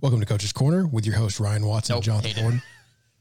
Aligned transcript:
Welcome 0.00 0.20
to 0.20 0.26
Coach's 0.26 0.52
Corner 0.52 0.86
with 0.86 1.04
your 1.04 1.16
host 1.16 1.40
Ryan 1.40 1.66
Watson 1.66 1.92
Nope, 1.92 1.98
and 1.98 2.04
Jonathan. 2.04 2.42
Gordon. 2.42 2.62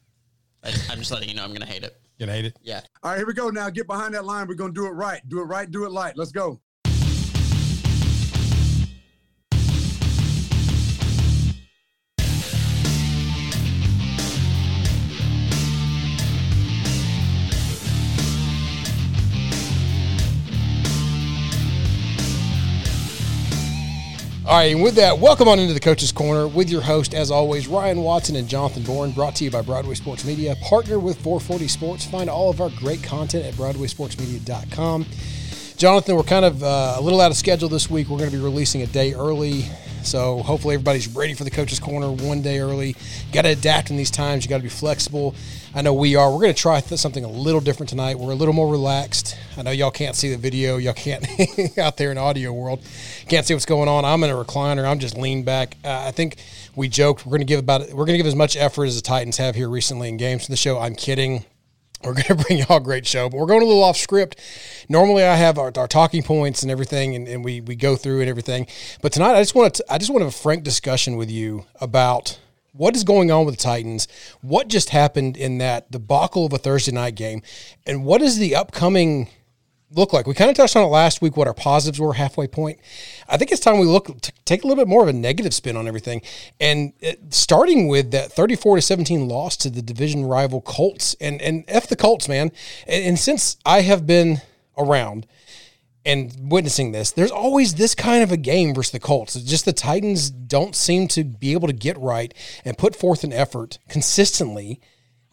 I, 0.64 0.70
I'm 0.90 0.98
just 1.00 1.12
letting 1.12 1.28
you 1.28 1.36
know 1.36 1.44
I'm 1.44 1.50
going 1.50 1.60
to 1.60 1.68
hate 1.68 1.84
it. 1.84 2.00
You 2.18 2.26
gonna 2.26 2.36
hate 2.36 2.46
it? 2.46 2.58
Yeah. 2.62 2.82
All 3.02 3.12
right, 3.12 3.18
here 3.18 3.26
we 3.26 3.34
go. 3.34 3.50
Now 3.50 3.70
get 3.70 3.88
behind 3.88 4.14
that 4.14 4.26
line. 4.26 4.46
We're 4.46 4.56
gonna 4.56 4.74
do 4.74 4.86
it 4.88 4.92
right. 4.92 5.22
Do 5.30 5.40
it 5.40 5.46
right. 5.46 5.72
Do 5.72 5.86
it 5.86 5.92
light. 5.92 6.18
Let's 6.18 6.34
go. 6.34 6.60
All 24.50 24.56
right, 24.56 24.74
and 24.74 24.82
with 24.82 24.96
that, 24.96 25.20
welcome 25.20 25.48
on 25.48 25.60
into 25.60 25.76
the 25.76 25.80
Coach's 25.80 26.12
Corner 26.12 26.48
with 26.48 26.72
your 26.72 26.82
host, 26.82 27.14
as 27.14 27.30
always, 27.30 27.68
Ryan 27.68 28.02
Watson 28.02 28.36
and 28.36 28.48
Jonathan 28.48 28.82
Bourne, 28.82 29.12
brought 29.12 29.36
to 29.36 29.44
you 29.44 29.52
by 29.52 29.62
Broadway 29.62 29.94
Sports 29.94 30.26
Media, 30.26 30.56
partner 30.64 30.98
with 30.98 31.18
440 31.18 31.68
Sports. 31.68 32.06
Find 32.08 32.32
all 32.32 32.50
of 32.50 32.60
our 32.60 32.72
great 32.72 33.04
content 33.04 33.46
at 33.46 33.54
BroadwaySportsMedia.com. 33.54 35.06
Jonathan, 35.78 36.16
we're 36.16 36.24
kind 36.24 36.46
of 36.46 36.64
uh, 36.64 36.96
a 36.98 37.00
little 37.00 37.22
out 37.22 37.30
of 37.30 37.38
schedule 37.38 37.70
this 37.70 37.92
week. 37.92 38.10
We're 38.10 38.18
going 38.18 38.32
to 38.32 38.36
be 38.36 38.42
releasing 38.42 38.82
a 38.82 38.88
day 38.88 39.14
early. 39.14 39.66
So 40.02 40.40
hopefully 40.40 40.74
everybody's 40.74 41.08
ready 41.10 41.36
for 41.36 41.44
the 41.44 41.52
Coach's 41.52 41.80
Corner 41.80 42.12
one 42.12 42.42
day 42.42 42.58
early. 42.58 42.96
Got 43.32 43.44
to 43.44 43.50
adapt 43.50 43.92
in 43.92 43.98
these 43.98 44.10
times. 44.10 44.46
You 44.46 44.50
got 44.50 44.58
to 44.58 44.64
be 44.64 44.70
flexible. 44.70 45.36
I 45.76 45.84
know 45.84 45.94
we 45.94 46.16
are. 46.16 46.32
We're 46.32 46.42
going 46.42 46.54
to 46.54 46.60
try 46.60 46.82
th- 46.82 47.00
something 47.00 47.24
a 47.24 47.30
little 47.30 47.62
different 47.62 47.90
tonight. 47.90 48.18
We're 48.18 48.32
a 48.32 48.36
little 48.36 48.56
more 48.56 48.72
relaxed. 48.72 49.38
I 49.56 49.62
know 49.62 49.70
y'all 49.70 49.92
can't 49.92 50.16
see 50.16 50.32
the 50.32 50.38
video. 50.38 50.78
Y'all 50.78 50.94
can't 50.94 51.24
out 51.78 51.96
there 51.98 52.12
in 52.12 52.18
audio 52.18 52.52
world. 52.52 52.82
Can't 53.28 53.46
see 53.46 53.54
what's 53.54 53.68
going 53.68 53.88
on. 53.88 54.04
I'm 54.04 54.24
in 54.24 54.32
a 54.32 54.34
recliner. 54.34 54.90
I'm 54.90 54.98
just 54.98 55.16
leaned 55.16 55.46
back. 55.46 55.78
Uh, 55.86 56.06
I 56.08 56.12
think 56.12 56.38
we 56.76 56.88
joked 56.88 57.24
we're 57.24 57.32
going 57.32 57.42
to 57.42 57.46
give 57.46 57.60
about 57.60 57.82
we're 57.90 58.06
going 58.06 58.14
to 58.14 58.18
give 58.18 58.26
as 58.26 58.36
much 58.36 58.58
effort 58.58 58.86
as 58.86 58.96
the 58.96 59.04
Titans 59.04 59.38
have 59.38 59.54
here 59.54 59.70
recently 59.70 60.10
in 60.10 60.18
games 60.18 60.46
for 60.46 60.52
the 60.52 60.58
show. 60.58 60.80
I'm 60.80 60.96
kidding. 60.96 61.46
We're 62.04 62.14
going 62.14 62.24
to 62.26 62.36
bring 62.36 62.58
y'all 62.58 62.78
a 62.78 62.82
great 62.82 63.06
show, 63.06 63.30
but 63.30 63.38
we're 63.38 63.46
going 63.46 63.62
a 63.62 63.66
little 63.66 63.84
off 63.84 63.98
script. 63.98 64.40
Normally, 64.90 65.24
I 65.24 65.36
have 65.36 65.60
our, 65.60 65.72
our 65.78 65.88
talking 65.88 66.24
points 66.24 66.64
and 66.64 66.72
everything, 66.72 67.16
and, 67.16 67.28
and 67.28 67.46
we 67.46 67.62
we 67.62 67.76
go 67.76 67.96
through 67.96 68.22
and 68.22 68.30
everything. 68.30 68.66
But 69.04 69.12
tonight, 69.12 69.36
I 69.36 69.42
just 69.42 69.54
want 69.54 69.76
to 69.76 69.86
I 69.88 70.00
just 70.00 70.10
want 70.10 70.22
to 70.22 70.26
have 70.26 70.34
a 70.34 70.38
frank 70.38 70.64
discussion 70.64 71.16
with 71.16 71.30
you 71.30 71.66
about 71.80 72.40
what 72.72 72.96
is 72.96 73.04
going 73.04 73.32
on 73.32 73.46
with 73.46 73.58
the 73.58 73.64
Titans, 73.64 74.08
what 74.42 74.68
just 74.68 74.90
happened 74.90 75.38
in 75.38 75.58
that 75.58 75.92
debacle 75.92 76.46
of 76.46 76.54
a 76.54 76.58
Thursday 76.58 76.92
night 76.92 77.16
game, 77.16 77.42
and 77.86 78.06
what 78.06 78.22
is 78.22 78.38
the 78.38 78.56
upcoming 78.56 79.30
look 79.92 80.14
like? 80.14 80.28
We 80.28 80.36
kind 80.36 80.52
of 80.52 80.56
touched 80.56 80.76
on 80.76 80.84
it 80.84 80.90
last 80.90 81.20
week. 81.20 81.36
What 81.36 81.48
our 81.48 81.54
positives 81.54 82.00
were 82.00 82.14
halfway 82.14 82.48
point. 82.48 82.80
I 83.28 83.38
think 83.38 83.52
it's 83.52 83.60
time 83.60 83.80
we 83.80 83.88
look 83.88 84.22
to 84.22 84.32
take 84.46 84.64
a 84.64 84.68
little 84.68 84.84
bit 84.84 84.88
more 84.88 85.02
of 85.02 85.08
a 85.08 85.14
negative 85.14 85.54
spin 85.54 85.76
on 85.76 85.88
everything, 85.88 86.22
and 86.60 86.94
it, 87.00 87.34
starting 87.34 87.88
with 87.88 88.12
that 88.12 88.32
thirty-four 88.32 88.76
to 88.76 88.82
seventeen 88.84 89.28
loss 89.28 89.58
to 89.58 89.70
the 89.70 89.82
division 89.82 90.26
rival 90.26 90.62
Colts, 90.62 91.16
and 91.20 91.42
and 91.42 91.64
f 91.68 91.88
the 91.88 91.96
Colts, 91.96 92.30
man. 92.30 92.52
And, 92.88 93.04
and 93.04 93.20
since 93.20 93.58
I 93.66 93.82
have 93.82 94.06
been 94.06 94.42
around 94.78 95.26
and 96.06 96.34
witnessing 96.52 96.92
this, 96.92 97.12
there's 97.12 97.32
always 97.32 97.76
this 97.76 97.94
kind 97.94 98.24
of 98.24 98.32
a 98.32 98.38
game 98.38 98.74
versus 98.74 98.92
the 98.92 99.00
Colts. 99.00 99.36
It's 99.36 99.46
just 99.46 99.66
the 99.66 99.74
Titans 99.74 100.30
don't 100.30 100.76
seem 100.76 101.08
to 101.10 101.24
be 101.24 101.54
able 101.54 101.68
to 101.68 101.74
get 101.74 101.98
right 101.98 102.34
and 102.64 102.78
put 102.78 102.96
forth 102.96 103.24
an 103.24 103.34
effort 103.34 103.80
consistently 103.90 104.80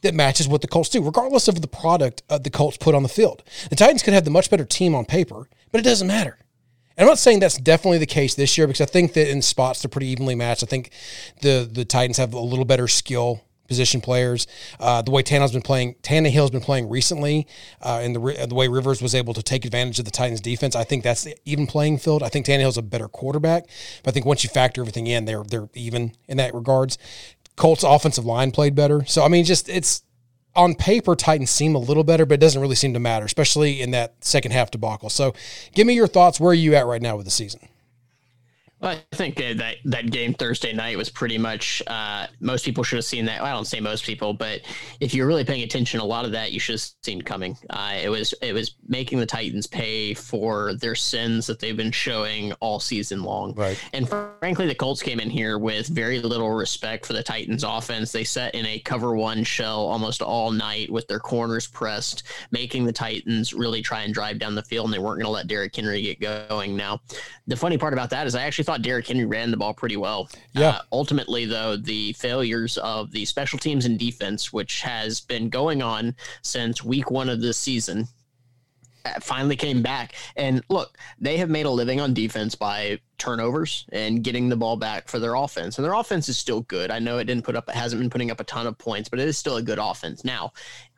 that 0.03 0.15
matches 0.15 0.49
what 0.49 0.61
the 0.61 0.69
Colts 0.69 0.89
do, 0.89 1.03
regardless 1.03 1.49
of 1.49 1.61
the 1.61 1.69
product 1.69 2.23
uh, 2.29 2.39
the 2.39 2.51
Colts 2.51 2.77
put 2.77 2.95
on 2.95 3.03
the 3.03 3.09
field. 3.09 3.43
The 3.71 3.77
Titans 3.77 4.03
could 4.03 4.15
have 4.15 4.25
the 4.25 4.31
much 4.31 4.51
better 4.51 4.65
team 4.65 4.95
on 4.95 5.05
paper, 5.05 5.49
but 5.73 5.81
it 5.81 5.85
doesn't 5.85 6.07
matter. 6.07 6.39
And 6.97 7.05
I'm 7.05 7.11
not 7.11 7.19
saying 7.19 7.41
that's 7.41 7.59
definitely 7.59 7.99
the 7.99 8.07
case 8.07 8.35
this 8.35 8.57
year 8.57 8.67
because 8.67 8.81
I 8.81 8.87
think 8.87 9.13
that 9.13 9.31
in 9.31 9.43
spots 9.43 9.83
they're 9.83 9.89
pretty 9.89 10.09
evenly 10.09 10.35
matched. 10.35 10.63
I 10.63 10.67
think 10.67 10.91
the 11.43 11.69
the 11.71 11.85
Titans 11.85 12.17
have 12.17 12.33
a 12.35 12.41
little 12.41 12.65
better 12.65 12.89
skill 12.89 13.43
position 13.67 14.01
players. 14.01 14.47
Uh, 14.79 15.03
the 15.03 15.11
way 15.11 15.23
Tannehill's 15.23 15.53
been 15.53 15.63
playing, 15.63 15.95
Tannehill's 16.03 16.51
been 16.51 16.61
playing 16.61 16.89
recently, 16.89 17.47
uh, 17.83 18.01
and 18.03 18.15
the 18.15 18.47
the 18.49 18.55
way 18.55 18.69
Rivers 18.69 19.03
was 19.03 19.15
able 19.15 19.35
to 19.35 19.43
take 19.43 19.65
advantage 19.65 19.99
of 19.99 20.05
the 20.05 20.11
Titans' 20.11 20.41
defense, 20.41 20.75
I 20.75 20.85
think 20.85 21.03
that's 21.03 21.25
the 21.25 21.37
even 21.45 21.67
playing 21.67 21.99
field. 21.99 22.23
I 22.23 22.29
think 22.29 22.47
Tannehill's 22.47 22.79
a 22.79 22.83
better 22.83 23.09
quarterback, 23.09 23.67
but 24.03 24.11
I 24.11 24.13
think 24.13 24.27
once 24.27 24.45
you 24.45 24.51
factor 24.51 24.81
everything 24.81 25.07
in, 25.07 25.25
they're 25.25 25.45
they're 25.45 25.69
even 25.75 26.13
in 26.29 26.37
that 26.39 26.55
regards. 26.55 26.99
Colts' 27.57 27.83
offensive 27.83 28.27
line 28.27 28.51
played 28.51 28.75
better, 28.75 29.05
so 29.07 29.25
I 29.25 29.29
mean, 29.29 29.45
just 29.45 29.69
it's 29.69 30.03
on 30.57 30.75
paper, 30.75 31.15
Titans 31.15 31.51
seem 31.51 31.75
a 31.75 31.79
little 31.79 32.03
better, 32.03 32.25
but 32.27 32.35
it 32.35 32.41
doesn't 32.41 32.61
really 32.61 32.75
seem 32.75 32.95
to 32.95 33.01
matter, 33.01 33.27
especially 33.27 33.81
in 33.81 33.91
that 33.91 34.25
second 34.25 34.53
half 34.53 34.71
debacle. 34.71 35.11
So, 35.11 35.35
give 35.75 35.87
me 35.87 35.95
your 35.95 36.07
thoughts. 36.07 36.41
Where 36.41 36.51
are 36.51 36.55
you 36.55 36.75
at 36.75 36.87
right 36.87 37.03
now 37.03 37.17
with 37.17 37.27
the 37.27 37.31
season? 37.31 37.69
Well, 38.81 38.91
I 38.91 39.17
think 39.17 39.37
that 39.37 39.77
that 39.87 40.11
game 40.11 40.35
Thursday 40.35 40.75
night 40.75 40.99
was 40.99 41.09
pretty 41.09 41.39
much. 41.39 41.83
Uh, 41.87 42.27
most 42.41 42.63
people 42.63 42.85
should 42.85 42.97
have 42.97 43.07
seen 43.07 43.25
that. 43.25 43.41
Well, 43.41 43.51
I 43.51 43.55
don't 43.55 43.67
say 43.67 43.81
most 43.81 44.05
people, 44.05 44.35
but 44.35 44.61
if 45.01 45.15
you're 45.15 45.27
really 45.27 45.45
paying 45.45 45.63
attention, 45.63 45.99
a 46.01 46.05
lot 46.05 46.27
of 46.27 46.33
that 46.33 46.53
you 46.53 46.61
should 46.61 46.75
have 46.75 46.91
seen 47.03 47.23
coming. 47.23 47.57
Uh, 47.71 47.95
it 48.03 48.11
was 48.11 48.35
it 48.43 48.53
was 48.53 48.75
making 48.87 49.19
the 49.19 49.25
Titans 49.25 49.67
pay 49.67 50.13
for 50.13 50.75
their 50.75 50.95
sins 50.95 51.47
that 51.47 51.59
they've 51.59 51.77
been 51.77 51.91
showing 51.91 52.53
all 52.55 52.79
season 52.79 53.23
long. 53.23 53.55
Right. 53.55 53.83
And 53.95 54.07
frankly, 54.09 54.67
the 54.67 54.75
Colts 54.75 55.03
came 55.03 55.21
in 55.21 55.31
here 55.31 55.59
with 55.59 55.87
very 55.87 56.21
little 56.21 56.51
respect 56.51 57.07
for 57.07 57.15
the 57.15 57.23
Titans' 57.23 57.65
offense. 57.65 58.13
They 58.13 58.25
sat 58.25 58.55
in 58.55 58.67
a 58.67 58.79
cover 58.81 59.17
one 59.17 59.43
shell 59.43 59.87
almost 59.87 60.21
all 60.21 60.51
night 60.51 60.93
with 60.93 61.09
their 61.09 61.21
corners 61.21 61.67
pressed, 61.67 62.25
making 62.51 62.85
the 62.85 62.93
Titans 62.93 63.55
really 63.55 63.81
try 63.81 64.03
and 64.03 64.13
drive 64.13 64.39
down 64.39 64.55
the 64.55 64.63
field, 64.63 64.85
and 64.85 64.93
they 64.93 64.99
weren't 64.99 65.17
going 65.17 65.25
to 65.25 65.31
let 65.31 65.47
Derrick 65.47 65.75
Henry 65.75 66.03
get 66.03 66.21
going. 66.21 66.77
Now, 66.77 67.01
the 67.47 67.57
funny 67.57 67.79
part 67.79 67.95
about 67.95 68.11
that 68.11 68.27
is 68.27 68.35
I 68.35 68.43
actually 68.43 68.66
thought 68.67 68.83
Derrick 68.83 69.07
Henry 69.07 69.25
ran 69.25 69.51
the 69.51 69.57
ball 69.57 69.73
pretty 69.73 69.97
well. 69.97 70.29
Yeah. 70.53 70.69
Uh, 70.69 70.81
ultimately, 70.93 71.47
though, 71.47 71.77
the 71.77 72.13
failures 72.15 72.77
of 72.79 73.13
the 73.13 73.25
special 73.25 73.59
teams 73.59 73.87
and 73.87 73.99
defense, 73.99 74.53
which 74.53 74.83
has 74.83 75.21
been 75.21 75.49
going 75.49 75.83
on 75.83 76.15
since 76.43 76.85
week 76.85 77.11
one 77.11 77.29
of 77.29 77.41
this 77.41 77.57
season, 77.57 78.09
uh, 79.05 79.21
finally 79.21 79.57
came 79.57 79.83
back. 79.83 80.15
And 80.37 80.63
look, 80.69 80.99
they 81.19 81.37
have 81.39 81.49
made 81.49 81.67
a 81.67 81.71
living 81.71 82.01
on 82.01 82.13
defense 82.13 82.55
by 82.55 82.99
turnovers 83.19 83.87
and 83.93 84.23
getting 84.23 84.49
the 84.49 84.57
ball 84.57 84.77
back 84.77 85.09
for 85.09 85.19
their 85.19 85.35
offense. 85.35 85.79
And 85.79 85.85
their 85.85 85.95
offense 85.95 86.29
is 86.29 86.37
still 86.37 86.63
good. 86.63 86.91
I 86.91 86.99
know 86.99 87.19
it 87.19 87.25
didn't 87.25 87.45
put 87.45 87.57
up, 87.57 87.69
it 87.69 87.75
hasn't 87.77 88.03
been 88.03 88.11
putting 88.11 88.31
up 88.31 88.41
a 88.41 88.45
ton 88.45 88.67
of 88.67 88.77
points, 88.77 89.09
but 89.09 89.21
it 89.21 89.29
is 89.29 89.39
still 89.39 89.57
a 89.57 89.63
good 89.63 89.79
offense. 89.79 90.25
Now, 90.25 90.53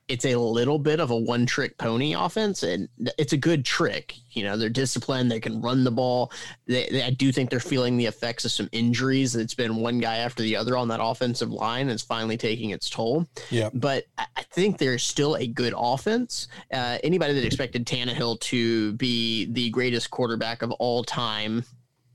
it's 0.09 0.25
a 0.25 0.37
little 0.37 0.79
bit 0.79 1.01
of 1.01 1.11
a 1.11 1.17
one 1.17 1.45
trick 1.47 1.77
pony 1.79 2.15
offense, 2.15 2.63
and 2.63 2.89
it's 3.19 3.33
a 3.33 3.37
good 3.37 3.65
trick. 3.65 4.15
You 4.33 4.45
know, 4.45 4.57
they're 4.57 4.69
disciplined, 4.69 5.31
they 5.31 5.41
can 5.41 5.61
run 5.61 5.85
the 5.85 5.91
ball. 5.91 6.33
They, 6.67 6.89
they- 6.91 7.03
I 7.03 7.11
do 7.11 7.33
think 7.33 7.51
they're 7.51 7.61
feeling 7.61 7.97
the 7.97 8.07
effects 8.07 8.45
of 8.45 8.51
some 8.53 8.69
injuries. 8.73 9.35
It's 9.37 9.55
been 9.55 9.77
one 9.77 9.99
guy 9.99 10.17
after 10.17 10.43
the 10.43 10.57
other 10.57 10.77
on 10.77 10.89
that 10.89 11.01
offensive 11.03 11.51
line. 11.51 11.89
It's 11.89 12.03
finally 12.03 12.37
taking 12.37 12.71
its 12.71 12.89
toll. 12.89 13.27
Yeah. 13.51 13.71
But 13.75 14.05
I 14.17 14.27
I 14.37 14.43
think 14.61 14.79
there's 14.79 15.03
still 15.05 15.37
a 15.37 15.47
good 15.47 15.75
offense. 15.77 16.49
Uh, 16.73 16.99
anybody 17.05 17.35
that 17.35 17.45
expected 17.45 17.87
Tannehill 17.87 18.41
to 18.41 18.93
be 18.95 19.45
the 19.53 19.71
greatest 19.71 20.11
quarterback 20.11 20.63
of 20.63 20.71
all 20.73 21.05
time 21.05 21.65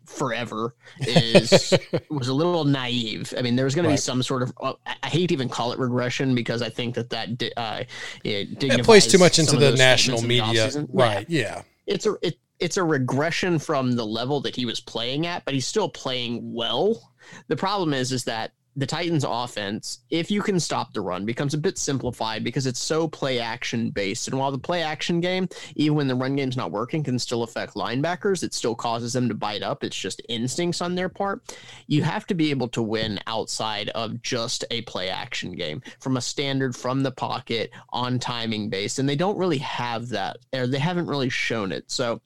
forever 0.05 0.75
is 0.99 1.73
was 2.09 2.27
a 2.27 2.33
little 2.33 2.65
naive. 2.65 3.33
I 3.37 3.41
mean, 3.41 3.55
there 3.55 3.65
was 3.65 3.75
going 3.75 3.85
Right. 3.85 3.91
to 3.91 4.01
be 4.01 4.01
some 4.01 4.21
sort 4.23 4.43
of 4.43 4.53
uh, 4.61 4.73
I- 4.85 5.09
hate 5.09 5.27
to 5.27 5.33
even 5.33 5.49
call 5.49 5.71
it 5.71 5.79
regression 5.79 6.35
because 6.35 6.61
I 6.61 6.69
think 6.69 6.95
that 6.95 7.09
that 7.11 7.37
di- 7.37 7.51
uh, 7.55 7.83
it, 8.23 8.63
It 8.63 8.83
plays 8.83 9.07
too 9.07 9.17
much 9.17 9.39
into 9.39 9.57
the 9.57 9.71
national 9.73 10.17
in 10.17 10.23
the 10.23 10.27
media. 10.27 10.69
Yeah 10.73 10.81
right? 10.91 11.25
Yeah, 11.29 11.61
it's 11.87 12.05
a 12.05 12.15
it, 12.21 12.37
it's 12.59 12.77
a 12.77 12.83
regression 12.83 13.59
from 13.59 13.93
the 13.93 14.05
level 14.05 14.39
that 14.41 14.55
he 14.55 14.65
was 14.65 14.79
playing 14.79 15.25
at, 15.27 15.43
but 15.45 15.53
he's 15.53 15.67
still 15.67 15.89
playing 15.89 16.53
well. 16.53 17.11
The 17.47 17.55
problem 17.55 17.93
is 17.93 18.11
is 18.11 18.23
that 18.25 18.51
the 18.75 18.87
Titans 18.87 19.25
offense, 19.27 19.99
if 20.09 20.31
you 20.31 20.41
can 20.41 20.59
stop 20.59 20.93
the 20.93 21.01
run, 21.01 21.25
becomes 21.25 21.53
a 21.53 21.57
bit 21.57 21.77
simplified 21.77 22.43
because 22.43 22.65
it's 22.65 22.81
so 22.81 23.07
play 23.07 23.39
action 23.39 23.91
based. 23.91 24.27
And 24.27 24.37
while 24.37 24.51
the 24.51 24.57
play 24.57 24.81
action 24.81 25.19
game, 25.19 25.47
even 25.75 25.95
when 25.95 26.07
the 26.07 26.15
run 26.15 26.35
game's 26.35 26.57
not 26.57 26.71
working, 26.71 27.03
can 27.03 27.19
still 27.19 27.43
affect 27.43 27.75
linebackers, 27.75 28.43
it 28.43 28.53
still 28.53 28.75
causes 28.75 29.13
them 29.13 29.29
to 29.29 29.35
bite 29.35 29.61
up. 29.61 29.83
It's 29.83 29.97
just 29.97 30.21
instincts 30.27 30.81
on 30.81 30.95
their 30.95 31.09
part. 31.09 31.55
You 31.87 32.03
have 32.03 32.25
to 32.27 32.33
be 32.33 32.49
able 32.49 32.67
to 32.69 32.81
win 32.81 33.19
outside 33.27 33.89
of 33.89 34.21
just 34.21 34.65
a 34.71 34.81
play 34.81 35.09
action 35.09 35.51
game 35.53 35.81
from 35.99 36.17
a 36.17 36.21
standard 36.21 36.75
from 36.75 37.03
the 37.03 37.11
pocket 37.11 37.71
on 37.89 38.17
timing 38.17 38.69
based. 38.69 38.97
And 38.97 39.07
they 39.07 39.15
don't 39.15 39.37
really 39.37 39.59
have 39.59 40.09
that, 40.09 40.37
or 40.53 40.65
they 40.65 40.79
haven't 40.79 41.07
really 41.07 41.29
shown 41.29 41.71
it. 41.71 41.91
So 41.91 42.21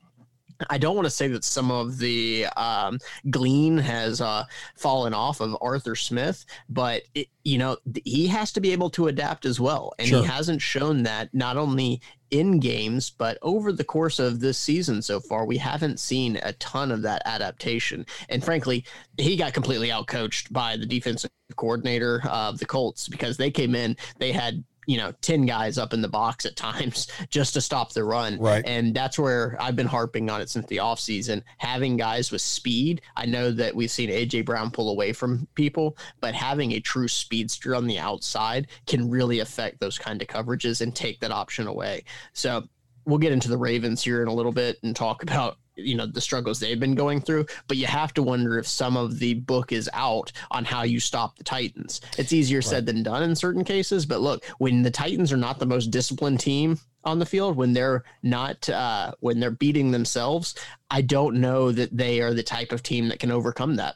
I 0.70 0.78
don't 0.78 0.96
want 0.96 1.06
to 1.06 1.12
say 1.12 1.28
that 1.30 1.44
some 1.44 1.72
of 1.72 1.98
the 1.98 2.48
um, 2.58 3.00
glean 3.30 3.78
has 3.78 4.22
uh, 4.22 4.46
fallen 4.76 5.14
off 5.14 5.40
of 5.40 5.56
Arthur 5.62 5.96
Smith, 5.96 6.46
but 6.70 7.04
it, 7.14 7.28
you 7.44 7.58
know 7.58 7.78
he 8.04 8.28
has 8.28 8.52
to 8.54 8.62
be 8.62 8.72
able 8.72 8.90
to 8.92 9.08
adapt 9.08 9.46
as 9.46 9.60
well, 9.60 9.94
and 10.00 10.08
Sure. 10.08 10.22
he 10.22 10.28
hasn't 10.28 10.62
shown 10.62 11.04
that 11.04 11.34
not 11.34 11.58
only 11.58 12.02
in 12.30 12.60
games 12.60 13.10
but 13.10 13.38
over 13.42 13.72
the 13.72 13.86
course 13.86 14.20
of 14.20 14.42
this 14.42 14.58
season 14.58 15.02
so 15.02 15.18
far. 15.18 15.46
We 15.46 15.58
haven't 15.58 15.98
seen 15.98 16.38
a 16.44 16.52
ton 16.54 16.92
of 16.92 17.02
that 17.04 17.22
adaptation, 17.26 18.06
and 18.30 18.44
frankly, 18.44 18.86
he 19.18 19.36
got 19.38 19.54
completely 19.54 19.90
outcoached 19.90 20.52
by 20.52 20.76
the 20.78 20.86
defensive 20.86 21.32
coordinator 21.56 22.22
of 22.30 22.60
the 22.60 22.66
Colts 22.66 23.08
because 23.08 23.38
they 23.38 23.50
came 23.52 23.76
in, 23.76 23.96
they 24.20 24.32
had 24.32 24.64
you 24.88 24.98
know 24.98 25.12
10 25.22 25.46
guys 25.46 25.78
up 25.78 25.94
in 25.94 26.02
the 26.02 26.08
box 26.08 26.46
at 26.46 26.56
times 26.56 27.08
just 27.30 27.54
to 27.54 27.62
stop 27.62 27.94
the 27.94 28.04
run. 28.04 28.40
Right. 28.40 28.66
And 28.66 28.96
that's 28.96 29.20
where 29.20 29.56
i've 29.60 29.76
been 29.76 29.88
harping 29.88 30.30
on 30.30 30.42
it 30.42 30.50
since 30.50 30.66
the 30.66 30.78
offseason. 30.78 31.44
Having 31.60 31.98
guys 31.98 32.32
with 32.32 32.42
speed 32.42 33.02
i 33.16 33.26
know 33.26 33.52
that 33.52 33.76
we've 33.76 33.92
seen 33.92 34.10
aj 34.10 34.46
brown 34.46 34.72
pull 34.72 34.90
away 34.90 35.14
from 35.14 35.48
people 35.56 35.98
but 36.22 36.34
having 36.34 36.72
a 36.72 36.80
true 36.80 37.08
speedster 37.08 37.76
on 37.76 37.86
the 37.86 38.00
outside 38.00 38.68
can 38.88 39.10
really 39.10 39.40
affect 39.40 39.80
those 39.80 39.98
kind 39.98 40.22
of 40.22 40.28
coverages 40.28 40.82
and 40.82 40.96
take 40.96 41.20
that 41.20 41.32
option 41.32 41.68
away. 41.68 42.04
So 42.34 42.68
we'll 43.08 43.18
get 43.18 43.32
into 43.32 43.50
the 43.50 43.58
ravens 43.58 44.04
here 44.04 44.22
in 44.22 44.28
a 44.28 44.34
little 44.34 44.52
bit 44.52 44.78
and 44.84 44.96
talk 44.96 45.24
about 45.24 45.58
you 45.76 45.96
know 45.96 46.06
the 46.06 46.22
struggles 46.22 46.60
they've 46.60 46.80
been 46.80 46.96
going 46.96 47.22
through 47.22 47.46
but 47.68 47.78
you 47.78 47.86
have 47.86 48.14
to 48.14 48.24
wonder 48.24 48.58
if 48.58 48.68
some 48.68 48.98
of 48.98 49.20
the 49.20 49.36
book 49.36 49.72
is 49.72 49.90
out 49.94 50.32
on 50.52 50.66
how 50.66 50.84
you 50.84 51.00
stop 51.00 51.38
the 51.38 51.44
titans 51.44 52.02
it's 52.18 52.34
easier 52.34 52.58
right. 52.58 52.66
said 52.66 52.86
than 52.86 53.04
done 53.04 53.24
in 53.24 53.36
certain 53.36 53.64
cases 53.64 54.06
but 54.06 54.20
look 54.22 54.44
when 54.58 54.84
the 54.84 54.92
titans 54.92 55.32
are 55.32 55.38
not 55.38 55.60
the 55.60 55.66
most 55.66 55.88
disciplined 55.92 56.40
team 56.40 56.80
on 57.04 57.20
the 57.20 57.26
field 57.26 57.56
when 57.56 57.74
they're 57.74 58.04
not 58.24 58.68
uh, 58.70 59.12
when 59.20 59.40
they're 59.40 59.52
beating 59.52 59.92
themselves 59.92 60.56
i 60.90 61.02
don't 61.02 61.40
know 61.40 61.72
that 61.72 61.96
they 61.96 62.22
are 62.22 62.34
the 62.34 62.44
type 62.44 62.72
of 62.72 62.84
team 62.84 63.08
that 63.08 63.20
can 63.20 63.32
overcome 63.32 63.76
that 63.76 63.96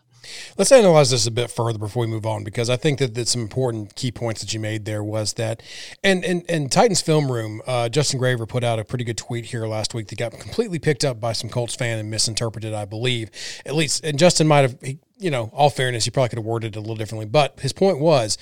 Let's 0.58 0.72
analyze 0.72 1.10
this 1.12 1.26
a 1.26 1.32
bit 1.32 1.50
further 1.50 1.80
before 1.80 2.02
we 2.02 2.08
move 2.08 2.26
on, 2.26 2.44
because 2.44 2.70
I 2.70 2.76
think 2.76 3.00
that, 3.00 3.16
that 3.16 3.28
some 3.28 3.42
important 3.42 3.96
key 3.96 4.12
points 4.12 4.42
that 4.42 4.54
you 4.54 4.60
made 4.60 4.86
there 4.86 5.04
was 5.04 5.34
that, 5.34 5.64
and 6.04 6.24
and, 6.24 6.44
and 6.50 6.72
Titans 6.72 7.02
Film 7.02 7.32
Room, 7.32 7.62
uh, 7.66 7.90
Justin 7.90 8.20
Graver 8.20 8.46
put 8.46 8.64
out 8.64 8.80
a 8.80 8.84
pretty 8.84 9.04
good 9.04 9.18
tweet 9.18 9.46
here 9.46 9.66
last 9.68 9.94
week 9.94 10.08
that 10.08 10.18
got 10.18 10.32
completely 10.32 10.80
picked 10.80 11.04
up 11.04 11.20
by 11.20 11.34
some 11.34 11.50
Colts 11.50 11.76
fan 11.76 12.00
and 12.00 12.10
misinterpreted, 12.10 12.74
I 12.74 12.86
believe. 12.86 13.32
At 13.66 13.76
least, 13.76 14.04
and 14.04 14.20
Justin 14.20 14.48
might 14.48 14.62
have, 14.62 14.78
he, 14.82 15.00
you 15.18 15.32
know, 15.32 15.50
all 15.54 15.70
fairness, 15.70 16.06
he 16.06 16.12
probably 16.12 16.30
could 16.30 16.40
have 16.40 16.46
worded 16.46 16.76
it 16.76 16.78
a 16.78 16.82
little 16.82 16.96
differently, 16.96 17.26
but 17.26 17.60
his 17.60 17.74
point 17.74 18.00
was, 18.00 18.38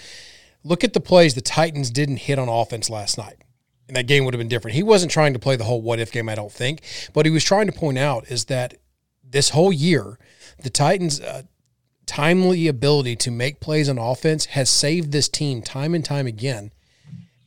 look 0.63 0.83
at 0.83 0.93
the 0.93 0.99
plays 0.99 1.33
the 1.33 1.41
Titans 1.41 1.89
didn't 1.89 2.17
hit 2.17 2.39
on 2.39 2.49
offense 2.49 2.89
last 2.89 3.17
night 3.17 3.37
and 3.89 3.95
that 3.95 4.07
game 4.07 4.23
would 4.23 4.33
have 4.33 4.39
been 4.39 4.47
different. 4.47 4.75
He 4.75 4.83
wasn't 4.83 5.11
trying 5.11 5.33
to 5.33 5.39
play 5.39 5.55
the 5.55 5.63
whole 5.63 5.81
what 5.81 5.99
if 5.99 6.11
game, 6.11 6.29
I 6.29 6.35
don't 6.35 6.51
think, 6.51 6.81
but 7.11 7.25
he 7.25 7.31
was 7.31 7.43
trying 7.43 7.65
to 7.65 7.71
point 7.71 7.97
out 7.97 8.29
is 8.29 8.45
that 8.45 8.75
this 9.23 9.49
whole 9.49 9.73
year, 9.73 10.17
the 10.61 10.69
Titans, 10.69 11.19
uh, 11.19 11.43
timely 12.09 12.67
ability 12.67 13.15
to 13.15 13.29
make 13.29 13.59
plays 13.59 13.87
on 13.87 13.99
offense 13.99 14.47
has 14.47 14.67
saved 14.67 15.11
this 15.11 15.29
team 15.29 15.61
time 15.61 15.93
and 15.93 16.03
time 16.03 16.25
again 16.25 16.71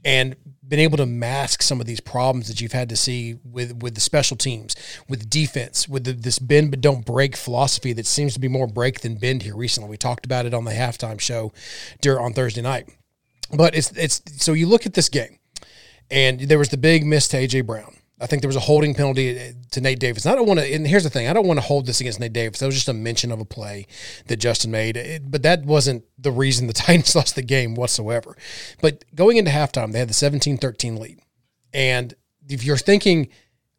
and 0.05 0.37
been 0.67 0.79
able 0.79 0.97
to 0.97 1.05
mask 1.05 1.63
some 1.63 1.81
of 1.81 1.87
these 1.87 1.99
problems 1.99 2.47
that 2.47 2.61
you've 2.61 2.71
had 2.71 2.89
to 2.89 2.97
see 2.97 3.37
with 3.45 3.83
with 3.83 3.97
the 3.97 4.01
special 4.01 4.37
teams, 4.37 4.77
with 5.09 5.29
defense, 5.29 5.89
with 5.89 6.05
the, 6.05 6.13
this 6.13 6.39
bend 6.39 6.71
but 6.71 6.81
don't 6.81 7.05
break 7.05 7.37
philosophy 7.37 7.93
that 7.93 8.07
seems 8.07 8.35
to 8.35 8.41
be 8.41 8.47
more 8.47 8.69
break 8.69 9.01
than 9.01 9.17
bend 9.17 9.43
here 9.43 9.57
recently. 9.57 9.91
We 9.91 9.97
talked 9.97 10.25
about 10.25 10.47
it 10.47 10.55
on 10.55 10.65
the 10.65 10.71
halftime 10.71 11.19
show 11.19 11.53
during 12.01 12.25
on 12.25 12.33
Thursday 12.33 12.63
night. 12.63 12.89
But 13.53 13.75
it's 13.75 13.91
it's 13.93 14.23
so 14.37 14.53
you 14.53 14.69
look 14.69 14.87
at 14.87 14.95
this 14.95 15.09
game 15.09 15.41
and 16.09 16.39
there 16.39 16.59
was 16.59 16.69
the 16.69 16.77
big 16.77 17.05
miss 17.05 17.27
to 17.29 17.37
AJ 17.37 17.67
Brown. 17.67 17.97
I 18.23 18.27
think 18.27 18.41
there 18.41 18.49
was 18.49 18.57
a 18.57 18.61
holding 18.61 18.95
penalty 18.95 19.39
uh, 19.39 19.53
to 19.73 19.81
Nate 19.81 19.99
Davis. 19.99 20.25
And 20.25 20.33
I 20.33 20.37
don't 20.37 20.47
want 20.47 20.61
to, 20.61 20.75
and 20.75 20.87
here's 20.87 21.03
the 21.03 21.11
thing 21.11 21.29
I 21.29 21.33
don't 21.33 21.47
want 21.47 21.59
to 21.59 21.67
hold 21.67 21.87
this 21.87 22.01
against 22.01 22.21
Nate 22.21 22.33
Davis. 22.33 22.61
That 22.61 22.67
was 22.67 22.77
just 22.77 22.89
a 22.89 22.95
mention 22.95 23.33
of 23.33 23.41
a 23.41 23.45
play 23.45 23.87
that 24.27 24.37
Justin 24.37 24.71
made, 24.71 24.97
it, 24.97 25.31
but 25.31 25.43
that 25.43 25.65
wasn't 25.65 26.05
the 26.17 26.31
reason 26.31 26.69
the 26.69 26.73
Titans 26.73 27.17
lost 27.17 27.35
the 27.35 27.43
game 27.43 27.75
whatsoever. 27.75 28.37
But 28.81 29.05
going 29.15 29.37
into 29.37 29.51
halftime, 29.51 29.93
they 29.93 29.99
had 29.99 30.09
the 30.09 30.15
17 30.15 30.59
13 30.59 30.97
lead. 30.97 31.19
And 31.75 32.15
if 32.49 32.65
you're 32.65 32.77
thinking, 32.77 33.29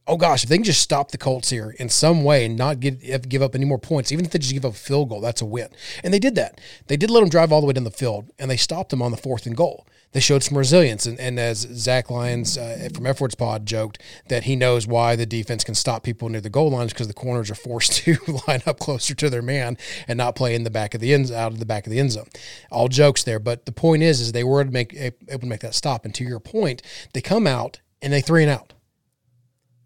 oh 0.07 0.17
gosh, 0.17 0.43
if 0.43 0.49
they 0.49 0.57
can 0.57 0.63
just 0.63 0.81
stop 0.81 1.11
the 1.11 1.17
Colts 1.17 1.49
here 1.49 1.75
in 1.79 1.89
some 1.89 2.23
way 2.23 2.45
and 2.45 2.57
not 2.57 2.79
get, 2.79 3.29
give 3.29 3.41
up 3.41 3.55
any 3.55 3.65
more 3.65 3.79
points, 3.79 4.11
even 4.11 4.25
if 4.25 4.31
they 4.31 4.39
just 4.39 4.53
give 4.53 4.65
up 4.65 4.73
a 4.73 4.75
field 4.75 5.09
goal, 5.09 5.21
that's 5.21 5.41
a 5.41 5.45
win. 5.45 5.69
And 6.03 6.13
they 6.13 6.19
did 6.19 6.35
that. 6.35 6.59
They 6.87 6.97
did 6.97 7.09
let 7.09 7.21
them 7.21 7.29
drive 7.29 7.51
all 7.51 7.61
the 7.61 7.67
way 7.67 7.73
down 7.73 7.83
the 7.83 7.91
field, 7.91 8.31
and 8.37 8.49
they 8.49 8.57
stopped 8.57 8.89
them 8.89 9.01
on 9.01 9.11
the 9.11 9.17
fourth 9.17 9.45
and 9.45 9.55
goal 9.55 9.85
they 10.13 10.19
showed 10.19 10.43
some 10.43 10.57
resilience. 10.57 11.05
And, 11.05 11.19
and 11.19 11.39
as 11.39 11.59
Zach 11.59 12.09
Lyons 12.09 12.57
uh, 12.57 12.89
from 12.93 13.05
Efforts 13.05 13.35
Pod 13.35 13.65
joked, 13.65 14.01
that 14.29 14.43
he 14.43 14.55
knows 14.55 14.87
why 14.87 15.15
the 15.15 15.25
defense 15.25 15.63
can 15.63 15.75
stop 15.75 16.03
people 16.03 16.29
near 16.29 16.41
the 16.41 16.49
goal 16.49 16.71
lines 16.71 16.93
because 16.93 17.07
the 17.07 17.13
corners 17.13 17.51
are 17.51 17.55
forced 17.55 17.93
to 18.03 18.17
line 18.47 18.61
up 18.65 18.79
closer 18.79 19.13
to 19.15 19.29
their 19.29 19.41
man 19.41 19.77
and 20.07 20.17
not 20.17 20.35
play 20.35 20.55
in 20.55 20.63
the 20.63 20.69
back 20.69 20.93
of 20.93 21.01
the 21.01 21.13
end 21.13 21.31
out 21.31 21.51
of 21.51 21.59
the 21.59 21.65
back 21.65 21.85
of 21.85 21.91
the 21.91 21.99
end 21.99 22.11
zone. 22.11 22.29
All 22.71 22.87
jokes 22.87 23.23
there, 23.23 23.39
but 23.39 23.65
the 23.65 23.71
point 23.71 24.03
is, 24.03 24.21
is 24.21 24.31
they 24.31 24.43
were 24.43 24.63
to 24.63 24.71
make 24.71 24.93
able 24.93 25.39
to 25.39 25.45
make 25.45 25.61
that 25.61 25.75
stop. 25.75 26.05
And 26.05 26.15
to 26.15 26.23
your 26.23 26.39
point, 26.39 26.81
they 27.13 27.21
come 27.21 27.47
out 27.47 27.81
and 28.01 28.13
they 28.13 28.21
three 28.21 28.43
and 28.43 28.51
out. 28.51 28.72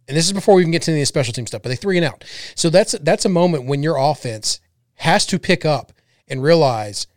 And 0.07 0.15
this 0.15 0.25
is 0.25 0.33
before 0.33 0.56
we 0.56 0.62
even 0.62 0.71
get 0.71 0.83
to 0.83 0.92
any 0.92 1.01
of 1.01 1.04
the 1.04 1.07
special 1.07 1.33
team 1.33 1.48
stuff, 1.48 1.62
but 1.62 1.69
they 1.69 1.75
three 1.75 1.98
and 1.98 2.06
out. 2.06 2.24
So 2.56 2.69
that's 2.69 2.94
that's 3.01 3.25
a 3.25 3.30
moment 3.30 3.65
when 3.65 3.83
your 3.83 3.98
offense 3.98 4.62
has 4.95 5.25
to 5.27 5.39
pick 5.39 5.65
up 5.65 5.92
and 6.27 6.42
realize 6.42 7.07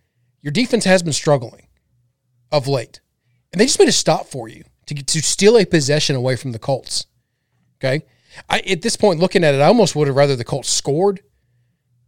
your 0.43 0.53
defense 0.53 0.85
has 0.85 1.03
been 1.03 1.13
struggling 1.13 1.67
of 2.51 2.67
late. 2.67 3.01
And 3.53 3.61
they 3.61 3.67
just 3.67 3.79
made 3.79 3.89
a 3.89 3.93
stop 3.93 4.27
for 4.27 4.49
you 4.49 4.65
to, 4.87 4.95
to 4.95 5.23
steal 5.23 5.57
a 5.57 5.65
possession 5.65 6.17
away 6.17 6.37
from 6.37 6.53
the 6.53 6.59
Colts. 6.59 7.07
Okay. 7.79 8.05
I, 8.49 8.61
at 8.61 8.83
this 8.83 8.97
point, 8.97 9.21
looking 9.21 9.45
at 9.45 9.55
it, 9.55 9.61
I 9.61 9.67
almost 9.67 9.97
would 9.97 10.07
have 10.07 10.17
rather 10.17 10.37
the 10.37 10.45
Colts 10.45 10.71
scored 10.71 11.21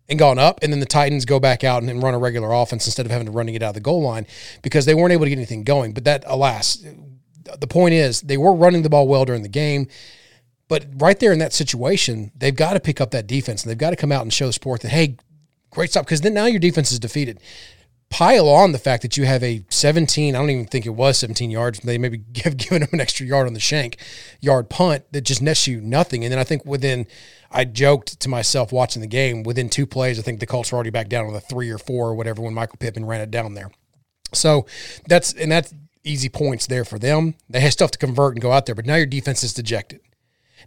and 0.08 0.18
gone 0.18 0.38
up, 0.38 0.60
and 0.62 0.72
then 0.72 0.80
the 0.80 0.86
Titans 0.86 1.24
go 1.24 1.40
back 1.40 1.64
out 1.64 1.82
and, 1.82 2.02
run 2.02 2.14
a 2.14 2.18
regular 2.18 2.52
offense 2.52 2.86
instead 2.86 3.06
of 3.06 3.12
having 3.12 3.26
to 3.26 3.32
running 3.32 3.54
it 3.54 3.62
out 3.62 3.70
of 3.70 3.74
the 3.74 3.80
goal 3.80 4.02
line 4.02 4.26
because 4.62 4.84
they 4.84 4.94
weren't 4.94 5.12
able 5.12 5.24
to 5.24 5.30
get 5.30 5.38
anything 5.38 5.64
going. 5.64 5.92
But 5.92 6.04
that, 6.04 6.24
alas, 6.26 6.84
the 7.58 7.66
point 7.66 7.94
is 7.94 8.20
they 8.20 8.36
were 8.36 8.54
running 8.54 8.82
the 8.82 8.90
ball 8.90 9.08
well 9.08 9.24
during 9.24 9.42
the 9.42 9.48
game. 9.48 9.88
But 10.72 10.86
right 10.96 11.20
there 11.20 11.34
in 11.34 11.38
that 11.40 11.52
situation, 11.52 12.32
they've 12.34 12.56
got 12.56 12.72
to 12.72 12.80
pick 12.80 12.98
up 12.98 13.10
that 13.10 13.26
defense 13.26 13.62
and 13.62 13.70
they've 13.70 13.76
got 13.76 13.90
to 13.90 13.96
come 13.96 14.10
out 14.10 14.22
and 14.22 14.32
show 14.32 14.46
the 14.46 14.54
sport 14.54 14.80
that, 14.80 14.88
hey, 14.88 15.18
great 15.68 15.90
stop, 15.90 16.06
because 16.06 16.22
then 16.22 16.32
now 16.32 16.46
your 16.46 16.60
defense 16.60 16.90
is 16.90 16.98
defeated 16.98 17.40
pile 18.08 18.48
on 18.48 18.72
the 18.72 18.78
fact 18.78 19.02
that 19.02 19.16
you 19.16 19.24
have 19.24 19.42
a 19.42 19.64
17, 19.70 20.34
I 20.34 20.38
don't 20.38 20.50
even 20.50 20.66
think 20.66 20.84
it 20.86 20.90
was 20.90 21.18
17 21.18 21.50
yards. 21.50 21.80
They 21.80 21.98
maybe 21.98 22.18
give 22.32 22.56
given 22.56 22.82
him 22.82 22.88
an 22.92 23.00
extra 23.00 23.26
yard 23.26 23.46
on 23.46 23.52
the 23.52 23.60
shank 23.60 23.98
yard 24.40 24.70
punt 24.70 25.04
that 25.12 25.22
just 25.22 25.42
nets 25.42 25.66
you 25.66 25.80
nothing. 25.80 26.24
And 26.24 26.32
then 26.32 26.38
I 26.38 26.44
think 26.44 26.64
within, 26.64 27.06
I 27.50 27.64
joked 27.64 28.20
to 28.20 28.28
myself 28.28 28.72
watching 28.72 29.02
the 29.02 29.08
game, 29.08 29.42
within 29.42 29.68
two 29.68 29.86
plays, 29.86 30.18
I 30.18 30.22
think 30.22 30.40
the 30.40 30.46
Colts 30.46 30.72
were 30.72 30.76
already 30.76 30.90
back 30.90 31.08
down 31.08 31.26
on 31.26 31.32
the 31.32 31.40
three 31.40 31.70
or 31.70 31.78
four 31.78 32.08
or 32.08 32.14
whatever 32.14 32.40
when 32.40 32.54
Michael 32.54 32.78
Pittman 32.78 33.04
ran 33.04 33.20
it 33.20 33.30
down 33.30 33.52
there. 33.52 33.70
So 34.32 34.64
that's, 35.06 35.34
and 35.34 35.52
that's 35.52 35.74
easy 36.02 36.28
points 36.28 36.66
there 36.66 36.84
for 36.84 36.98
them. 36.98 37.34
They 37.48 37.60
have 37.60 37.72
stuff 37.72 37.90
to 37.92 37.98
convert 37.98 38.34
and 38.34 38.42
go 38.42 38.52
out 38.52 38.66
there, 38.66 38.74
but 38.74 38.86
now 38.86 38.96
your 38.96 39.06
defense 39.06 39.42
is 39.42 39.54
dejected. 39.54 40.00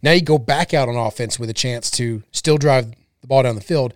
Now 0.02 0.12
you 0.12 0.22
go 0.22 0.38
back 0.38 0.74
out 0.74 0.90
on 0.90 0.96
offense 0.96 1.40
with 1.40 1.50
a 1.50 1.54
chance 1.54 1.90
to 1.92 2.24
still 2.32 2.58
drive 2.58 2.92
the 3.22 3.28
ball 3.28 3.44
down 3.44 3.56
the 3.56 3.62
field 3.62 3.94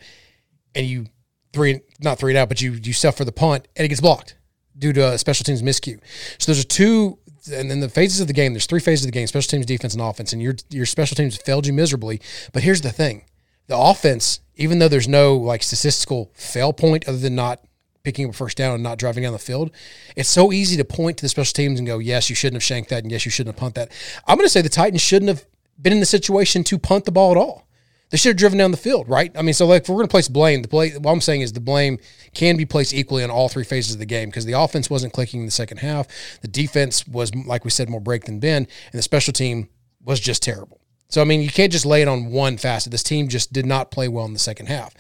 and 0.75 0.85
you 0.85 1.05
three 1.53 1.81
not 1.99 2.19
three 2.19 2.31
and 2.31 2.37
out, 2.37 2.49
but 2.49 2.61
you 2.61 2.73
you 2.73 2.93
suffer 2.93 3.23
the 3.23 3.31
punt 3.31 3.67
and 3.75 3.85
it 3.85 3.89
gets 3.89 4.01
blocked 4.01 4.35
due 4.77 4.93
to 4.93 5.13
a 5.13 5.17
special 5.17 5.43
teams 5.43 5.61
miscue. 5.61 5.99
So 6.37 6.51
there's 6.51 6.63
a 6.63 6.67
two 6.67 7.19
and 7.51 7.69
then 7.69 7.79
the 7.79 7.89
phases 7.89 8.19
of 8.19 8.27
the 8.27 8.33
game, 8.33 8.53
there's 8.53 8.65
three 8.65 8.79
phases 8.79 9.05
of 9.05 9.11
the 9.11 9.17
game, 9.17 9.27
special 9.27 9.49
teams, 9.49 9.65
defense, 9.65 9.93
and 9.93 10.01
offense, 10.01 10.33
and 10.33 10.41
your 10.41 10.55
your 10.69 10.85
special 10.85 11.15
teams 11.15 11.37
failed 11.37 11.65
you 11.65 11.73
miserably. 11.73 12.21
But 12.53 12.63
here's 12.63 12.81
the 12.81 12.91
thing. 12.91 13.25
The 13.67 13.77
offense, 13.77 14.39
even 14.55 14.79
though 14.79 14.87
there's 14.87 15.07
no 15.07 15.35
like 15.35 15.63
statistical 15.63 16.31
fail 16.33 16.73
point 16.73 17.07
other 17.07 17.17
than 17.17 17.35
not 17.35 17.63
picking 18.03 18.25
up 18.25 18.31
a 18.31 18.33
first 18.33 18.57
down 18.57 18.73
and 18.73 18.83
not 18.83 18.97
driving 18.97 19.23
down 19.23 19.33
the 19.33 19.39
field, 19.39 19.71
it's 20.15 20.29
so 20.29 20.51
easy 20.51 20.77
to 20.77 20.85
point 20.85 21.17
to 21.17 21.21
the 21.21 21.29
special 21.29 21.53
teams 21.53 21.79
and 21.79 21.87
go, 21.87 21.99
yes, 21.99 22.29
you 22.29 22.35
shouldn't 22.35 22.55
have 22.55 22.63
shanked 22.63 22.89
that, 22.89 23.03
and 23.03 23.11
yes, 23.11 23.25
you 23.25 23.31
shouldn't 23.31 23.55
have 23.55 23.59
punt 23.59 23.75
that. 23.75 23.91
I'm 24.25 24.37
going 24.37 24.45
to 24.45 24.49
say 24.49 24.61
the 24.61 24.69
Titans 24.69 25.01
shouldn't 25.01 25.29
have 25.29 25.45
been 25.81 25.93
in 25.93 25.99
the 25.99 26.05
situation 26.05 26.63
to 26.65 26.77
punt 26.77 27.05
the 27.05 27.11
ball 27.11 27.31
at 27.31 27.37
all. 27.37 27.67
They 28.09 28.17
should 28.17 28.29
have 28.29 28.37
driven 28.37 28.57
down 28.57 28.71
the 28.71 28.77
field, 28.77 29.07
right? 29.07 29.31
I 29.37 29.43
mean, 29.43 29.53
so 29.53 29.67
like 29.67 29.83
if 29.83 29.89
we're 29.89 29.97
going 29.97 30.07
to 30.07 30.11
place 30.11 30.27
blame, 30.27 30.63
the 30.63 30.67
play, 30.67 30.91
what 30.91 31.11
I'm 31.11 31.21
saying 31.21 31.41
is 31.41 31.53
the 31.53 31.59
blame 31.59 31.99
can 32.33 32.57
be 32.57 32.65
placed 32.65 32.93
equally 32.93 33.23
on 33.23 33.29
all 33.29 33.49
three 33.49 33.63
phases 33.63 33.93
of 33.93 33.99
the 33.99 34.05
game 34.05 34.29
because 34.29 34.45
the 34.45 34.53
offense 34.53 34.89
wasn't 34.89 35.13
clicking 35.13 35.41
in 35.41 35.45
the 35.45 35.51
second 35.51 35.77
half. 35.77 36.07
The 36.41 36.47
defense 36.47 37.07
was, 37.07 37.33
like 37.35 37.63
we 37.63 37.69
said, 37.69 37.87
more 37.87 38.01
break 38.01 38.25
than 38.25 38.39
bend, 38.39 38.67
and 38.91 38.97
the 38.97 39.03
special 39.03 39.31
team 39.31 39.69
was 40.03 40.19
just 40.19 40.41
terrible. 40.41 40.81
So, 41.09 41.21
I 41.21 41.23
mean, 41.23 41.41
you 41.41 41.49
can't 41.49 41.71
just 41.71 41.85
lay 41.85 42.01
it 42.01 42.07
on 42.07 42.31
one 42.31 42.57
facet. 42.57 42.91
This 42.91 43.03
team 43.03 43.27
just 43.27 43.53
did 43.53 43.65
not 43.65 43.91
play 43.91 44.07
well 44.07 44.25
in 44.25 44.33
the 44.33 44.39
second 44.39 44.67
half. 44.67 44.93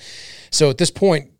So 0.51 0.69
at 0.69 0.77
this 0.77 0.91
point, 0.91 1.31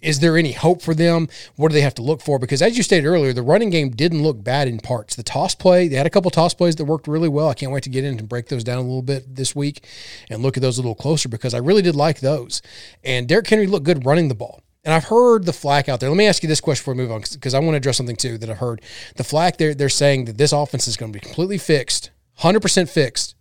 is 0.00 0.20
there 0.20 0.36
any 0.36 0.52
hope 0.52 0.80
for 0.80 0.94
them? 0.94 1.28
What 1.56 1.68
do 1.68 1.74
they 1.74 1.80
have 1.80 1.94
to 1.94 2.02
look 2.02 2.20
for? 2.20 2.38
Because 2.38 2.62
as 2.62 2.76
you 2.76 2.82
stated 2.82 3.06
earlier, 3.06 3.32
the 3.32 3.42
running 3.42 3.70
game 3.70 3.90
didn't 3.90 4.22
look 4.22 4.42
bad 4.42 4.68
in 4.68 4.78
parts. 4.78 5.16
The 5.16 5.22
toss 5.22 5.54
play, 5.54 5.88
they 5.88 5.96
had 5.96 6.06
a 6.06 6.10
couple 6.10 6.30
toss 6.30 6.54
plays 6.54 6.76
that 6.76 6.84
worked 6.84 7.08
really 7.08 7.28
well. 7.28 7.48
I 7.48 7.54
can't 7.54 7.72
wait 7.72 7.82
to 7.84 7.90
get 7.90 8.04
in 8.04 8.18
and 8.18 8.28
break 8.28 8.48
those 8.48 8.62
down 8.62 8.78
a 8.78 8.82
little 8.82 9.02
bit 9.02 9.34
this 9.34 9.56
week 9.56 9.84
and 10.30 10.42
look 10.42 10.56
at 10.56 10.62
those 10.62 10.78
a 10.78 10.82
little 10.82 10.94
closer 10.94 11.28
because 11.28 11.52
I 11.52 11.58
really 11.58 11.82
did 11.82 11.96
like 11.96 12.20
those. 12.20 12.62
And 13.02 13.26
Derrick 13.26 13.48
Henry 13.48 13.66
looked 13.66 13.86
good 13.86 14.06
running 14.06 14.28
the 14.28 14.34
ball. 14.34 14.62
And 14.84 14.94
I've 14.94 15.04
heard 15.04 15.44
the 15.44 15.52
flack 15.52 15.88
out 15.88 16.00
there. 16.00 16.08
Let 16.08 16.16
me 16.16 16.26
ask 16.26 16.42
you 16.42 16.48
this 16.48 16.60
question 16.60 16.82
before 16.82 16.94
we 16.94 17.02
move 17.02 17.10
on 17.10 17.22
because 17.32 17.52
I 17.52 17.58
want 17.58 17.72
to 17.72 17.78
address 17.78 17.96
something 17.96 18.16
too 18.16 18.38
that 18.38 18.48
I've 18.48 18.58
heard. 18.58 18.80
The 19.16 19.24
flack 19.24 19.56
they're, 19.56 19.74
they're 19.74 19.88
saying 19.88 20.26
that 20.26 20.38
this 20.38 20.52
offense 20.52 20.86
is 20.86 20.96
going 20.96 21.12
to 21.12 21.16
be 21.18 21.20
completely 21.20 21.58
fixed, 21.58 22.10
100% 22.40 22.88
fixed, 22.88 23.34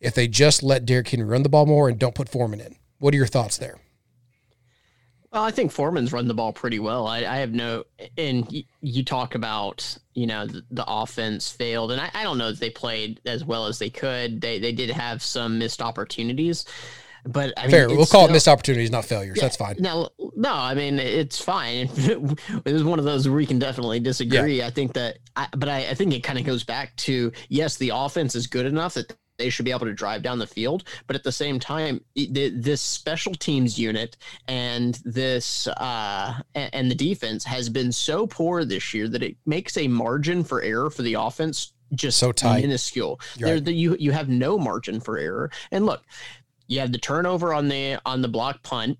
if 0.00 0.14
they 0.14 0.28
just 0.28 0.62
let 0.62 0.84
Derrick 0.84 1.08
Henry 1.08 1.26
run 1.26 1.42
the 1.42 1.48
ball 1.48 1.64
more 1.64 1.88
and 1.88 1.98
don't 1.98 2.14
put 2.14 2.28
Foreman 2.28 2.60
in. 2.60 2.76
What 2.98 3.14
are 3.14 3.16
your 3.16 3.26
thoughts 3.26 3.56
there? 3.56 3.78
Well, 5.34 5.42
I 5.42 5.50
think 5.50 5.72
Foreman's 5.72 6.12
run 6.12 6.28
the 6.28 6.34
ball 6.34 6.52
pretty 6.52 6.78
well. 6.78 7.08
I, 7.08 7.18
I 7.24 7.38
have 7.38 7.52
no, 7.52 7.82
and 8.16 8.50
you, 8.52 8.62
you, 8.82 9.04
talk 9.04 9.34
about, 9.34 9.98
you 10.14 10.28
know, 10.28 10.46
the, 10.46 10.64
the 10.70 10.84
offense 10.86 11.50
failed, 11.50 11.90
and 11.90 12.00
I, 12.00 12.08
I, 12.14 12.22
don't 12.22 12.38
know 12.38 12.50
if 12.50 12.60
they 12.60 12.70
played 12.70 13.20
as 13.26 13.44
well 13.44 13.66
as 13.66 13.80
they 13.80 13.90
could. 13.90 14.40
They 14.40 14.60
they 14.60 14.70
did 14.70 14.90
have 14.90 15.22
some 15.22 15.58
missed 15.58 15.82
opportunities, 15.82 16.66
but 17.26 17.52
I 17.56 17.62
mean, 17.62 17.70
Fair. 17.72 17.88
We'll 17.88 18.06
call 18.06 18.26
it 18.28 18.30
missed 18.30 18.46
opportunities, 18.46 18.92
not 18.92 19.06
failures. 19.06 19.36
Yeah, 19.36 19.42
That's 19.42 19.56
fine. 19.56 19.74
No, 19.80 20.10
no, 20.36 20.52
I 20.52 20.74
mean 20.74 21.00
it's 21.00 21.40
fine. 21.42 21.88
it 21.96 22.72
was 22.72 22.84
one 22.84 23.00
of 23.00 23.04
those 23.04 23.26
where 23.26 23.36
we 23.36 23.44
can 23.44 23.58
definitely 23.58 23.98
disagree. 23.98 24.62
I 24.62 24.70
think 24.70 24.92
that, 24.92 25.18
I, 25.34 25.48
but 25.50 25.68
I, 25.68 25.78
I 25.88 25.94
think 25.94 26.14
it 26.14 26.20
kind 26.20 26.38
of 26.38 26.44
goes 26.44 26.62
back 26.62 26.94
to 26.98 27.32
yes, 27.48 27.76
the 27.76 27.90
offense 27.92 28.36
is 28.36 28.46
good 28.46 28.66
enough 28.66 28.94
that 28.94 29.16
they 29.36 29.50
should 29.50 29.64
be 29.64 29.70
able 29.70 29.86
to 29.86 29.92
drive 29.92 30.22
down 30.22 30.38
the 30.38 30.46
field, 30.46 30.84
but 31.06 31.16
at 31.16 31.24
the 31.24 31.32
same 31.32 31.58
time, 31.58 32.00
this 32.14 32.80
special 32.80 33.34
teams 33.34 33.78
unit 33.78 34.16
and 34.48 35.00
this 35.04 35.66
uh, 35.66 36.34
and 36.54 36.90
the 36.90 36.94
defense 36.94 37.44
has 37.44 37.68
been 37.68 37.90
so 37.92 38.26
poor 38.26 38.64
this 38.64 38.94
year 38.94 39.08
that 39.08 39.22
it 39.22 39.36
makes 39.46 39.76
a 39.76 39.88
margin 39.88 40.44
for 40.44 40.62
error 40.62 40.90
for 40.90 41.02
the 41.02 41.14
offense 41.14 41.72
just 41.94 42.18
So 42.18 42.32
tight. 42.32 42.62
minuscule. 42.62 43.20
Right. 43.40 43.64
the, 43.64 43.72
you 43.72 43.96
you 43.98 44.12
have 44.12 44.28
no 44.28 44.58
margin 44.58 45.00
for 45.00 45.18
error. 45.18 45.50
And 45.70 45.86
look, 45.86 46.02
you 46.66 46.80
have 46.80 46.92
the 46.92 46.98
turnover 46.98 47.52
on 47.54 47.68
the 47.68 47.98
on 48.06 48.22
the 48.22 48.28
block 48.28 48.62
punt 48.62 48.98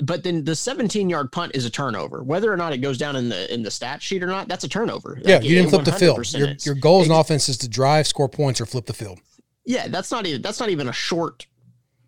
but 0.00 0.24
then 0.24 0.42
the 0.44 0.56
17 0.56 1.08
yard 1.08 1.30
punt 1.30 1.52
is 1.54 1.64
a 1.64 1.70
turnover 1.70 2.24
whether 2.24 2.52
or 2.52 2.56
not 2.56 2.72
it 2.72 2.78
goes 2.78 2.98
down 2.98 3.14
in 3.14 3.28
the 3.28 3.52
in 3.54 3.62
the 3.62 3.70
stat 3.70 4.02
sheet 4.02 4.24
or 4.24 4.26
not 4.26 4.48
that's 4.48 4.64
a 4.64 4.68
turnover 4.68 5.20
Yeah, 5.24 5.36
Like, 5.36 5.44
you 5.44 5.54
didn't 5.54 5.70
flip 5.70 5.84
the 5.84 5.92
field. 5.92 6.32
Your, 6.34 6.48
your 6.62 6.74
goal 6.74 7.02
as 7.02 7.06
an 7.06 7.12
offense 7.12 7.48
is 7.48 7.58
to 7.58 7.68
drive, 7.68 8.08
score 8.08 8.28
points, 8.28 8.60
or 8.60 8.66
flip 8.66 8.86
the 8.86 8.92
field. 8.92 9.20
Yeah 9.64 9.88
that's 9.88 10.10
not 10.10 10.26
even 10.26 10.42
that's 10.42 10.60
not 10.60 10.68
even 10.70 10.88
a 10.88 10.92
short 10.92 11.46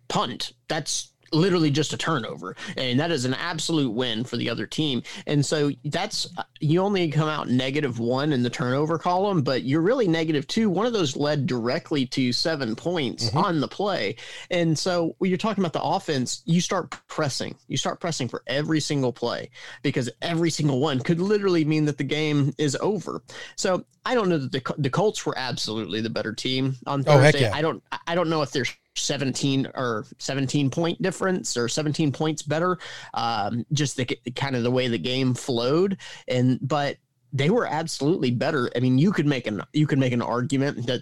punt. 0.07 0.53
That's 0.67 1.11
literally 1.31 1.71
just 1.71 1.93
a 1.93 1.97
turnover 1.97 2.55
and 2.77 2.99
that 2.99 3.11
is 3.11 3.25
an 3.25 3.33
absolute 3.33 3.91
win 3.91 4.23
for 4.23 4.37
the 4.37 4.49
other 4.49 4.65
team. 4.65 5.01
And 5.25 5.45
so 5.45 5.71
that's 5.85 6.27
you 6.59 6.81
only 6.81 7.09
come 7.09 7.29
out 7.29 7.49
negative 7.49 7.99
one 7.99 8.33
in 8.33 8.43
the 8.43 8.49
turnover 8.49 8.97
column 8.97 9.41
but 9.41 9.63
you're 9.63 9.81
really 9.81 10.07
negative 10.07 10.47
two. 10.47 10.69
One 10.69 10.85
of 10.85 10.93
those 10.93 11.15
led 11.15 11.45
directly 11.47 12.05
to 12.07 12.31
seven 12.31 12.75
points 12.75 13.29
Mhm. 13.29 13.43
on 13.43 13.59
the 13.59 13.67
play. 13.67 14.15
And 14.51 14.77
so 14.77 15.15
when 15.19 15.29
you're 15.29 15.37
talking 15.37 15.61
about 15.63 15.73
the 15.73 15.83
offense 15.83 16.41
you 16.45 16.61
start 16.61 16.91
pressing. 17.07 17.55
You 17.67 17.77
start 17.77 17.99
pressing 17.99 18.27
for 18.27 18.43
every 18.47 18.79
single 18.79 19.11
play 19.13 19.49
because 19.83 20.09
every 20.21 20.49
single 20.49 20.79
one 20.79 20.99
could 20.99 21.19
literally 21.19 21.65
mean 21.65 21.85
that 21.85 21.97
the 21.97 22.03
game 22.03 22.53
is 22.57 22.75
over. 22.81 23.21
So 23.55 23.85
i 24.05 24.15
don't 24.15 24.29
know 24.29 24.37
that 24.37 24.53
the, 24.53 24.73
the 24.77 24.89
colts 24.89 25.25
were 25.25 25.37
absolutely 25.37 25.99
the 25.99 26.09
better 26.09 26.31
team 26.31 26.77
on 26.85 27.03
thursday 27.03 27.17
Oh, 27.17 27.21
heck 27.21 27.35
yeah. 27.41 27.51
i 27.53 27.61
don't 27.61 27.83
i 28.07 28.15
don't 28.15 28.29
know 28.29 28.41
if 28.41 28.51
there's 28.51 28.73
17 28.99 29.69
or 29.75 30.05
17 30.17 30.69
point 30.69 31.01
difference 31.01 31.57
or 31.57 31.67
17 31.67 32.11
points 32.11 32.41
better 32.41 32.77
um, 33.13 33.65
just 33.73 33.97
the 33.97 34.05
kind 34.35 34.55
of 34.55 34.63
the 34.63 34.71
way 34.71 34.87
the 34.87 34.97
game 34.97 35.33
flowed. 35.33 35.97
And 36.27 36.59
but 36.61 36.97
they 37.33 37.49
were 37.49 37.67
absolutely 37.67 38.31
better. 38.31 38.69
I 38.75 38.79
mean 38.79 38.97
you 38.97 39.11
could 39.11 39.27
make 39.27 39.47
an 39.47 39.61
you 39.73 39.87
could 39.87 39.99
make 39.99 40.13
an 40.13 40.21
argument 40.21 40.87
that 40.87 41.01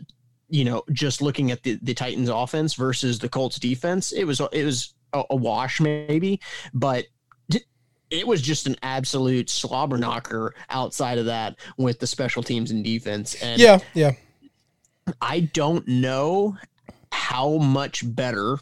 you 0.50 0.64
know 0.64 0.84
just 0.92 1.22
looking 1.22 1.52
at 1.52 1.64
the, 1.64 1.80
the 1.82 1.94
titans 1.94 2.30
offense 2.30 2.76
versus 2.76 3.18
the 3.18 3.28
colts 3.28 3.58
defense 3.58 4.12
it 4.12 4.26
was 4.26 4.40
it 4.52 4.64
was 4.64 4.94
a, 5.12 5.24
a 5.32 5.36
wash 5.36 5.82
maybe 5.82 6.40
but 6.72 7.08
it 8.10 8.28
was 8.28 8.42
just 8.42 8.68
an 8.68 8.76
absolute 8.84 9.50
slobber 9.50 9.98
knocker 9.98 10.54
outside 10.70 11.18
of 11.18 11.26
that 11.26 11.58
with 11.78 12.00
the 12.00 12.08
special 12.08 12.44
teams 12.44 12.72
and 12.72 12.84
defense. 12.84 13.36
And 13.42 13.60
Yeah, 13.60 13.80
yeah. 13.94 14.12
I 15.22 15.42
don't 15.42 15.88
know 15.88 16.58
how 17.26 17.58
much 17.58 18.04
better 18.16 18.60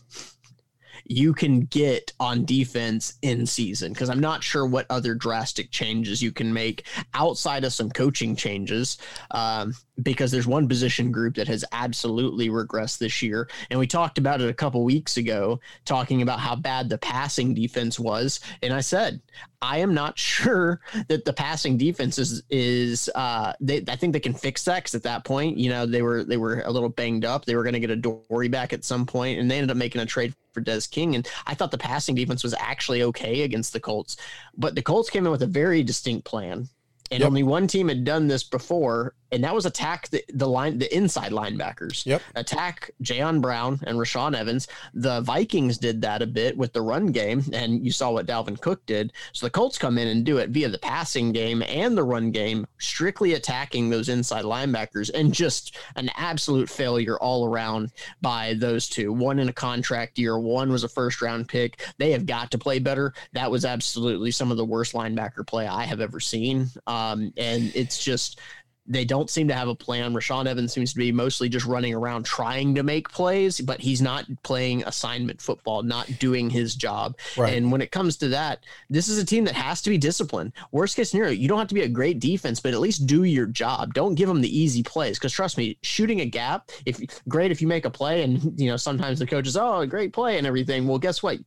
you 1.05 1.33
can 1.33 1.61
get 1.61 2.13
on 2.19 2.45
defense 2.45 3.13
in 3.21 3.45
season 3.45 3.93
because 3.93 4.09
I'm 4.09 4.19
not 4.19 4.43
sure 4.43 4.65
what 4.65 4.85
other 4.89 5.15
drastic 5.15 5.71
changes 5.71 6.21
you 6.21 6.31
can 6.31 6.53
make 6.53 6.87
outside 7.13 7.63
of 7.63 7.73
some 7.73 7.89
coaching 7.89 8.35
changes. 8.35 8.97
Um, 9.31 9.73
because 10.01 10.31
there's 10.31 10.47
one 10.47 10.67
position 10.67 11.11
group 11.11 11.35
that 11.35 11.47
has 11.47 11.63
absolutely 11.71 12.49
regressed 12.49 12.97
this 12.97 13.21
year, 13.21 13.47
and 13.69 13.79
we 13.79 13.85
talked 13.85 14.17
about 14.17 14.41
it 14.41 14.49
a 14.49 14.53
couple 14.53 14.83
weeks 14.83 15.17
ago, 15.17 15.59
talking 15.85 16.23
about 16.23 16.39
how 16.39 16.55
bad 16.55 16.89
the 16.89 16.97
passing 16.97 17.53
defense 17.53 17.99
was, 17.99 18.39
and 18.63 18.73
I 18.73 18.81
said 18.81 19.21
I 19.61 19.77
am 19.77 19.93
not 19.93 20.17
sure 20.33 20.81
that 21.07 21.25
the 21.25 21.33
passing 21.33 21.77
defense 21.77 22.17
is 22.17 22.41
is 22.49 23.09
uh 23.13 23.53
they 23.59 23.83
I 23.87 23.95
think 23.95 24.13
they 24.13 24.19
can 24.19 24.33
fix 24.33 24.63
that 24.65 24.73
at 24.95 25.03
that 25.03 25.23
point, 25.23 25.57
you 25.57 25.69
know, 25.69 25.85
they 25.85 26.01
were 26.01 26.23
they 26.23 26.37
were 26.37 26.61
a 26.61 26.71
little 26.71 26.89
banged 26.89 27.25
up. 27.25 27.45
They 27.45 27.55
were 27.55 27.63
gonna 27.63 27.79
get 27.79 27.91
Adoree' 27.91 28.47
back 28.47 28.73
at 28.73 28.83
some 28.83 29.05
point, 29.05 29.39
and 29.39 29.49
they 29.49 29.57
ended 29.57 29.71
up 29.71 29.77
making 29.77 30.01
a 30.01 30.05
trade 30.05 30.33
for 30.53 30.61
Des 30.61 30.81
King. 30.89 31.15
And 31.15 31.27
I 31.47 31.53
thought 31.53 31.71
the 31.71 31.77
passing 31.77 32.15
defense 32.15 32.43
was 32.43 32.53
actually 32.57 33.03
okay 33.03 33.41
against 33.41 33.73
the 33.73 33.79
Colts. 33.79 34.17
But 34.55 34.75
the 34.75 34.81
Colts 34.81 35.09
came 35.09 35.25
in 35.25 35.31
with 35.31 35.43
a 35.43 35.47
very 35.47 35.83
distinct 35.83 36.25
plan. 36.25 36.69
And 37.11 37.19
Yep. 37.19 37.27
only 37.27 37.43
one 37.43 37.67
team 37.67 37.89
had 37.89 38.05
done 38.05 38.27
this 38.27 38.43
before, 38.43 39.13
and 39.33 39.43
that 39.43 39.53
was 39.53 39.65
attack 39.65 40.07
the, 40.09 40.23
the 40.33 40.47
line, 40.47 40.77
the 40.77 40.95
inside 40.95 41.31
linebackers 41.31 42.05
Yep. 42.05 42.21
attack 42.35 42.91
Jayon 43.01 43.41
Brown 43.41 43.79
and 43.85 43.97
Rashaan 43.97 44.35
Evans. 44.35 44.67
The 44.93 45.21
Vikings 45.21 45.77
did 45.77 46.01
that 46.03 46.21
a 46.21 46.27
bit 46.27 46.55
with 46.57 46.71
the 46.73 46.81
run 46.81 47.07
game, 47.07 47.43
and 47.51 47.83
you 47.85 47.91
saw 47.91 48.11
what 48.11 48.25
Dalvin 48.27 48.59
Cook 48.61 48.85
did. 48.85 49.11
So 49.33 49.45
the 49.45 49.49
Colts 49.49 49.77
come 49.77 49.97
in 49.97 50.07
and 50.07 50.23
do 50.25 50.37
it 50.37 50.51
via 50.51 50.69
the 50.69 50.77
passing 50.77 51.31
game 51.31 51.63
and 51.63 51.97
the 51.97 52.03
run 52.03 52.31
game, 52.31 52.67
strictly 52.77 53.33
attacking 53.33 53.89
those 53.89 54.09
inside 54.09 54.45
linebackers, 54.45 55.09
and 55.13 55.33
just 55.33 55.75
an 55.95 56.09
absolute 56.15 56.69
failure 56.69 57.17
all 57.17 57.45
around 57.47 57.91
by 58.21 58.53
those 58.59 58.87
two. 58.87 59.11
One 59.11 59.39
in 59.39 59.49
a 59.49 59.53
contract 59.53 60.19
year, 60.19 60.37
one 60.37 60.71
was 60.71 60.83
a 60.83 60.89
first 60.89 61.21
round 61.21 61.47
pick. 61.47 61.85
They 61.97 62.11
have 62.11 62.25
got 62.25 62.51
to 62.51 62.57
play 62.57 62.79
better. 62.79 63.13
That 63.33 63.49
was 63.49 63.65
absolutely 63.65 64.31
some 64.31 64.51
of 64.51 64.57
the 64.57 64.65
worst 64.65 64.93
linebacker 64.93 65.45
play 65.47 65.67
I 65.67 65.85
have 65.85 66.01
ever 66.01 66.19
seen. 66.19 66.69
Um, 66.87 67.33
and 67.37 67.71
it's 67.75 68.03
just 68.03 68.39
they 68.85 69.05
don't 69.05 69.29
seem 69.29 69.47
to 69.47 69.53
have 69.53 69.67
a 69.67 69.75
plan. 69.75 70.13
Rashaan 70.13 70.45
Evans 70.45 70.73
seems 70.73 70.91
to 70.91 70.99
be 70.99 71.11
mostly 71.11 71.47
just 71.47 71.65
running 71.65 71.93
around 71.93 72.23
trying 72.23 72.75
to 72.75 72.83
make 72.83 73.09
plays, 73.09 73.61
but 73.61 73.79
he's 73.79 74.01
not 74.01 74.25
playing 74.43 74.83
assignment 74.83 75.41
football, 75.41 75.83
not 75.83 76.09
doing 76.19 76.49
his 76.49 76.75
job. 76.75 77.17
Right. 77.37 77.53
And 77.53 77.71
when 77.71 77.81
it 77.81 77.91
comes 77.91 78.17
to 78.17 78.27
that, 78.29 78.65
this 78.89 79.07
is 79.07 79.17
a 79.17 79.25
team 79.25 79.45
that 79.45 79.55
has 79.55 79.81
to 79.83 79.89
be 79.89 79.97
disciplined. 79.97 80.53
Worst 80.71 80.95
case 80.95 81.11
scenario, 81.11 81.31
you 81.31 81.47
don't 81.47 81.59
have 81.59 81.67
to 81.69 81.75
be 81.75 81.83
a 81.83 81.87
great 81.87 82.19
defense, 82.19 82.59
but 82.59 82.73
at 82.73 82.79
least 82.79 83.07
do 83.07 83.23
your 83.23 83.45
job. 83.45 83.93
Don't 83.93 84.15
give 84.15 84.27
them 84.27 84.41
the 84.41 84.57
easy 84.57 84.83
plays 84.83 85.17
because 85.17 85.31
trust 85.31 85.57
me, 85.57 85.77
shooting 85.81 86.21
a 86.21 86.25
gap, 86.25 86.71
if 86.85 86.99
great 87.27 87.51
if 87.51 87.61
you 87.61 87.67
make 87.67 87.85
a 87.85 87.89
play 87.89 88.23
and 88.23 88.59
you 88.59 88.69
know 88.69 88.77
sometimes 88.77 89.19
the 89.19 89.25
coach 89.25 89.47
is 89.47 89.57
oh 89.57 89.85
great 89.85 90.11
play 90.13 90.37
and 90.37 90.45
everything. 90.45 90.87
Well, 90.87 90.99
guess 90.99 91.23
what? 91.23 91.39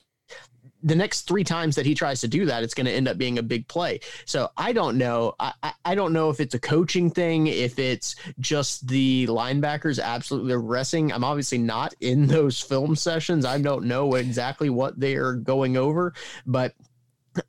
The 0.87 0.95
next 0.95 1.23
three 1.23 1.45
times 1.45 1.75
that 1.75 1.85
he 1.85 1.95
tries 1.95 2.21
to 2.21 2.29
do 2.29 2.47
that, 2.47 2.63
it's 2.63 2.73
going 2.73 2.87
to 2.87 2.93
end 2.93 3.09
up 3.09 3.19
being 3.19 3.39
a 3.39 3.43
big 3.43 3.67
play. 3.67 3.99
So 4.25 4.49
I 4.57 4.73
don't 4.73 4.97
know. 4.97 5.35
I, 5.39 5.53
I- 5.85 5.95
don't 5.97 6.13
know 6.13 6.29
if 6.29 6.41
it's 6.41 6.55
a 6.55 6.59
coaching 6.61 7.11
thing, 7.11 7.47
if 7.47 7.79
it's 7.79 8.17
just 8.39 8.87
the 8.87 9.27
linebackers 9.29 9.99
absolutely 10.01 10.53
regressing. 10.53 11.11
I'm 11.13 11.25
obviously 11.25 11.57
not 11.57 11.95
in 12.01 12.27
those 12.37 12.61
film 12.61 12.95
sessions. 12.95 13.45
I 13.47 13.59
don't 13.59 13.87
know 13.87 14.15
exactly 14.15 14.69
what 14.71 15.01
they 15.01 15.17
are 15.17 15.33
going 15.33 15.77
over, 15.79 16.13
but 16.47 16.75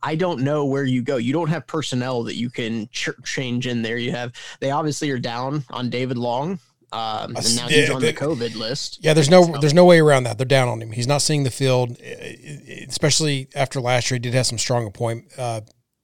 I 0.01 0.15
don't 0.15 0.41
know 0.41 0.65
where 0.65 0.86
you 0.86 1.01
go. 1.01 1.17
You 1.17 1.34
don't 1.34 1.50
have 1.50 1.67
personnel 1.67 2.24
that 2.24 2.36
you 2.36 2.50
can 2.50 2.88
ch- 2.91 3.10
change 3.24 3.67
in 3.67 3.82
there. 3.82 3.98
You 3.98 4.12
have 4.12 4.34
they 4.60 4.72
obviously 4.72 5.12
are 5.12 5.20
down 5.20 5.63
on 5.70 5.89
David 5.89 6.17
Long. 6.17 6.60
Um, 6.91 7.36
and 7.36 7.56
now 7.56 7.67
he's 7.67 7.89
on 7.89 8.01
the 8.01 8.13
COVID 8.13 8.56
list. 8.56 9.00
Yeah, 9.01 9.13
there's 9.13 9.29
no 9.29 9.46
there's 9.60 9.74
no 9.74 9.84
way 9.84 10.00
around 10.00 10.24
that. 10.24 10.38
They're 10.38 10.46
down 10.46 10.70
on 10.70 10.82
him. 10.82 10.94
He's 10.94 11.08
not 11.08 11.22
seeing 11.22 11.44
the 11.44 11.51
field, 11.51 11.98
eh, 12.01 12.86
especially 12.88 13.50
after 13.56 13.82
last 13.82 14.10
year. 14.10 14.15
He 14.15 14.20
did 14.20 14.34
have 14.34 14.46
some 14.46 14.58
strong 14.58 14.88
appoint 14.88 15.25
uh, 15.38 15.62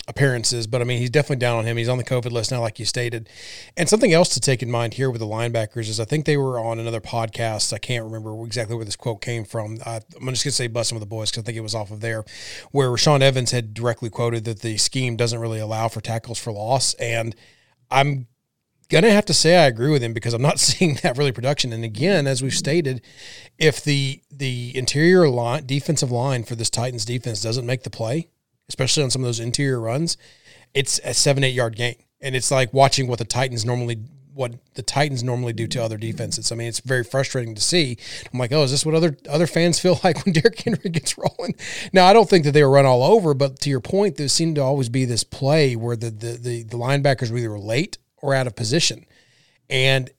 appearances, 0.09 0.67
but 0.67 0.81
I 0.81 0.83
mean, 0.83 0.99
he's 0.99 1.09
definitely 1.09 1.37
down 1.37 1.57
on 1.57 1.65
him. 1.65 1.77
He's 1.77 1.87
on 1.87 1.97
the 1.97 2.03
COVID 2.03 2.31
list 2.33 2.51
now, 2.51 2.59
like 2.59 2.79
you 2.79 2.85
stated. 2.85 3.29
And 3.77 3.87
something 3.87 4.11
else 4.11 4.27
to 4.33 4.41
take 4.41 4.61
in 4.61 4.69
mind 4.69 4.95
here 4.95 5.09
with 5.09 5.19
the 5.21 5.25
linebackers 5.25 5.87
is 5.87 6.01
I 6.01 6.05
think 6.05 6.25
they 6.25 6.35
were 6.35 6.59
on 6.59 6.79
another 6.79 6.99
podcast. 6.99 7.71
I 7.71 7.77
can't 7.77 8.03
remember 8.03 8.45
exactly 8.45 8.75
where 8.75 8.83
this 8.83 8.97
quote 8.97 9.21
came 9.21 9.45
from. 9.45 9.77
I, 9.85 10.01
I'm 10.19 10.27
just 10.29 10.43
gonna 10.43 10.51
say 10.51 10.67
Bussin' 10.67 10.93
With 10.93 11.01
The 11.01 11.07
Boys 11.07 11.31
because 11.31 11.43
I 11.43 11.45
think 11.45 11.57
it 11.57 11.61
was 11.61 11.75
off 11.75 11.91
of 11.91 12.01
there, 12.01 12.25
where 12.71 12.89
Rashaan 12.89 13.21
Evans 13.21 13.51
had 13.51 13.73
directly 13.73 14.09
quoted 14.09 14.43
that 14.43 14.59
the 14.59 14.75
scheme 14.75 15.15
doesn't 15.15 15.39
really 15.39 15.59
allow 15.59 15.87
for 15.87 16.01
tackles 16.01 16.39
for 16.39 16.51
loss, 16.51 16.93
and 16.95 17.33
I'm 17.89 18.27
gonna 18.89 19.11
have 19.11 19.25
to 19.25 19.33
say 19.33 19.57
I 19.57 19.67
agree 19.67 19.91
with 19.91 20.03
him 20.03 20.13
because 20.13 20.33
I'm 20.33 20.41
not 20.41 20.59
seeing 20.59 20.95
that 21.03 21.17
really 21.17 21.31
production. 21.31 21.73
And 21.73 21.83
again, 21.83 22.27
as 22.27 22.41
we've 22.41 22.53
stated, 22.53 23.01
if 23.57 23.83
the 23.83 24.21
the 24.31 24.75
interior 24.75 25.27
line 25.29 25.65
defensive 25.65 26.11
line 26.11 26.43
for 26.43 26.55
this 26.55 26.69
Titans 26.69 27.05
defense 27.05 27.41
doesn't 27.41 27.65
make 27.65 27.83
the 27.83 27.89
play, 27.89 28.29
especially 28.69 29.03
on 29.03 29.09
some 29.09 29.21
of 29.21 29.27
those 29.27 29.39
interior 29.39 29.79
runs, 29.79 30.17
it's 30.73 30.99
a 31.03 31.13
seven 31.13 31.43
eight 31.43 31.53
yard 31.53 31.75
gain, 31.75 31.95
and 32.21 32.35
it's 32.35 32.51
like 32.51 32.73
watching 32.73 33.07
what 33.07 33.19
the 33.19 33.25
Titans 33.25 33.65
normally 33.65 33.99
what 34.33 34.53
the 34.73 34.81
Titans 34.81 35.23
normally 35.23 35.53
do 35.53 35.67
to 35.67 35.83
other 35.83 35.97
defenses. 35.97 36.51
I 36.51 36.55
mean, 36.55 36.67
it's 36.67 36.79
very 36.79 37.03
frustrating 37.03 37.53
to 37.55 37.61
see. 37.61 37.97
I'm 38.31 38.39
like, 38.39 38.51
oh, 38.51 38.63
is 38.63 38.71
this 38.71 38.85
what 38.85 38.95
other 38.95 39.15
other 39.29 39.47
fans 39.47 39.79
feel 39.81 39.99
like 40.03 40.25
when 40.25 40.33
Derrick 40.33 40.59
Henry 40.61 40.89
gets 40.89 41.17
rolling? 41.17 41.55
Now, 41.91 42.05
I 42.05 42.13
don't 42.13 42.29
think 42.29 42.45
that 42.45 42.51
they 42.51 42.63
were 42.63 42.71
run 42.71 42.85
all 42.85 43.03
over, 43.03 43.33
but 43.33 43.59
to 43.61 43.69
your 43.69 43.79
point, 43.79 44.17
there 44.17 44.27
seemed 44.27 44.55
to 44.55 44.61
always 44.61 44.89
be 44.89 45.05
this 45.05 45.23
play 45.23 45.75
where 45.75 45.95
the 45.95 46.09
the 46.09 46.31
the, 46.33 46.63
the 46.63 46.77
linebackers 46.77 47.31
were 47.31 47.37
either 47.37 47.59
late 47.59 47.97
or 48.23 48.33
out 48.33 48.47
of 48.47 48.55
position, 48.55 49.05
and 49.69 50.09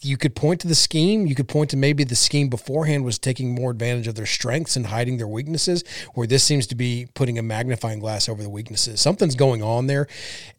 you 0.00 0.16
could 0.16 0.36
point 0.36 0.60
to 0.60 0.68
the 0.68 0.74
scheme. 0.74 1.26
You 1.26 1.34
could 1.34 1.48
point 1.48 1.70
to 1.70 1.76
maybe 1.76 2.04
the 2.04 2.14
scheme 2.14 2.48
beforehand 2.48 3.04
was 3.04 3.18
taking 3.18 3.54
more 3.54 3.70
advantage 3.70 4.06
of 4.06 4.14
their 4.14 4.26
strengths 4.26 4.76
and 4.76 4.86
hiding 4.86 5.16
their 5.16 5.26
weaknesses, 5.26 5.82
where 6.14 6.26
this 6.26 6.44
seems 6.44 6.66
to 6.68 6.74
be 6.74 7.08
putting 7.14 7.38
a 7.38 7.42
magnifying 7.42 7.98
glass 7.98 8.28
over 8.28 8.42
the 8.42 8.48
weaknesses. 8.50 9.00
Something's 9.00 9.34
going 9.34 9.62
on 9.62 9.86
there. 9.86 10.06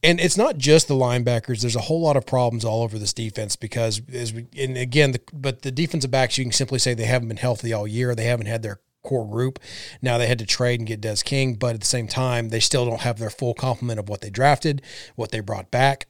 And 0.04 0.20
it's 0.20 0.38
not 0.38 0.58
just 0.58 0.88
the 0.88 0.94
linebackers. 0.94 1.62
There's 1.62 1.76
a 1.76 1.82
whole 1.82 2.02
lot 2.02 2.18
of 2.18 2.26
problems 2.26 2.66
all 2.66 2.84
over 2.84 3.00
this 3.00 3.14
defense 3.14 3.56
because, 3.56 4.02
as 4.12 4.34
we, 4.34 4.48
and 4.58 4.78
again, 4.78 5.14
the, 5.14 5.22
but 5.32 5.62
the 5.62 5.72
defensive 5.72 6.12
backs, 6.12 6.38
you 6.38 6.44
can 6.44 6.52
simply 6.52 6.80
say 6.80 6.94
they 6.94 7.06
haven't 7.06 7.30
been 7.30 7.38
healthy 7.38 7.72
all 7.72 7.88
year. 7.88 8.16
They 8.16 8.26
haven't 8.26 8.48
had 8.48 8.62
their 8.62 8.82
core 9.04 9.30
group. 9.30 9.60
Now 10.02 10.18
they 10.18 10.28
had 10.28 10.40
to 10.40 10.46
trade 10.46 10.82
and 10.82 10.88
get 10.88 11.02
Des 11.02 11.18
King, 11.24 11.56
but 11.56 11.76
at 11.76 11.80
the 11.80 11.88
same 11.88 12.08
time, 12.08 12.50
they 12.50 12.60
still 12.60 12.86
don't 12.86 13.02
have 13.02 13.20
their 13.20 13.30
full 13.30 13.54
complement 13.54 14.00
of 14.00 14.10
what 14.10 14.20
they 14.20 14.30
drafted, 14.30 14.82
what 15.16 15.32
they 15.32 15.40
brought 15.40 15.72
back 15.72 16.08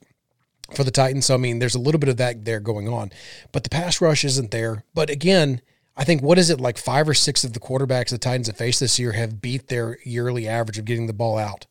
for 0.73 0.83
the 0.83 0.91
Titans. 0.91 1.25
So 1.25 1.35
I 1.35 1.37
mean, 1.37 1.59
there's 1.59 1.75
a 1.75 1.79
little 1.79 1.99
bit 1.99 2.09
of 2.09 2.17
that 2.17 2.45
there 2.45 2.59
going 2.59 2.87
on, 2.87 3.11
but 3.51 3.63
the 3.63 3.69
pass 3.69 4.01
rush 4.01 4.23
isn't 4.23 4.51
there. 4.51 4.83
But 4.93 5.09
again, 5.09 5.61
I 5.97 6.03
think 6.03 6.21
what 6.21 6.37
is 6.37 6.49
it 6.49 6.61
like 6.61 6.77
five 6.77 7.09
or 7.09 7.13
six 7.13 7.43
of 7.43 7.53
the 7.53 7.59
quarterbacks 7.59 8.09
the 8.09 8.17
Titans 8.17 8.47
have 8.47 8.57
faced 8.57 8.79
this 8.79 8.99
year 8.99 9.11
have 9.13 9.41
beat 9.41 9.67
their 9.67 9.97
yearly 10.03 10.47
average 10.47 10.77
of 10.77 10.85
getting 10.85 11.07
the 11.07 11.13
ball 11.13 11.37
out 11.37 11.65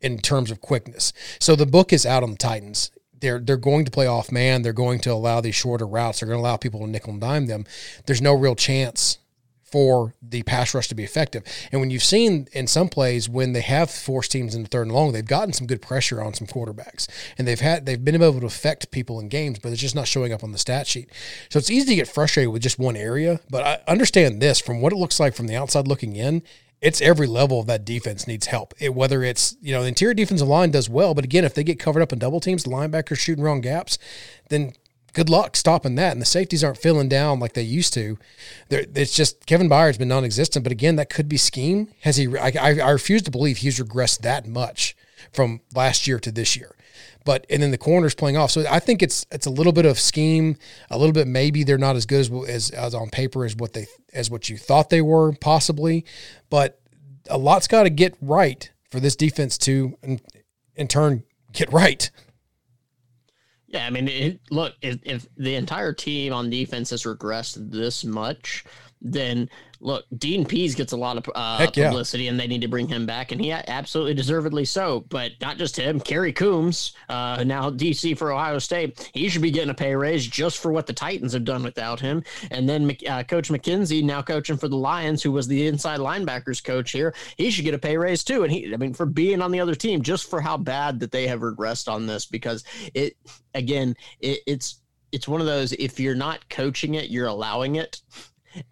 in 0.00 0.18
terms 0.18 0.50
of 0.50 0.60
quickness. 0.60 1.12
So 1.40 1.56
the 1.56 1.66
book 1.66 1.92
is 1.92 2.06
out 2.06 2.22
on 2.22 2.30
the 2.30 2.36
Titans. 2.36 2.90
They're 3.20 3.40
they're 3.40 3.56
going 3.56 3.84
to 3.84 3.90
play 3.90 4.06
off 4.06 4.30
man. 4.30 4.62
They're 4.62 4.72
going 4.72 5.00
to 5.00 5.12
allow 5.12 5.40
these 5.40 5.56
shorter 5.56 5.86
routes. 5.86 6.20
They're 6.20 6.28
going 6.28 6.38
to 6.38 6.42
allow 6.42 6.56
people 6.56 6.80
to 6.80 6.86
nickel 6.86 7.12
and 7.12 7.20
dime 7.20 7.46
them. 7.46 7.64
There's 8.06 8.22
no 8.22 8.32
real 8.32 8.54
chance 8.54 9.18
for 9.70 10.14
the 10.22 10.42
pass 10.44 10.74
rush 10.74 10.88
to 10.88 10.94
be 10.94 11.04
effective. 11.04 11.42
And 11.70 11.80
when 11.80 11.90
you've 11.90 12.02
seen 12.02 12.48
in 12.52 12.66
some 12.66 12.88
plays 12.88 13.28
when 13.28 13.52
they 13.52 13.60
have 13.60 13.90
forced 13.90 14.32
teams 14.32 14.54
in 14.54 14.62
the 14.62 14.68
third 14.68 14.86
and 14.86 14.92
long, 14.92 15.12
they've 15.12 15.24
gotten 15.24 15.52
some 15.52 15.66
good 15.66 15.82
pressure 15.82 16.22
on 16.22 16.34
some 16.34 16.46
quarterbacks, 16.46 17.08
and 17.36 17.46
they've 17.46 17.60
had 17.60 17.86
they've 17.86 18.02
been 18.02 18.14
able 18.14 18.40
to 18.40 18.46
affect 18.46 18.90
people 18.90 19.20
in 19.20 19.28
games, 19.28 19.58
but 19.58 19.72
it's 19.72 19.80
just 19.80 19.94
not 19.94 20.08
showing 20.08 20.32
up 20.32 20.42
on 20.42 20.52
the 20.52 20.58
stat 20.58 20.86
sheet. 20.86 21.10
So 21.50 21.58
it's 21.58 21.70
easy 21.70 21.86
to 21.86 21.94
get 21.96 22.08
frustrated 22.08 22.52
with 22.52 22.62
just 22.62 22.78
one 22.78 22.96
area. 22.96 23.40
But 23.50 23.64
I 23.64 23.90
understand 23.90 24.40
this 24.40 24.60
from 24.60 24.80
what 24.80 24.92
it 24.92 24.96
looks 24.96 25.20
like 25.20 25.34
from 25.34 25.46
the 25.46 25.56
outside 25.56 25.88
looking 25.88 26.16
in. 26.16 26.42
It's 26.80 27.00
every 27.00 27.26
level 27.26 27.58
of 27.58 27.66
that 27.66 27.84
defense 27.84 28.28
needs 28.28 28.46
help. 28.46 28.72
It, 28.78 28.94
whether 28.94 29.24
it's 29.24 29.56
you 29.60 29.72
know 29.72 29.82
the 29.82 29.88
interior 29.88 30.14
defensive 30.14 30.48
line 30.48 30.70
does 30.70 30.88
well, 30.88 31.12
but 31.14 31.24
again, 31.24 31.44
if 31.44 31.54
they 31.54 31.64
get 31.64 31.78
covered 31.78 32.02
up 32.02 32.12
in 32.12 32.18
double 32.18 32.40
teams, 32.40 32.64
the 32.64 32.70
linebackers 32.70 33.18
shooting 33.18 33.44
wrong 33.44 33.60
gaps, 33.60 33.98
then 34.48 34.72
good 35.18 35.28
luck 35.28 35.56
stopping 35.56 35.96
that. 35.96 36.12
And 36.12 36.22
the 36.22 36.26
safeties 36.26 36.62
aren't 36.62 36.78
filling 36.78 37.08
down 37.08 37.40
like 37.40 37.54
they 37.54 37.62
used 37.62 37.92
to. 37.94 38.18
They're, 38.68 38.84
it's 38.94 39.16
just 39.16 39.46
Kevin 39.46 39.68
Byard's 39.68 39.98
been 39.98 40.06
non-existent. 40.06 40.62
But 40.62 40.70
again, 40.70 40.94
that 40.94 41.10
could 41.10 41.28
be 41.28 41.36
scheme. 41.36 41.88
Has 42.02 42.16
he? 42.16 42.28
I, 42.38 42.52
I 42.56 42.90
refuse 42.90 43.22
to 43.22 43.30
believe 43.32 43.58
he's 43.58 43.80
regressed 43.80 44.20
that 44.20 44.46
much 44.46 44.96
from 45.32 45.60
last 45.74 46.06
year 46.06 46.20
to 46.20 46.30
this 46.30 46.54
year. 46.54 46.76
But 47.24 47.46
and 47.50 47.60
then 47.60 47.72
the 47.72 47.78
corners 47.78 48.14
playing 48.14 48.36
off. 48.36 48.52
So 48.52 48.64
I 48.70 48.78
think 48.78 49.02
it's 49.02 49.26
it's 49.32 49.46
a 49.46 49.50
little 49.50 49.72
bit 49.72 49.86
of 49.86 49.98
scheme, 49.98 50.56
a 50.88 50.96
little 50.96 51.12
bit 51.12 51.26
maybe 51.26 51.64
they're 51.64 51.78
not 51.78 51.96
as 51.96 52.06
good 52.06 52.20
as 52.20 52.30
as, 52.48 52.70
as 52.70 52.94
on 52.94 53.10
paper 53.10 53.44
as 53.44 53.56
what 53.56 53.72
they 53.72 53.86
as 54.14 54.30
what 54.30 54.48
you 54.48 54.56
thought 54.56 54.88
they 54.88 55.02
were 55.02 55.32
possibly. 55.32 56.04
But 56.48 56.80
a 57.28 57.36
lot's 57.36 57.66
got 57.66 57.82
to 57.82 57.90
get 57.90 58.16
right 58.22 58.70
for 58.88 59.00
this 59.00 59.16
defense 59.16 59.58
to 59.58 59.98
in, 60.00 60.20
in 60.76 60.86
turn 60.86 61.24
get 61.52 61.72
right. 61.72 62.08
Yeah, 63.68 63.86
I 63.86 63.90
mean, 63.90 64.08
it, 64.08 64.40
look, 64.50 64.74
if, 64.80 64.98
if 65.02 65.26
the 65.36 65.54
entire 65.54 65.92
team 65.92 66.32
on 66.32 66.48
defense 66.48 66.88
has 66.90 67.02
regressed 67.02 67.70
this 67.70 68.02
much, 68.02 68.64
then 69.00 69.48
look, 69.80 70.04
Dean 70.16 70.44
Pees 70.44 70.74
gets 70.74 70.92
a 70.92 70.96
lot 70.96 71.16
of 71.16 71.30
uh, 71.34 71.66
publicity, 71.66 72.24
yeah. 72.24 72.30
and 72.30 72.40
they 72.40 72.46
need 72.46 72.62
to 72.62 72.68
bring 72.68 72.88
him 72.88 73.06
back, 73.06 73.32
and 73.32 73.40
he 73.40 73.52
absolutely 73.52 74.14
deservedly 74.14 74.64
so. 74.64 75.04
But 75.08 75.32
not 75.40 75.58
just 75.58 75.76
him, 75.76 76.00
Kerry 76.00 76.32
Coombs, 76.32 76.92
uh, 77.08 77.44
now 77.44 77.70
DC 77.70 78.16
for 78.16 78.32
Ohio 78.32 78.58
State, 78.58 79.10
he 79.12 79.28
should 79.28 79.42
be 79.42 79.50
getting 79.50 79.70
a 79.70 79.74
pay 79.74 79.94
raise 79.94 80.26
just 80.26 80.58
for 80.58 80.72
what 80.72 80.86
the 80.86 80.92
Titans 80.92 81.32
have 81.32 81.44
done 81.44 81.62
without 81.62 82.00
him. 82.00 82.22
And 82.50 82.68
then 82.68 82.96
uh, 83.08 83.22
Coach 83.22 83.48
McKenzie, 83.50 84.02
now 84.02 84.22
coaching 84.22 84.56
for 84.56 84.68
the 84.68 84.76
Lions, 84.76 85.22
who 85.22 85.32
was 85.32 85.46
the 85.46 85.66
inside 85.66 86.00
linebackers 86.00 86.62
coach 86.62 86.90
here, 86.90 87.14
he 87.36 87.50
should 87.50 87.64
get 87.64 87.74
a 87.74 87.78
pay 87.78 87.96
raise 87.96 88.24
too. 88.24 88.42
And 88.42 88.52
he, 88.52 88.72
I 88.72 88.76
mean, 88.76 88.94
for 88.94 89.06
being 89.06 89.42
on 89.42 89.50
the 89.50 89.60
other 89.60 89.74
team, 89.74 90.02
just 90.02 90.28
for 90.28 90.40
how 90.40 90.56
bad 90.56 91.00
that 91.00 91.12
they 91.12 91.26
have 91.26 91.40
regressed 91.40 91.90
on 91.90 92.06
this, 92.06 92.26
because 92.26 92.64
it, 92.94 93.16
again, 93.54 93.94
it, 94.20 94.40
it's 94.46 94.80
it's 95.10 95.26
one 95.26 95.40
of 95.40 95.46
those 95.46 95.72
if 95.72 95.98
you're 95.98 96.14
not 96.14 96.46
coaching 96.50 96.94
it, 96.94 97.08
you're 97.08 97.28
allowing 97.28 97.76
it 97.76 98.02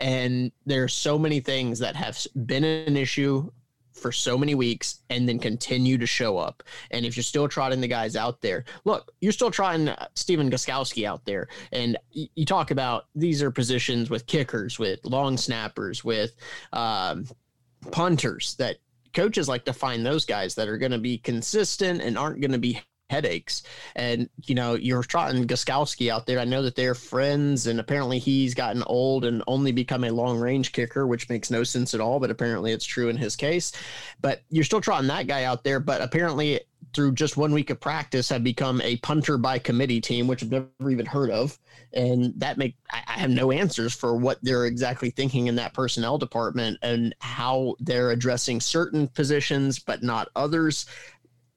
and 0.00 0.52
there 0.64 0.84
are 0.84 0.88
so 0.88 1.18
many 1.18 1.40
things 1.40 1.78
that 1.78 1.96
have 1.96 2.18
been 2.46 2.64
an 2.64 2.96
issue 2.96 3.50
for 3.96 4.12
so 4.12 4.36
many 4.36 4.54
weeks 4.54 5.00
and 5.10 5.28
then 5.28 5.38
continue 5.38 5.96
to 5.98 6.06
show 6.06 6.36
up. 6.38 6.62
And 6.90 7.06
if 7.06 7.16
you're 7.16 7.24
still 7.24 7.48
trotting 7.48 7.80
the 7.80 7.88
guys 7.88 8.14
out 8.14 8.40
there, 8.42 8.64
look, 8.84 9.10
you're 9.20 9.32
still 9.32 9.50
trying 9.50 9.88
uh, 9.88 10.08
Stephen 10.14 10.50
Gostkowski 10.50 11.06
out 11.06 11.24
there. 11.24 11.48
And 11.72 11.96
you 12.10 12.44
talk 12.44 12.70
about 12.70 13.06
these 13.14 13.42
are 13.42 13.50
positions 13.50 14.10
with 14.10 14.26
kickers, 14.26 14.78
with 14.78 15.00
long 15.04 15.36
snappers, 15.36 16.04
with 16.04 16.36
um, 16.72 17.26
punters 17.90 18.54
that 18.58 18.76
coaches 19.14 19.48
like 19.48 19.64
to 19.64 19.72
find 19.72 20.04
those 20.04 20.26
guys 20.26 20.54
that 20.56 20.68
are 20.68 20.78
going 20.78 20.92
to 20.92 20.98
be 20.98 21.18
consistent 21.18 22.02
and 22.02 22.18
aren't 22.18 22.40
going 22.40 22.52
to 22.52 22.58
be 22.58 22.80
headaches. 23.10 23.62
And 23.94 24.28
you 24.46 24.54
know, 24.54 24.74
you're 24.74 25.02
trotting 25.02 25.46
Gostkowski 25.46 26.10
out 26.10 26.26
there. 26.26 26.38
I 26.38 26.44
know 26.44 26.62
that 26.62 26.76
they're 26.76 26.94
friends, 26.94 27.66
and 27.66 27.80
apparently 27.80 28.18
he's 28.18 28.54
gotten 28.54 28.82
old 28.84 29.24
and 29.24 29.42
only 29.46 29.72
become 29.72 30.04
a 30.04 30.10
long 30.10 30.38
range 30.38 30.72
kicker, 30.72 31.06
which 31.06 31.28
makes 31.28 31.50
no 31.50 31.64
sense 31.64 31.94
at 31.94 32.00
all. 32.00 32.20
But 32.20 32.30
apparently 32.30 32.72
it's 32.72 32.84
true 32.84 33.08
in 33.08 33.16
his 33.16 33.36
case. 33.36 33.72
But 34.20 34.42
you're 34.50 34.64
still 34.64 34.80
trotting 34.80 35.08
that 35.08 35.26
guy 35.26 35.44
out 35.44 35.64
there. 35.64 35.80
But 35.80 36.00
apparently 36.00 36.60
through 36.96 37.12
just 37.12 37.36
one 37.36 37.52
week 37.52 37.68
of 37.68 37.78
practice 37.78 38.30
have 38.30 38.42
become 38.42 38.80
a 38.80 38.96
punter 38.98 39.36
by 39.36 39.58
committee 39.58 40.00
team, 40.00 40.26
which 40.26 40.42
I've 40.42 40.50
never 40.50 40.90
even 40.90 41.04
heard 41.04 41.30
of. 41.30 41.58
And 41.92 42.32
that 42.38 42.56
make 42.56 42.74
I, 42.90 43.02
I 43.06 43.12
have 43.20 43.30
no 43.30 43.52
answers 43.52 43.94
for 43.94 44.16
what 44.16 44.38
they're 44.42 44.64
exactly 44.64 45.10
thinking 45.10 45.46
in 45.46 45.56
that 45.56 45.74
personnel 45.74 46.16
department 46.16 46.78
and 46.82 47.14
how 47.20 47.76
they're 47.80 48.10
addressing 48.10 48.60
certain 48.60 49.08
positions 49.08 49.78
but 49.78 50.02
not 50.02 50.28
others 50.34 50.86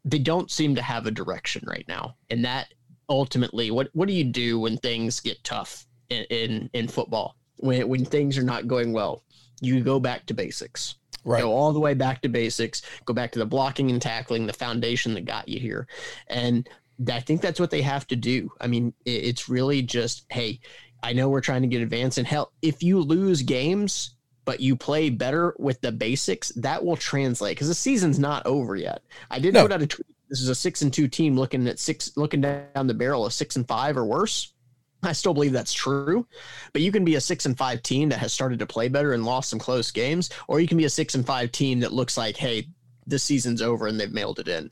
they 0.10 0.20
don't 0.20 0.52
seem 0.52 0.76
to 0.76 0.82
have 0.82 1.06
a 1.06 1.12
direction 1.12 1.64
right 1.68 1.86
now. 1.88 2.16
And 2.30 2.44
that 2.46 2.74
ultimately, 3.08 3.72
what 3.72 3.90
what 3.94 4.08
do 4.08 4.14
you 4.14 4.24
do 4.24 4.60
when 4.60 4.78
things 4.78 5.20
get 5.20 5.44
tough 5.44 5.86
in 6.10 6.24
in, 6.26 6.70
in 6.74 6.88
football? 6.88 7.36
When 7.58 7.88
when 7.88 8.06
things 8.06 8.38
are 8.38 8.44
not 8.44 8.68
going 8.68 8.94
well, 8.94 9.24
you 9.62 9.82
go 9.82 10.00
back 10.00 10.26
to 10.28 10.34
basics. 10.34 10.96
Right. 11.26 11.42
Go 11.42 11.52
all 11.52 11.74
the 11.74 11.80
way 11.80 11.94
back 11.94 12.22
to 12.22 12.30
basics. 12.30 12.82
Go 13.06 13.14
back 13.14 13.32
to 13.34 13.40
the 13.40 13.46
blocking 13.46 13.92
and 13.92 14.02
tackling, 14.02 14.48
the 14.48 14.54
foundation 14.54 15.14
that 15.16 15.26
got 15.26 15.50
you 15.50 15.60
here. 15.60 15.86
And 16.28 16.68
I 17.12 17.20
think 17.20 17.42
that's 17.42 17.60
what 17.60 17.72
they 17.72 17.82
have 17.82 18.08
to 18.08 18.16
do. 18.16 18.50
I 18.62 18.68
mean, 18.68 18.94
it's 19.06 19.50
really 19.50 19.82
just, 19.82 20.26
hey, 20.30 20.62
I 21.04 21.14
know 21.14 21.30
we're 21.30 21.42
trying 21.42 21.62
to 21.62 21.68
get 21.68 21.82
advanced, 21.82 22.18
and 22.18 22.28
hell, 22.28 22.54
if 22.62 22.84
you 22.84 23.02
lose 23.02 23.42
games, 23.42 24.16
but 24.50 24.60
you 24.60 24.76
play 24.76 25.12
better 25.12 25.54
with 25.60 25.80
the 25.82 25.92
basics, 25.92 26.50
that 26.56 26.84
will 26.84 26.96
translate 26.96 27.56
because 27.56 27.68
the 27.68 27.76
season's 27.76 28.18
not 28.18 28.44
over 28.48 28.76
yet. 28.76 29.04
I 29.30 29.38
did 29.38 29.54
no. 29.54 29.62
put 29.62 29.72
out 29.72 29.84
a 29.84 29.86
tweet. 29.86 30.08
This 30.28 30.42
is 30.42 30.50
a 30.50 30.56
six 30.56 30.82
and 30.82 30.92
two 30.92 31.08
team 31.08 31.38
looking 31.38 31.68
at 31.68 31.78
six, 31.78 32.18
looking 32.18 32.42
down 32.42 32.88
the 32.88 32.96
barrel 32.96 33.28
of 33.28 33.34
six 33.34 33.58
and 33.58 33.68
five 33.68 33.96
or 33.96 34.06
worse. 34.06 34.52
I 35.04 35.14
still 35.14 35.36
believe 35.36 35.52
that's 35.52 35.72
true, 35.72 36.26
but 36.74 36.82
you 36.82 36.92
can 36.92 37.06
be 37.06 37.14
a 37.14 37.22
six 37.22 37.46
and 37.46 37.56
five 37.56 37.84
team 37.84 38.10
that 38.10 38.18
has 38.18 38.34
started 38.34 38.58
to 38.58 38.66
play 38.66 38.88
better 38.88 39.14
and 39.14 39.24
lost 39.24 39.52
some 39.52 39.60
close 39.60 39.92
games, 39.92 40.32
or 40.48 40.60
you 40.60 40.68
can 40.68 40.80
be 40.80 40.86
a 40.86 40.90
six 40.90 41.14
and 41.14 41.24
five 41.24 41.52
team 41.52 41.82
that 41.82 41.94
looks 41.94 42.18
like, 42.18 42.36
hey, 42.36 42.68
this 43.06 43.22
season's 43.22 43.62
over 43.62 43.86
and 43.86 44.00
they've 44.00 44.12
mailed 44.12 44.40
it 44.40 44.48
in. 44.48 44.72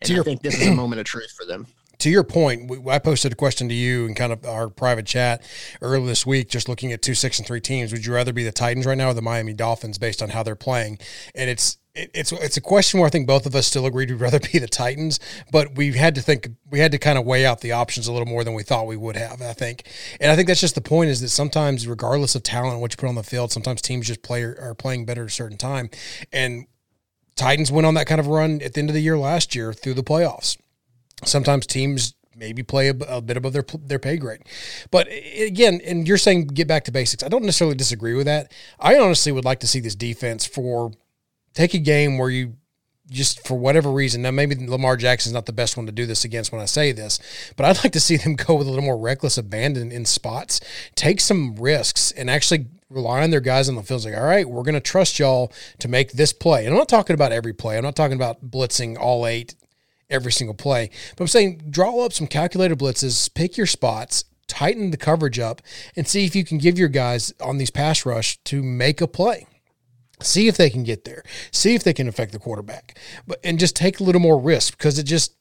And 0.00 0.18
I 0.18 0.22
think 0.24 0.42
this 0.42 0.60
is 0.60 0.66
a 0.66 0.74
moment 0.74 0.98
of 0.98 1.06
truth 1.06 1.30
for 1.30 1.46
them 1.46 1.68
to 2.02 2.10
your 2.10 2.24
point, 2.24 2.68
I 2.88 2.98
posted 2.98 3.30
a 3.30 3.36
question 3.36 3.68
to 3.68 3.74
you 3.74 4.06
in 4.06 4.16
kind 4.16 4.32
of 4.32 4.44
our 4.44 4.68
private 4.68 5.06
chat 5.06 5.40
earlier 5.80 6.04
this 6.04 6.26
week, 6.26 6.48
just 6.48 6.68
looking 6.68 6.92
at 6.92 7.00
two, 7.00 7.14
six, 7.14 7.38
and 7.38 7.46
three 7.46 7.60
teams. 7.60 7.92
Would 7.92 8.04
you 8.04 8.12
rather 8.12 8.32
be 8.32 8.42
the 8.42 8.50
Titans 8.50 8.86
right 8.86 8.98
now 8.98 9.10
or 9.10 9.14
the 9.14 9.22
Miami 9.22 9.52
Dolphins 9.52 9.98
based 9.98 10.20
on 10.20 10.30
how 10.30 10.42
they're 10.42 10.56
playing? 10.56 10.98
And 11.32 11.48
it's 11.48 11.78
it's 11.94 12.32
it's 12.32 12.56
a 12.56 12.60
question 12.60 12.98
where 12.98 13.06
I 13.06 13.10
think 13.10 13.28
both 13.28 13.46
of 13.46 13.54
us 13.54 13.68
still 13.68 13.86
agreed 13.86 14.10
we'd 14.10 14.20
rather 14.20 14.40
be 14.40 14.58
the 14.58 14.66
Titans, 14.66 15.20
but 15.52 15.76
we 15.76 15.92
had 15.92 16.16
to 16.16 16.22
think 16.22 16.48
we 16.68 16.80
had 16.80 16.90
to 16.90 16.98
kind 16.98 17.18
of 17.18 17.24
weigh 17.24 17.46
out 17.46 17.60
the 17.60 17.70
options 17.70 18.08
a 18.08 18.12
little 18.12 18.26
more 18.26 18.42
than 18.42 18.54
we 18.54 18.64
thought 18.64 18.88
we 18.88 18.96
would 18.96 19.14
have. 19.14 19.40
I 19.40 19.52
think, 19.52 19.86
and 20.20 20.32
I 20.32 20.34
think 20.34 20.48
that's 20.48 20.60
just 20.60 20.74
the 20.74 20.80
point 20.80 21.10
is 21.10 21.20
that 21.20 21.28
sometimes, 21.28 21.86
regardless 21.86 22.34
of 22.34 22.42
talent, 22.42 22.80
what 22.80 22.92
you 22.92 22.96
put 22.96 23.10
on 23.10 23.14
the 23.14 23.22
field, 23.22 23.52
sometimes 23.52 23.80
teams 23.80 24.08
just 24.08 24.22
play 24.22 24.42
are 24.42 24.74
playing 24.76 25.06
better 25.06 25.22
at 25.22 25.28
a 25.28 25.30
certain 25.30 25.56
time, 25.56 25.88
and 26.32 26.66
Titans 27.36 27.70
went 27.70 27.86
on 27.86 27.94
that 27.94 28.08
kind 28.08 28.20
of 28.20 28.26
run 28.26 28.60
at 28.60 28.74
the 28.74 28.80
end 28.80 28.90
of 28.90 28.94
the 28.94 29.00
year 29.00 29.16
last 29.16 29.54
year 29.54 29.72
through 29.72 29.94
the 29.94 30.02
playoffs 30.02 30.56
sometimes 31.24 31.66
teams 31.66 32.14
maybe 32.36 32.62
play 32.62 32.88
a, 32.88 32.94
a, 33.08 33.20
bit 33.20 33.36
above 33.36 33.52
their 33.52 33.64
their 33.84 33.98
pay 33.98 34.16
grade. 34.16 34.40
But 34.90 35.08
again, 35.36 35.80
and 35.84 36.06
you're 36.08 36.18
saying 36.18 36.48
get 36.48 36.68
back 36.68 36.84
to 36.84 36.92
basics. 36.92 37.22
I 37.22 37.28
don't 37.28 37.44
necessarily 37.44 37.76
disagree 37.76 38.14
with 38.14 38.26
that. 38.26 38.52
I 38.80 38.98
honestly 38.98 39.32
would 39.32 39.44
like 39.44 39.60
to 39.60 39.66
see 39.66 39.80
this 39.80 39.94
defense 39.94 40.46
for 40.46 40.92
take 41.54 41.74
a 41.74 41.78
game 41.78 42.18
where 42.18 42.30
you 42.30 42.54
just 43.10 43.46
for 43.46 43.58
whatever 43.58 43.90
reason. 43.90 44.22
Now 44.22 44.30
maybe 44.30 44.54
Lamar 44.66 44.96
Jackson's 44.96 45.34
not 45.34 45.46
the 45.46 45.52
best 45.52 45.76
one 45.76 45.86
to 45.86 45.92
do 45.92 46.06
this 46.06 46.24
against 46.24 46.52
when 46.52 46.60
I 46.60 46.66
say 46.66 46.92
this, 46.92 47.18
but 47.56 47.66
I'd 47.66 47.84
like 47.84 47.92
to 47.92 48.00
see 48.00 48.16
them 48.16 48.36
go 48.36 48.54
with 48.54 48.66
a 48.66 48.70
little 48.70 48.84
more 48.84 48.98
reckless 48.98 49.38
abandon 49.38 49.92
in 49.92 50.04
spots, 50.04 50.60
take 50.94 51.20
some 51.20 51.54
risks, 51.56 52.10
and 52.12 52.30
actually 52.30 52.66
rely 52.88 53.22
on 53.22 53.30
their 53.30 53.40
guys 53.40 53.68
on 53.68 53.74
the 53.74 53.82
field. 53.82 54.04
Like, 54.04 54.14
all 54.14 54.24
right, 54.24 54.48
we're 54.48 54.62
going 54.62 54.74
to 54.74 54.80
trust 54.80 55.18
y'all 55.18 55.52
to 55.78 55.88
make 55.88 56.12
this 56.12 56.32
play. 56.32 56.64
And 56.64 56.74
I'm 56.74 56.78
not 56.78 56.88
talking 56.88 57.14
about 57.14 57.32
every 57.32 57.54
play. 57.54 57.76
I'm 57.76 57.84
not 57.84 57.96
talking 57.96 58.16
about 58.16 58.50
blitzing 58.50 58.98
all 58.98 59.26
eight 59.26 59.54
every 60.12 60.32
single 60.32 60.54
play. 60.54 60.90
But 61.16 61.24
I'm 61.24 61.28
saying 61.28 61.62
draw 61.70 62.04
up 62.04 62.12
some 62.12 62.26
calculated 62.26 62.78
blitzes, 62.78 63.32
pick 63.32 63.56
your 63.56 63.66
spots, 63.66 64.24
tighten 64.46 64.90
the 64.90 64.96
coverage 64.96 65.38
up, 65.38 65.62
and 65.96 66.06
see 66.06 66.24
if 66.24 66.36
you 66.36 66.44
can 66.44 66.58
give 66.58 66.78
your 66.78 66.88
guys 66.88 67.32
on 67.40 67.58
these 67.58 67.70
pass 67.70 68.04
rush 68.04 68.38
to 68.44 68.62
make 68.62 69.00
a 69.00 69.08
play. 69.08 69.46
See 70.20 70.46
if 70.46 70.56
they 70.56 70.70
can 70.70 70.84
get 70.84 71.04
there. 71.04 71.24
See 71.50 71.74
if 71.74 71.82
they 71.82 71.92
can 71.92 72.06
affect 72.06 72.32
the 72.32 72.38
quarterback. 72.38 72.98
But 73.26 73.40
and 73.42 73.58
just 73.58 73.74
take 73.74 73.98
a 73.98 74.04
little 74.04 74.20
more 74.20 74.38
risk 74.38 74.76
because 74.76 74.98
it 74.98 75.04
just 75.04 75.34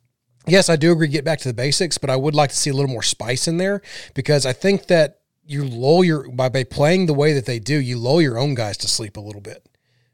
yes, 0.47 0.69
I 0.69 0.75
do 0.75 0.91
agree 0.91 1.07
get 1.07 1.25
back 1.25 1.39
to 1.39 1.47
the 1.47 1.53
basics, 1.53 1.97
but 1.97 2.09
I 2.09 2.15
would 2.15 2.35
like 2.35 2.49
to 2.49 2.55
see 2.55 2.69
a 2.69 2.73
little 2.73 2.89
more 2.89 3.03
spice 3.03 3.47
in 3.47 3.57
there 3.57 3.81
because 4.13 4.45
I 4.45 4.53
think 4.53 4.87
that 4.87 5.19
you 5.45 5.65
lull 5.65 6.03
your 6.03 6.29
by, 6.29 6.49
by 6.49 6.63
playing 6.63 7.05
the 7.05 7.13
way 7.13 7.33
that 7.33 7.45
they 7.45 7.59
do, 7.59 7.75
you 7.75 7.97
lull 7.97 8.21
your 8.21 8.37
own 8.37 8.55
guys 8.55 8.77
to 8.77 8.87
sleep 8.87 9.17
a 9.17 9.21
little 9.21 9.41
bit. 9.41 9.67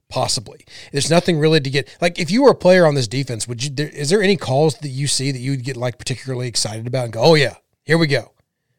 Possibly, 0.09 0.65
there's 0.93 1.09
nothing 1.09 1.37
really 1.37 1.59
to 1.59 1.69
get 1.69 1.97
like. 1.99 2.17
If 2.17 2.31
you 2.31 2.43
were 2.43 2.51
a 2.51 2.55
player 2.55 2.85
on 2.85 2.95
this 2.95 3.09
defense, 3.09 3.45
would 3.45 3.61
you? 3.61 3.69
There, 3.69 3.89
is 3.89 4.09
there 4.09 4.21
any 4.21 4.37
calls 4.37 4.77
that 4.77 4.87
you 4.87 5.05
see 5.05 5.31
that 5.31 5.39
you 5.39 5.51
would 5.51 5.65
get 5.65 5.75
like 5.75 5.97
particularly 5.97 6.47
excited 6.47 6.87
about 6.87 7.03
and 7.05 7.13
go, 7.13 7.21
"Oh 7.21 7.35
yeah, 7.35 7.55
here 7.83 7.97
we 7.97 8.07
go"? 8.07 8.31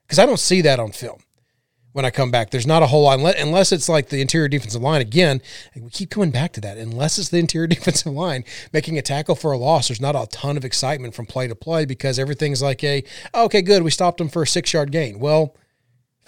Because 0.04 0.18
I 0.18 0.24
don't 0.24 0.40
see 0.40 0.62
that 0.62 0.80
on 0.80 0.90
film 0.90 1.20
when 1.92 2.04
I 2.04 2.10
come 2.10 2.30
back. 2.30 2.50
There's 2.50 2.66
not 2.66 2.82
a 2.82 2.86
whole 2.86 3.02
lot 3.02 3.18
unless 3.36 3.72
it's 3.72 3.88
like 3.88 4.08
the 4.08 4.20
interior 4.20 4.48
defensive 4.48 4.80
line 4.80 5.00
again. 5.00 5.42
We 5.74 5.90
keep 5.90 6.10
coming 6.10 6.30
back 6.30 6.52
to 6.52 6.60
that. 6.60 6.78
Unless 6.78 7.18
it's 7.18 7.28
the 7.28 7.38
interior 7.38 7.66
defensive 7.76 8.12
line 8.12 8.44
making 8.72 8.96
a 8.96 9.02
tackle 9.02 9.34
for 9.34 9.52
a 9.52 9.58
loss, 9.58 9.88
there's 9.88 10.00
not 10.00 10.16
a 10.16 10.26
ton 10.30 10.56
of 10.56 10.64
excitement 10.64 11.14
from 11.14 11.26
play 11.26 11.48
to 11.48 11.54
play 11.54 11.84
because 11.84 12.18
everything's 12.18 12.62
like 12.62 12.82
a 12.84 13.04
okay, 13.34 13.62
good, 13.62 13.82
we 13.82 13.90
stopped 13.90 14.18
them 14.18 14.28
for 14.28 14.42
a 14.42 14.46
six 14.46 14.72
yard 14.72 14.92
gain. 14.92 15.18
Well 15.18 15.56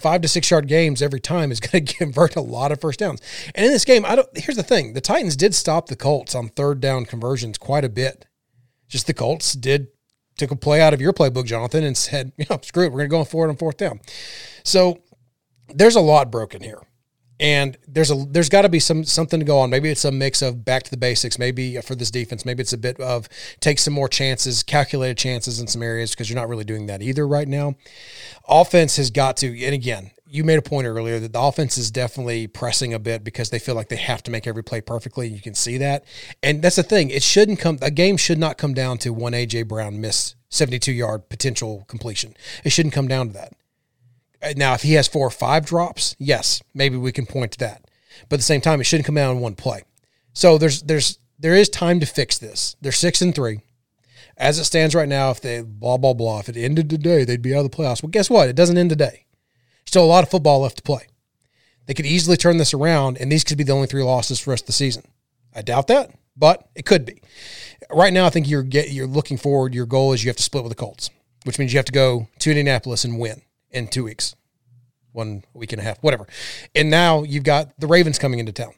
five 0.01 0.21
to 0.21 0.27
six 0.27 0.49
yard 0.51 0.67
games 0.67 1.01
every 1.01 1.19
time 1.19 1.51
is 1.51 1.59
going 1.61 1.85
to 1.85 1.93
convert 1.93 2.35
a 2.35 2.41
lot 2.41 2.71
of 2.71 2.81
first 2.81 2.99
downs. 2.99 3.21
And 3.55 3.65
in 3.65 3.71
this 3.71 3.85
game, 3.85 4.05
I 4.05 4.15
don't. 4.15 4.27
Here's 4.35 4.57
the 4.57 4.63
thing: 4.63 4.93
the 4.93 5.01
Titans 5.01 5.35
did 5.35 5.55
stop 5.55 5.87
the 5.87 5.95
Colts 5.95 6.35
on 6.35 6.49
third 6.49 6.79
down 6.79 7.05
conversions 7.05 7.57
quite 7.57 7.85
a 7.85 7.89
bit. 7.89 8.25
Just 8.87 9.07
the 9.07 9.13
Colts 9.13 9.53
did 9.53 9.87
took 10.37 10.51
a 10.51 10.55
play 10.55 10.81
out 10.81 10.93
of 10.93 11.01
your 11.01 11.13
playbook, 11.13 11.45
Jonathan, 11.45 11.83
and 11.83 11.97
said, 11.97 12.33
"You 12.37 12.45
know, 12.49 12.59
screw 12.61 12.85
it, 12.85 12.91
we're 12.91 12.99
going 12.99 13.09
to 13.09 13.17
go 13.17 13.23
forward 13.23 13.49
on 13.49 13.57
fourth 13.57 13.77
down." 13.77 14.01
So 14.63 15.01
there's 15.73 15.95
a 15.95 16.01
lot 16.01 16.31
broken 16.31 16.61
here 16.61 16.81
and 17.41 17.75
there's 17.87 18.11
a 18.11 18.25
there's 18.29 18.49
got 18.49 18.61
to 18.61 18.69
be 18.69 18.79
some 18.79 19.03
something 19.03 19.39
to 19.39 19.45
go 19.45 19.57
on. 19.57 19.71
Maybe 19.71 19.89
it's 19.89 20.05
a 20.05 20.11
mix 20.11 20.43
of 20.43 20.63
back 20.63 20.83
to 20.83 20.91
the 20.91 20.97
basics. 20.97 21.39
Maybe 21.39 21.81
for 21.81 21.95
this 21.95 22.11
defense, 22.11 22.45
maybe 22.45 22.61
it's 22.61 22.71
a 22.71 22.77
bit 22.77 22.99
of 22.99 23.27
take 23.59 23.79
some 23.79 23.95
more 23.95 24.07
chances, 24.07 24.61
calculated 24.61 25.17
chances 25.17 25.59
in 25.59 25.65
some 25.65 25.81
areas 25.81 26.11
because 26.11 26.29
you're 26.29 26.39
not 26.39 26.47
really 26.47 26.63
doing 26.63 26.85
that 26.85 27.01
either 27.01 27.27
right 27.27 27.47
now. 27.47 27.73
Offense 28.47 28.97
has 28.97 29.09
got 29.09 29.37
to, 29.37 29.47
and 29.65 29.73
again, 29.73 30.11
you 30.27 30.43
made 30.43 30.59
a 30.59 30.61
point 30.61 30.85
earlier 30.85 31.19
that 31.19 31.33
the 31.33 31.41
offense 31.41 31.77
is 31.77 31.89
definitely 31.89 32.45
pressing 32.45 32.93
a 32.93 32.99
bit 32.99 33.23
because 33.23 33.49
they 33.49 33.59
feel 33.59 33.75
like 33.75 33.89
they 33.89 33.97
have 33.97 34.21
to 34.23 34.31
make 34.31 34.45
every 34.45 34.63
play 34.63 34.79
perfectly. 34.79 35.27
You 35.27 35.41
can 35.41 35.55
see 35.55 35.77
that, 35.79 36.05
and 36.43 36.61
that's 36.61 36.75
the 36.75 36.83
thing. 36.83 37.09
It 37.09 37.23
shouldn't 37.23 37.59
come. 37.59 37.79
A 37.81 37.91
game 37.91 38.17
should 38.17 38.37
not 38.37 38.59
come 38.59 38.75
down 38.75 38.99
to 38.99 39.11
one 39.11 39.33
AJ 39.33 39.67
Brown 39.67 39.99
miss 39.99 40.35
72 40.49 40.91
yard 40.91 41.27
potential 41.27 41.85
completion. 41.87 42.35
It 42.63 42.69
shouldn't 42.69 42.93
come 42.93 43.07
down 43.07 43.27
to 43.27 43.33
that. 43.33 43.53
Uh, 44.41 44.53
now, 44.57 44.73
if 44.73 44.81
he 44.81 44.93
has 44.93 45.07
four 45.07 45.27
or 45.27 45.31
five 45.31 45.65
drops, 45.65 46.15
yes, 46.17 46.61
maybe 46.73 46.97
we 46.97 47.11
can 47.11 47.25
point 47.25 47.53
to 47.53 47.59
that. 47.59 47.85
But 48.29 48.35
at 48.35 48.39
the 48.39 48.43
same 48.43 48.61
time, 48.61 48.81
it 48.81 48.85
shouldn't 48.85 49.05
come 49.05 49.17
out 49.17 49.31
in 49.31 49.39
one 49.39 49.55
play. 49.55 49.83
So 50.33 50.57
there's 50.57 50.81
there's 50.83 51.19
there 51.39 51.55
is 51.55 51.69
time 51.69 51.99
to 51.99 52.05
fix 52.05 52.37
this. 52.37 52.75
They're 52.81 52.91
six 52.91 53.21
and 53.21 53.33
three. 53.35 53.59
As 54.37 54.57
it 54.57 54.65
stands 54.65 54.95
right 54.95 55.09
now, 55.09 55.29
if 55.29 55.41
they 55.41 55.61
blah 55.61 55.97
blah 55.97 56.13
blah, 56.13 56.39
if 56.39 56.49
it 56.49 56.57
ended 56.57 56.89
today, 56.89 57.23
they'd 57.23 57.41
be 57.41 57.53
out 57.53 57.65
of 57.65 57.71
the 57.71 57.77
playoffs. 57.77 58.01
Well, 58.01 58.09
guess 58.09 58.29
what? 58.29 58.49
It 58.49 58.55
doesn't 58.55 58.77
end 58.77 58.89
today. 58.89 59.25
Still 59.85 60.05
a 60.05 60.07
lot 60.07 60.23
of 60.23 60.29
football 60.29 60.61
left 60.61 60.77
to 60.77 60.83
play. 60.83 61.07
They 61.85 61.93
could 61.93 62.05
easily 62.05 62.37
turn 62.37 62.57
this 62.57 62.73
around, 62.73 63.17
and 63.17 63.31
these 63.31 63.43
could 63.43 63.57
be 63.57 63.63
the 63.63 63.73
only 63.73 63.87
three 63.87 64.03
losses 64.03 64.39
for 64.39 64.45
the 64.45 64.51
rest 64.51 64.63
of 64.63 64.67
the 64.67 64.73
season. 64.73 65.03
I 65.53 65.61
doubt 65.61 65.87
that, 65.87 66.11
but 66.37 66.69
it 66.75 66.85
could 66.85 67.05
be. 67.05 67.21
Right 67.91 68.13
now, 68.13 68.25
I 68.25 68.29
think 68.29 68.47
you're 68.47 68.63
get, 68.63 68.91
you're 68.91 69.07
looking 69.07 69.37
forward. 69.37 69.73
Your 69.73 69.85
goal 69.85 70.13
is 70.13 70.23
you 70.23 70.29
have 70.29 70.37
to 70.37 70.43
split 70.43 70.63
with 70.63 70.71
the 70.71 70.77
Colts, 70.77 71.09
which 71.43 71.59
means 71.59 71.73
you 71.73 71.79
have 71.79 71.85
to 71.85 71.91
go 71.91 72.27
to 72.39 72.51
Indianapolis 72.51 73.03
and 73.03 73.19
win 73.19 73.41
in 73.71 73.87
two 73.87 74.03
weeks, 74.03 74.35
one 75.11 75.43
week 75.53 75.71
and 75.71 75.81
a 75.81 75.83
half, 75.83 75.97
whatever. 76.01 76.27
And 76.75 76.89
now 76.89 77.23
you've 77.23 77.43
got 77.43 77.79
the 77.79 77.87
Ravens 77.87 78.19
coming 78.19 78.39
into 78.39 78.51
town. 78.51 78.73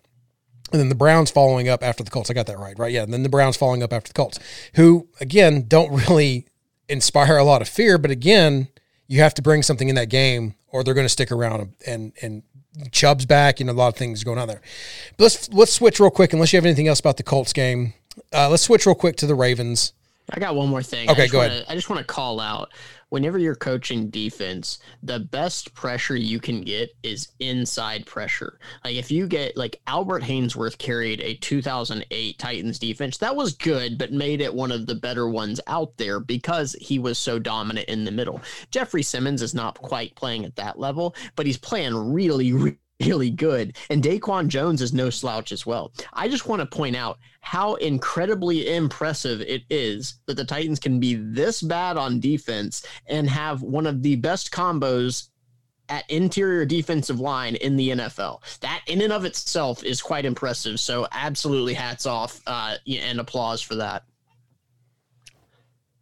And 0.71 0.79
then 0.79 0.89
the 0.89 0.95
Browns 0.95 1.29
following 1.29 1.69
up 1.69 1.83
after 1.83 2.03
the 2.03 2.09
Colts. 2.09 2.31
I 2.31 2.33
got 2.33 2.47
that 2.47 2.57
right, 2.57 2.77
right? 2.79 2.91
Yeah. 2.91 3.03
And 3.03 3.13
then 3.13 3.21
the 3.21 3.29
Browns 3.29 3.55
following 3.55 3.83
up 3.83 3.93
after 3.93 4.09
the 4.09 4.15
Colts, 4.15 4.39
who, 4.75 5.07
again, 5.19 5.65
don't 5.67 5.91
really 6.09 6.47
inspire 6.89 7.37
a 7.37 7.43
lot 7.43 7.61
of 7.61 7.67
fear. 7.67 7.97
But 7.97 8.11
again, 8.11 8.69
you 9.07 9.19
have 9.19 9.35
to 9.35 9.41
bring 9.41 9.61
something 9.61 9.89
in 9.89 9.95
that 9.95 10.09
game 10.09 10.55
or 10.67 10.83
they're 10.83 10.95
going 10.95 11.05
to 11.05 11.09
stick 11.09 11.31
around 11.31 11.73
and, 11.85 12.13
and, 12.21 12.43
Chubb's 12.91 13.27
back, 13.27 13.59
you 13.59 13.67
know, 13.67 13.71
a 13.71 13.73
lot 13.73 13.89
of 13.89 13.95
things 13.95 14.23
going 14.23 14.39
on 14.39 14.47
there. 14.47 14.59
But 15.17 15.25
let's 15.25 15.49
let's 15.53 15.73
switch 15.73 15.99
real 15.99 16.09
quick, 16.09 16.33
unless 16.33 16.51
you 16.51 16.57
have 16.57 16.65
anything 16.65 16.87
else 16.87 16.99
about 16.99 17.17
the 17.17 17.23
Colts 17.23 17.53
game. 17.53 17.93
Uh, 18.33 18.49
let's 18.49 18.63
switch 18.63 18.87
real 18.87 18.95
quick 18.95 19.15
to 19.17 19.27
the 19.27 19.35
Ravens. 19.35 19.93
I 20.31 20.39
got 20.39 20.55
one 20.55 20.69
more 20.69 20.83
thing. 20.83 21.09
Okay, 21.09 21.27
go 21.27 21.39
wanna, 21.39 21.49
ahead. 21.49 21.65
I 21.67 21.75
just 21.75 21.89
want 21.89 21.99
to 21.99 22.05
call 22.05 22.39
out 22.39 22.71
whenever 23.13 23.37
you're 23.37 23.53
coaching 23.53 24.09
defense, 24.09 24.79
the 25.03 25.19
best 25.19 25.71
pressure 25.75 26.15
you 26.15 26.39
can 26.39 26.61
get 26.61 26.89
is 27.03 27.27
inside 27.39 28.07
pressure. 28.07 28.57
Like 28.83 28.95
if 28.95 29.11
you 29.11 29.27
get 29.27 29.55
like 29.55 29.79
Albert 29.85 30.23
Haynesworth 30.23 30.79
carried 30.79 31.21
a 31.21 31.35
2008 31.35 32.39
Titans 32.39 32.79
defense, 32.79 33.19
that 33.19 33.35
was 33.35 33.53
good, 33.53 33.99
but 33.99 34.11
made 34.11 34.41
it 34.41 34.51
one 34.51 34.71
of 34.71 34.87
the 34.87 34.95
better 34.95 35.29
ones 35.29 35.61
out 35.67 35.95
there 35.97 36.19
because 36.19 36.75
he 36.81 36.97
was 36.97 37.19
so 37.19 37.37
dominant 37.37 37.87
in 37.87 38.03
the 38.03 38.11
middle. 38.11 38.41
Jeffrey 38.71 39.03
Simmons 39.03 39.43
is 39.43 39.53
not 39.53 39.79
quite 39.79 40.15
playing 40.15 40.43
at 40.43 40.55
that 40.55 40.79
level, 40.79 41.15
but 41.35 41.45
he's 41.45 41.57
playing 41.57 41.93
really, 41.93 42.51
really 42.51 42.79
really 43.05 43.29
good. 43.29 43.77
And 43.89 44.03
Daquan 44.03 44.47
Jones 44.47 44.81
is 44.81 44.93
no 44.93 45.09
slouch 45.09 45.51
as 45.51 45.65
well. 45.65 45.91
I 46.13 46.27
just 46.27 46.47
want 46.47 46.59
to 46.61 46.65
point 46.65 46.95
out 46.95 47.19
how 47.41 47.75
incredibly 47.75 48.73
impressive 48.73 49.41
it 49.41 49.63
is 49.69 50.15
that 50.25 50.35
the 50.35 50.45
Titans 50.45 50.79
can 50.79 50.99
be 50.99 51.15
this 51.15 51.61
bad 51.61 51.97
on 51.97 52.19
defense 52.19 52.85
and 53.07 53.29
have 53.29 53.61
one 53.61 53.85
of 53.85 54.01
the 54.01 54.15
best 54.15 54.51
combos 54.51 55.29
at 55.89 56.09
interior 56.09 56.65
defensive 56.65 57.19
line 57.19 57.55
in 57.55 57.75
the 57.75 57.89
NFL. 57.89 58.39
That 58.61 58.81
in 58.87 59.01
and 59.01 59.11
of 59.11 59.25
itself 59.25 59.83
is 59.83 60.01
quite 60.01 60.25
impressive. 60.25 60.79
So 60.79 61.07
absolutely 61.11 61.73
hats 61.73 62.05
off 62.05 62.41
uh, 62.47 62.77
and 62.87 63.19
applause 63.19 63.61
for 63.61 63.75
that. 63.75 64.03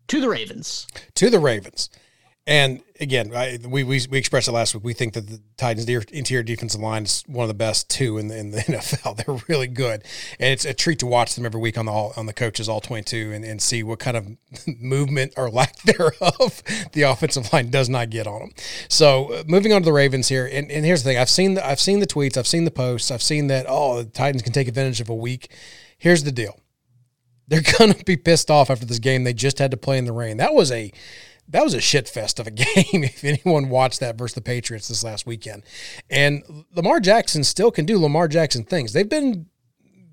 To 0.10 0.20
the 0.20 0.30
Ravens. 0.30 0.88
To 1.16 1.30
the 1.30 1.40
Ravens. 1.40 1.90
And 2.52 2.84
again, 3.00 3.34
I, 3.34 3.60
we, 3.66 3.86
we 3.86 4.02
we 4.10 4.18
expressed 4.18 4.50
it 4.50 4.52
last 4.52 4.76
week. 4.76 4.84
We 4.84 4.92
think 4.92 5.14
that 5.14 5.26
the 5.26 5.40
Titans' 5.56 5.88
interior 5.88 6.44
defensive 6.44 6.82
line 6.82 7.04
is 7.04 7.24
one 7.26 7.46
of 7.46 7.48
the 7.48 7.54
best 7.54 7.90
two 7.90 8.18
in 8.18 8.28
the, 8.28 8.38
in 8.38 8.52
the 8.52 8.58
NFL. 8.68 9.16
They're 9.16 9.42
really 9.48 9.68
good, 9.68 10.04
and 10.38 10.50
it's 10.50 10.66
a 10.66 10.74
treat 10.74 11.00
to 11.00 11.06
watch 11.06 11.34
them 11.36 11.46
every 11.46 11.62
week 11.62 11.78
on 11.78 11.86
the 11.86 11.94
all, 11.94 12.12
on 12.18 12.26
the 12.26 12.34
coaches 12.34 12.68
all 12.68 12.82
twenty 12.82 13.04
two 13.04 13.32
and, 13.32 13.46
and 13.46 13.62
see 13.62 13.84
what 13.84 14.00
kind 14.00 14.18
of 14.18 14.28
movement 14.82 15.32
or 15.38 15.50
lack 15.50 15.78
thereof 15.84 16.62
the 16.92 17.04
offensive 17.04 17.54
line 17.54 17.70
does 17.70 17.88
not 17.88 18.10
get 18.10 18.28
on 18.28 18.40
them. 18.40 18.52
So 18.90 19.32
uh, 19.32 19.44
moving 19.48 19.72
on 19.72 19.84
to 19.84 19.86
the 19.86 19.94
Ravens 19.94 20.28
here, 20.28 20.46
and, 20.52 20.70
and 20.70 20.86
here's 20.86 21.04
the 21.04 21.12
thing: 21.12 21.18
I've 21.18 21.30
seen 21.30 21.54
the 21.54 21.66
I've 21.66 21.80
seen 21.80 22.02
the 22.02 22.08
tweets, 22.08 22.36
I've 22.36 22.48
seen 22.48 22.66
the 22.66 22.72
posts, 22.72 23.12
I've 23.12 23.24
seen 23.24 23.48
that 23.48 23.66
oh 23.70 24.04
the 24.04 24.10
Titans 24.10 24.42
can 24.42 24.52
take 24.52 24.68
advantage 24.68 25.00
of 25.00 25.08
a 25.08 25.16
week. 25.16 25.56
Here's 25.98 26.26
the 26.26 26.34
deal: 26.34 26.60
they're 27.48 27.64
gonna 27.80 27.96
be 28.06 28.18
pissed 28.18 28.52
off 28.52 28.70
after 28.70 28.86
this 28.86 29.00
game. 29.00 29.24
They 29.24 29.34
just 29.34 29.58
had 29.58 29.72
to 29.72 29.78
play 29.78 29.98
in 29.98 30.04
the 30.04 30.12
rain. 30.12 30.36
That 30.36 30.54
was 30.54 30.70
a 30.70 30.92
that 31.50 31.64
was 31.64 31.74
a 31.74 31.82
shit 31.82 32.08
fest 32.08 32.40
of 32.40 32.48
a 32.48 32.52
game 32.52 33.04
if 33.04 33.24
anyone 33.24 33.70
watched 33.70 34.00
that 34.00 34.18
versus 34.18 34.36
the 34.36 34.42
Patriots 34.42 34.88
this 34.88 35.04
last 35.04 35.26
weekend. 35.26 35.64
And 36.10 36.44
Lamar 36.74 37.00
Jackson 37.00 37.44
still 37.44 37.72
can 37.72 37.86
do 37.86 37.98
Lamar 37.98 38.28
Jackson 38.28 38.64
things. 38.64 38.94
They've 38.94 39.08
been 39.08 39.48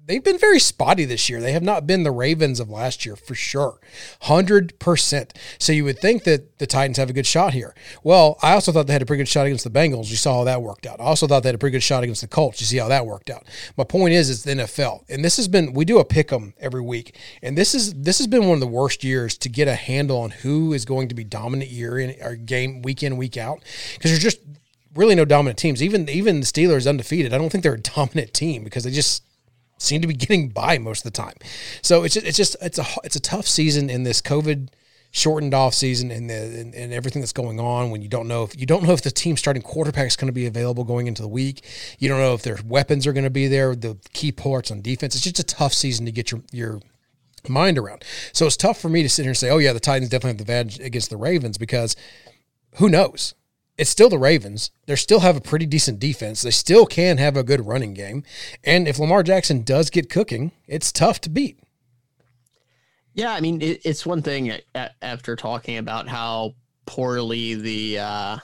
they've 0.09 0.25
been 0.25 0.39
very 0.39 0.59
spotty 0.59 1.05
this 1.05 1.29
year. 1.29 1.41
They 1.41 1.53
have 1.53 1.63
not 1.63 1.87
been 1.87 2.03
the 2.03 2.11
Ravens 2.11 2.59
of 2.59 2.71
last 2.71 3.07
year 3.07 3.15
for 3.15 3.35
sure. 3.35 3.79
100%. 4.23 5.37
So 5.59 5.73
you 5.73 5.85
would 5.85 5.99
think 6.01 6.25
that 6.25 6.59
the 6.59 6.67
Titans 6.67 6.97
have 6.97 7.11
a 7.11 7.13
good 7.13 7.27
shot 7.27 7.53
here. 7.53 7.75
Well, 8.03 8.39
I 8.43 8.55
also 8.55 8.73
thought 8.73 8.87
they 8.87 8.95
had 8.95 9.03
a 9.03 9.07
pretty 9.07 9.23
good 9.23 9.29
shot 9.29 9.47
against 9.47 9.65
the 9.65 9.71
Bengals. 9.71 10.11
You 10.11 10.17
saw 10.17 10.39
how 10.39 10.45
that 10.45 10.63
worked 10.63 10.87
out. 10.87 10.99
I 10.99 11.05
also 11.05 11.27
thought 11.27 11.43
they 11.43 11.51
had 11.51 11.55
a 11.55 11.59
pretty 11.59 11.73
good 11.73 11.83
shot 11.83 12.03
against 12.03 12.23
the 12.23 12.27
Colts. 12.27 12.61
You 12.61 12.67
see 12.67 12.79
how 12.79 12.89
that 12.89 13.07
worked 13.07 13.31
out. 13.31 13.47
My 13.77 13.85
point 13.85 14.15
is 14.15 14.31
it's 14.31 14.43
the 14.43 14.53
NFL. 14.53 15.05
And 15.09 15.25
this 15.25 15.37
has 15.37 15.47
been 15.47 15.75
we 15.75 15.85
do 15.85 15.99
a 15.99 16.05
pick 16.05 16.33
'em 16.33 16.55
every 16.59 16.83
week. 16.83 17.15
And 17.43 17.57
this 17.57 17.75
is 17.75 17.93
this 17.93 18.19
has 18.19 18.27
been 18.27 18.47
one 18.47 18.55
of 18.55 18.61
the 18.61 18.67
worst 18.67 19.05
years 19.05 19.37
to 19.39 19.49
get 19.51 19.69
a 19.69 19.75
handle 19.75 20.19
on 20.19 20.31
who 20.31 20.73
is 20.73 20.87
going 20.87 21.09
to 21.09 21.15
be 21.15 21.25
dominant 21.25 21.71
year 21.71 21.99
in 21.99 22.17
our 22.23 22.35
game 22.35 22.81
week 22.81 23.03
in 23.03 23.19
week 23.19 23.37
out 23.37 23.63
because 23.95 24.11
there's 24.11 24.23
just 24.23 24.41
really 24.95 25.15
no 25.15 25.27
dominant 25.27 25.59
teams. 25.59 25.83
Even 25.83 26.09
even 26.09 26.41
the 26.41 26.47
Steelers 26.47 26.89
undefeated. 26.89 27.35
I 27.35 27.39
don't 27.39 27.51
think 27.51 27.63
they're 27.63 27.75
a 27.75 27.81
dominant 27.97 28.33
team 28.33 28.65
because 28.65 28.85
they 28.85 28.91
just 28.91 29.23
seem 29.79 30.03
to 30.03 30.09
be 30.09 30.15
getting 30.27 30.49
by 30.49 30.79
most 30.79 31.05
of 31.05 31.13
the 31.13 31.17
time. 31.17 31.35
So 31.83 32.05
it's 32.05 32.15
just, 32.15 32.27
it's 32.27 32.37
just 32.37 32.57
it's 32.61 32.79
a 32.79 32.87
it's 33.05 33.17
a 33.17 33.21
tough 33.21 33.47
season 33.47 33.89
in 33.89 34.03
this 34.03 34.21
COVID 34.21 34.69
shortened 35.11 35.55
off 35.55 35.73
season 35.73 36.11
and 36.11 36.29
the 36.29 36.35
and, 36.35 36.75
and, 36.75 36.93
everything 36.93 37.23
that's 37.23 37.33
going 37.33 37.59
on 37.59 37.91
when 37.91 38.03
you 38.03 38.09
don't 38.09 38.29
know 38.29 38.43
if 38.43 38.59
you 38.59 38.67
don't 38.67 38.83
know 38.83 38.93
if 38.93 39.03
the 39.03 39.11
team 39.11 39.37
starting 39.37 39.63
quarterback 39.63 40.07
is 40.07 40.17
going 40.17 40.27
to 40.27 40.33
be 40.33 40.47
available 40.47 40.85
going 40.85 41.07
into 41.07 41.23
the 41.23 41.29
week. 41.29 41.65
You 41.99 42.09
don't 42.09 42.21
know 42.21 42.35
if 42.35 42.43
their 42.43 42.59
weapons 42.65 43.07
are 43.07 43.13
going 43.13 43.25
to 43.25 43.31
be 43.31 43.47
there, 43.47 43.75
the 43.75 43.97
key 44.13 44.33
parts 44.33 44.71
on 44.71 44.83
defense. 44.83 45.15
It's 45.15 45.25
just 45.25 45.39
a 45.39 45.45
tough 45.45 45.73
season 45.73 46.05
to 46.07 46.13
get 46.13 46.31
your 46.31 46.43
your 46.53 46.81
mind 47.49 47.79
around. 47.79 48.05
So 48.33 48.47
it's 48.47 48.57
tough 48.57 48.81
for 48.81 48.89
me 48.89 49.03
to 49.03 49.09
sit 49.09 49.23
here 49.23 49.31
and 49.31 49.37
say, 49.37 49.51
"Oh 49.51 49.59
yeah, 49.59 49.73
the 49.73 49.81
Titans 49.81 50.11
definitely 50.11 50.31
have 50.31 50.39
the 50.39 50.43
advantage 50.43 50.81
against 50.81 51.11
the 51.11 51.17
Ravens" 51.17 51.57
because 51.57 51.97
who 52.75 52.89
knows? 52.89 53.35
It's 53.79 53.91
still 53.91 54.09
the 54.09 54.19
Ravens. 54.19 54.73
They 54.87 54.97
still 54.97 55.21
have 55.21 55.37
a 55.37 55.41
pretty 55.41 55.65
decent 55.65 56.01
defense. 56.01 56.43
They 56.43 56.51
still 56.51 56.85
can 56.85 57.19
have 57.19 57.37
a 57.37 57.45
good 57.45 57.67
running 57.67 57.95
game. 57.95 58.25
And 58.65 58.89
if 58.89 58.99
Lamar 58.99 59.23
Jackson 59.23 59.63
does 59.63 59.89
get 59.89 60.11
cooking, 60.11 60.51
it's 60.67 60.91
tough 60.91 61.21
to 61.23 61.31
beat. 61.31 61.61
Yeah, 63.15 63.33
I 63.33 63.41
mean, 63.41 63.63
it, 63.63 63.81
it's 63.85 64.05
one 64.05 64.23
thing 64.23 64.53
after 65.01 65.37
talking 65.37 65.79
about 65.79 66.09
how 66.09 66.55
poorly 66.87 67.55
the 67.55 67.99
uh, 67.99 68.39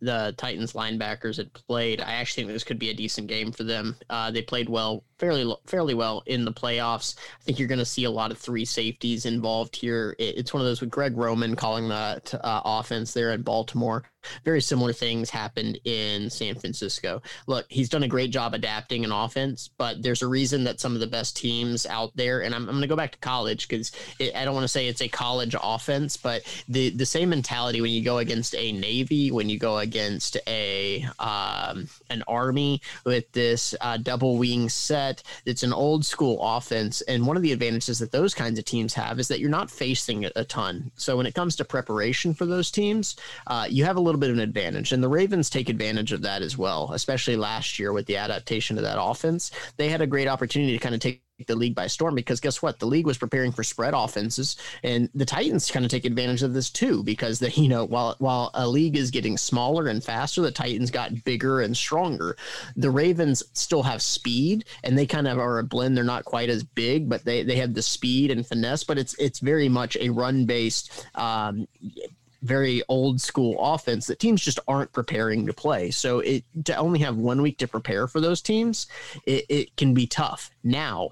the 0.00 0.34
Titans 0.36 0.72
linebackers 0.74 1.36
had 1.36 1.52
played. 1.52 2.00
I 2.00 2.12
actually 2.12 2.44
think 2.44 2.52
this 2.52 2.64
could 2.64 2.78
be 2.78 2.90
a 2.90 2.94
decent 2.94 3.26
game 3.26 3.52
for 3.52 3.64
them. 3.64 3.96
Uh, 4.08 4.30
they 4.30 4.42
played 4.42 4.68
well, 4.68 5.04
fairly 5.18 5.54
fairly 5.66 5.94
well 5.94 6.22
in 6.26 6.44
the 6.44 6.52
playoffs. 6.52 7.16
I 7.18 7.44
think 7.44 7.58
you're 7.58 7.68
going 7.68 7.78
to 7.78 7.84
see 7.84 8.04
a 8.04 8.10
lot 8.10 8.30
of 8.30 8.38
three 8.38 8.64
safeties 8.64 9.26
involved 9.26 9.74
here. 9.76 10.14
It, 10.18 10.38
it's 10.38 10.52
one 10.52 10.60
of 10.60 10.66
those 10.66 10.80
with 10.80 10.90
Greg 10.90 11.16
Roman 11.16 11.56
calling 11.56 11.88
that 11.88 12.32
uh, 12.34 12.62
offense 12.64 13.12
there 13.12 13.32
in 13.32 13.42
Baltimore 13.42 14.04
very 14.44 14.60
similar 14.60 14.92
things 14.92 15.30
happened 15.30 15.78
in 15.84 16.30
San 16.30 16.54
Francisco. 16.54 17.22
Look, 17.46 17.66
he's 17.68 17.88
done 17.88 18.02
a 18.02 18.08
great 18.08 18.30
job 18.30 18.54
adapting 18.54 19.04
an 19.04 19.12
offense, 19.12 19.70
but 19.78 20.02
there's 20.02 20.22
a 20.22 20.26
reason 20.26 20.64
that 20.64 20.80
some 20.80 20.94
of 20.94 21.00
the 21.00 21.06
best 21.06 21.36
teams 21.36 21.86
out 21.86 22.14
there, 22.16 22.42
and 22.42 22.54
I'm, 22.54 22.62
I'm 22.62 22.74
going 22.76 22.82
to 22.82 22.88
go 22.88 22.96
back 22.96 23.12
to 23.12 23.18
college 23.18 23.68
because 23.68 23.92
I 24.20 24.44
don't 24.44 24.54
want 24.54 24.64
to 24.64 24.68
say 24.68 24.88
it's 24.88 25.02
a 25.02 25.08
college 25.08 25.54
offense, 25.60 26.16
but 26.16 26.42
the 26.68 26.90
the 26.90 27.06
same 27.06 27.30
mentality 27.30 27.80
when 27.80 27.90
you 27.90 28.02
go 28.02 28.18
against 28.18 28.54
a 28.54 28.72
Navy, 28.72 29.30
when 29.30 29.48
you 29.48 29.58
go 29.58 29.78
against 29.78 30.36
a 30.46 31.06
um, 31.18 31.88
an 32.10 32.22
Army 32.26 32.80
with 33.04 33.30
this 33.32 33.74
uh, 33.80 33.96
double 33.96 34.38
wing 34.38 34.68
set, 34.68 35.22
it's 35.44 35.62
an 35.62 35.72
old 35.72 36.04
school 36.04 36.38
offense, 36.42 37.00
and 37.02 37.26
one 37.26 37.36
of 37.36 37.42
the 37.42 37.52
advantages 37.52 37.98
that 37.98 38.12
those 38.12 38.34
kinds 38.34 38.58
of 38.58 38.64
teams 38.64 38.94
have 38.94 39.18
is 39.18 39.28
that 39.28 39.40
you're 39.40 39.50
not 39.50 39.70
facing 39.70 40.24
a, 40.24 40.44
ton. 40.44 40.90
So 40.96 41.16
when 41.16 41.26
it 41.26 41.34
comes 41.34 41.56
to 41.56 41.64
preparation 41.64 42.32
for 42.32 42.46
those 42.46 42.70
teams, 42.70 43.16
uh, 43.46 43.66
you 43.68 43.84
have 43.84 43.96
a 43.96 44.00
little 44.00 44.17
bit 44.18 44.30
of 44.30 44.36
an 44.36 44.42
advantage. 44.42 44.92
And 44.92 45.02
the 45.02 45.08
Ravens 45.08 45.50
take 45.50 45.68
advantage 45.68 46.12
of 46.12 46.22
that 46.22 46.42
as 46.42 46.56
well, 46.56 46.92
especially 46.92 47.36
last 47.36 47.78
year 47.78 47.92
with 47.92 48.06
the 48.06 48.16
adaptation 48.16 48.76
to 48.76 48.82
that 48.82 49.00
offense. 49.00 49.50
They 49.76 49.88
had 49.88 50.00
a 50.00 50.06
great 50.06 50.28
opportunity 50.28 50.72
to 50.72 50.78
kind 50.78 50.94
of 50.94 51.00
take 51.00 51.22
the 51.46 51.54
league 51.54 51.74
by 51.74 51.86
storm 51.86 52.14
because 52.14 52.40
guess 52.40 52.60
what 52.60 52.78
the 52.78 52.86
league 52.86 53.06
was 53.06 53.18
preparing 53.18 53.52
for 53.52 53.62
spread 53.62 53.94
offenses 53.94 54.56
and 54.82 55.08
the 55.14 55.24
titans 55.24 55.70
kind 55.70 55.84
of 55.84 55.90
take 55.90 56.04
advantage 56.04 56.42
of 56.42 56.52
this 56.52 56.68
too 56.68 57.02
because 57.04 57.38
the 57.38 57.50
you 57.60 57.68
know 57.68 57.84
while 57.84 58.16
while 58.18 58.50
a 58.54 58.66
league 58.66 58.96
is 58.96 59.10
getting 59.10 59.38
smaller 59.38 59.86
and 59.86 60.02
faster 60.02 60.42
the 60.42 60.50
titans 60.50 60.90
got 60.90 61.24
bigger 61.24 61.60
and 61.60 61.76
stronger 61.76 62.36
the 62.76 62.90
ravens 62.90 63.42
still 63.52 63.82
have 63.82 64.02
speed 64.02 64.64
and 64.82 64.98
they 64.98 65.06
kind 65.06 65.28
of 65.28 65.38
are 65.38 65.58
a 65.58 65.64
blend 65.64 65.96
they're 65.96 66.04
not 66.04 66.24
quite 66.24 66.50
as 66.50 66.64
big 66.64 67.08
but 67.08 67.24
they 67.24 67.42
they 67.42 67.56
have 67.56 67.74
the 67.74 67.82
speed 67.82 68.30
and 68.30 68.46
finesse 68.46 68.82
but 68.82 68.98
it's 68.98 69.14
it's 69.18 69.38
very 69.38 69.68
much 69.68 69.96
a 70.00 70.08
run 70.08 70.44
based 70.44 71.06
um, 71.14 71.68
very 72.42 72.82
old 72.88 73.20
school 73.20 73.56
offense 73.58 74.06
that 74.06 74.18
teams 74.18 74.42
just 74.42 74.60
aren't 74.68 74.92
preparing 74.92 75.46
to 75.46 75.52
play. 75.52 75.90
So 75.90 76.20
it 76.20 76.44
to 76.64 76.76
only 76.76 77.00
have 77.00 77.16
one 77.16 77.42
week 77.42 77.58
to 77.58 77.68
prepare 77.68 78.06
for 78.06 78.20
those 78.20 78.40
teams, 78.40 78.86
it, 79.26 79.44
it 79.48 79.76
can 79.76 79.94
be 79.94 80.06
tough. 80.06 80.50
Now, 80.62 81.10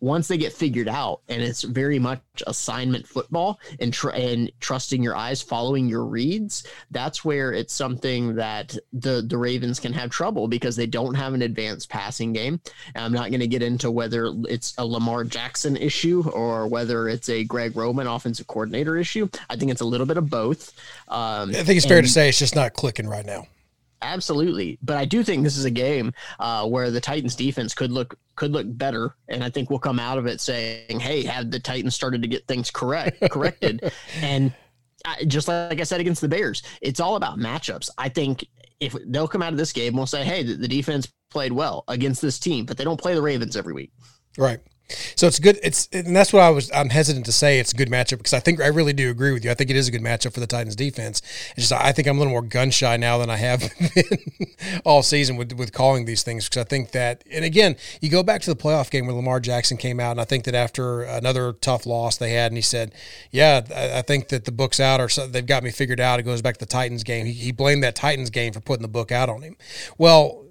once 0.00 0.28
they 0.28 0.36
get 0.36 0.52
figured 0.52 0.88
out 0.88 1.20
and 1.28 1.42
it's 1.42 1.62
very 1.62 1.98
much 1.98 2.20
assignment 2.46 3.06
football 3.06 3.58
and 3.80 3.92
tr- 3.92 4.10
and 4.10 4.50
trusting 4.60 5.02
your 5.02 5.16
eyes 5.16 5.42
following 5.42 5.88
your 5.88 6.04
reads 6.04 6.66
that's 6.90 7.24
where 7.24 7.52
it's 7.52 7.72
something 7.72 8.34
that 8.34 8.76
the 8.92 9.24
the 9.26 9.36
Ravens 9.36 9.80
can 9.80 9.92
have 9.92 10.10
trouble 10.10 10.48
because 10.48 10.76
they 10.76 10.86
don't 10.86 11.14
have 11.14 11.34
an 11.34 11.42
advanced 11.42 11.88
passing 11.88 12.32
game. 12.32 12.60
And 12.94 13.04
I'm 13.04 13.12
not 13.12 13.30
going 13.30 13.40
to 13.40 13.46
get 13.46 13.62
into 13.62 13.90
whether 13.90 14.32
it's 14.48 14.74
a 14.78 14.86
Lamar 14.86 15.24
Jackson 15.24 15.76
issue 15.76 16.28
or 16.30 16.66
whether 16.66 17.08
it's 17.08 17.28
a 17.28 17.44
Greg 17.44 17.76
Roman 17.76 18.06
offensive 18.06 18.46
coordinator 18.46 18.96
issue. 18.96 19.28
I 19.50 19.56
think 19.56 19.70
it's 19.70 19.80
a 19.80 19.84
little 19.86 20.06
bit 20.06 20.16
of 20.16 20.30
both. 20.30 20.72
Um, 21.08 21.50
I 21.50 21.64
think 21.64 21.76
it's 21.76 21.86
fair 21.86 22.02
to 22.02 22.08
say 22.08 22.28
it's 22.28 22.38
just 22.38 22.56
not 22.56 22.74
clicking 22.74 23.08
right 23.08 23.26
now 23.26 23.46
Absolutely, 24.02 24.78
but 24.82 24.96
I 24.96 25.04
do 25.04 25.22
think 25.24 25.42
this 25.42 25.56
is 25.56 25.64
a 25.64 25.70
game 25.70 26.12
uh, 26.38 26.66
where 26.68 26.90
the 26.90 27.00
Titans 27.00 27.34
defense 27.34 27.74
could 27.74 27.90
look 27.90 28.18
could 28.34 28.52
look 28.52 28.66
better, 28.68 29.16
and 29.28 29.42
I 29.42 29.48
think 29.48 29.70
we'll 29.70 29.78
come 29.78 29.98
out 29.98 30.18
of 30.18 30.26
it 30.26 30.40
saying, 30.40 31.00
"Hey, 31.00 31.24
have 31.24 31.50
the 31.50 31.58
Titans 31.58 31.94
started 31.94 32.22
to 32.22 32.28
get 32.28 32.46
things 32.46 32.70
correct 32.70 33.20
corrected?" 33.30 33.90
and 34.20 34.52
I, 35.04 35.24
just 35.24 35.48
like 35.48 35.80
I 35.80 35.84
said 35.84 36.00
against 36.00 36.20
the 36.20 36.28
Bears, 36.28 36.62
it's 36.82 37.00
all 37.00 37.16
about 37.16 37.38
matchups. 37.38 37.88
I 37.96 38.08
think 38.10 38.46
if 38.80 38.94
they'll 39.06 39.28
come 39.28 39.42
out 39.42 39.52
of 39.52 39.58
this 39.58 39.72
game, 39.72 39.94
we'll 39.94 40.06
say, 40.06 40.24
"Hey, 40.24 40.42
the, 40.42 40.54
the 40.54 40.68
defense 40.68 41.08
played 41.30 41.52
well 41.52 41.84
against 41.88 42.20
this 42.20 42.38
team," 42.38 42.66
but 42.66 42.76
they 42.76 42.84
don't 42.84 43.00
play 43.00 43.14
the 43.14 43.22
Ravens 43.22 43.56
every 43.56 43.72
week. 43.72 43.92
Right. 44.36 44.60
So 44.88 45.26
it's 45.26 45.38
good. 45.38 45.58
It's 45.62 45.88
and 45.92 46.14
that's 46.14 46.32
what 46.32 46.42
I 46.42 46.50
was. 46.50 46.70
I'm 46.72 46.90
hesitant 46.90 47.26
to 47.26 47.32
say 47.32 47.58
it's 47.58 47.72
a 47.72 47.76
good 47.76 47.90
matchup 47.90 48.18
because 48.18 48.32
I 48.32 48.40
think 48.40 48.60
I 48.60 48.68
really 48.68 48.92
do 48.92 49.10
agree 49.10 49.32
with 49.32 49.44
you. 49.44 49.50
I 49.50 49.54
think 49.54 49.70
it 49.70 49.76
is 49.76 49.88
a 49.88 49.90
good 49.90 50.02
matchup 50.02 50.32
for 50.32 50.40
the 50.40 50.46
Titans 50.46 50.76
defense. 50.76 51.22
It's 51.56 51.68
just 51.68 51.72
I 51.72 51.92
think 51.92 52.06
I'm 52.06 52.16
a 52.16 52.18
little 52.18 52.32
more 52.32 52.42
gun 52.42 52.70
shy 52.70 52.96
now 52.96 53.18
than 53.18 53.28
I 53.28 53.36
have 53.36 53.60
been 53.94 54.18
all 54.84 55.02
season 55.02 55.36
with 55.36 55.52
with 55.52 55.72
calling 55.72 56.04
these 56.04 56.22
things 56.22 56.48
because 56.48 56.62
I 56.62 56.64
think 56.64 56.92
that 56.92 57.24
and 57.30 57.44
again 57.44 57.76
you 58.00 58.10
go 58.10 58.22
back 58.22 58.42
to 58.42 58.52
the 58.52 58.60
playoff 58.60 58.90
game 58.90 59.06
where 59.06 59.16
Lamar 59.16 59.40
Jackson 59.40 59.76
came 59.76 59.98
out 59.98 60.12
and 60.12 60.20
I 60.20 60.24
think 60.24 60.44
that 60.44 60.54
after 60.54 61.02
another 61.02 61.52
tough 61.52 61.86
loss 61.86 62.16
they 62.16 62.30
had 62.30 62.52
and 62.52 62.56
he 62.56 62.62
said, 62.62 62.92
yeah, 63.30 63.62
I, 63.74 64.02
think 64.02 64.28
that 64.28 64.44
the 64.44 64.52
book's 64.52 64.80
out 64.80 65.00
or 65.00 65.08
so, 65.08 65.26
they've 65.26 65.46
got 65.46 65.62
me 65.62 65.70
figured 65.70 66.00
out. 66.00 66.20
It 66.20 66.24
goes 66.24 66.42
back 66.42 66.54
to 66.54 66.60
the 66.60 66.66
Titans 66.66 67.02
game. 67.02 67.26
He, 67.26 67.32
he 67.32 67.52
blamed 67.52 67.82
that 67.82 67.94
Titans 67.94 68.30
game 68.30 68.52
for 68.52 68.60
putting 68.60 68.82
the 68.82 68.88
book 68.88 69.10
out 69.12 69.28
on 69.28 69.42
him. 69.42 69.56
Well, 69.98 70.45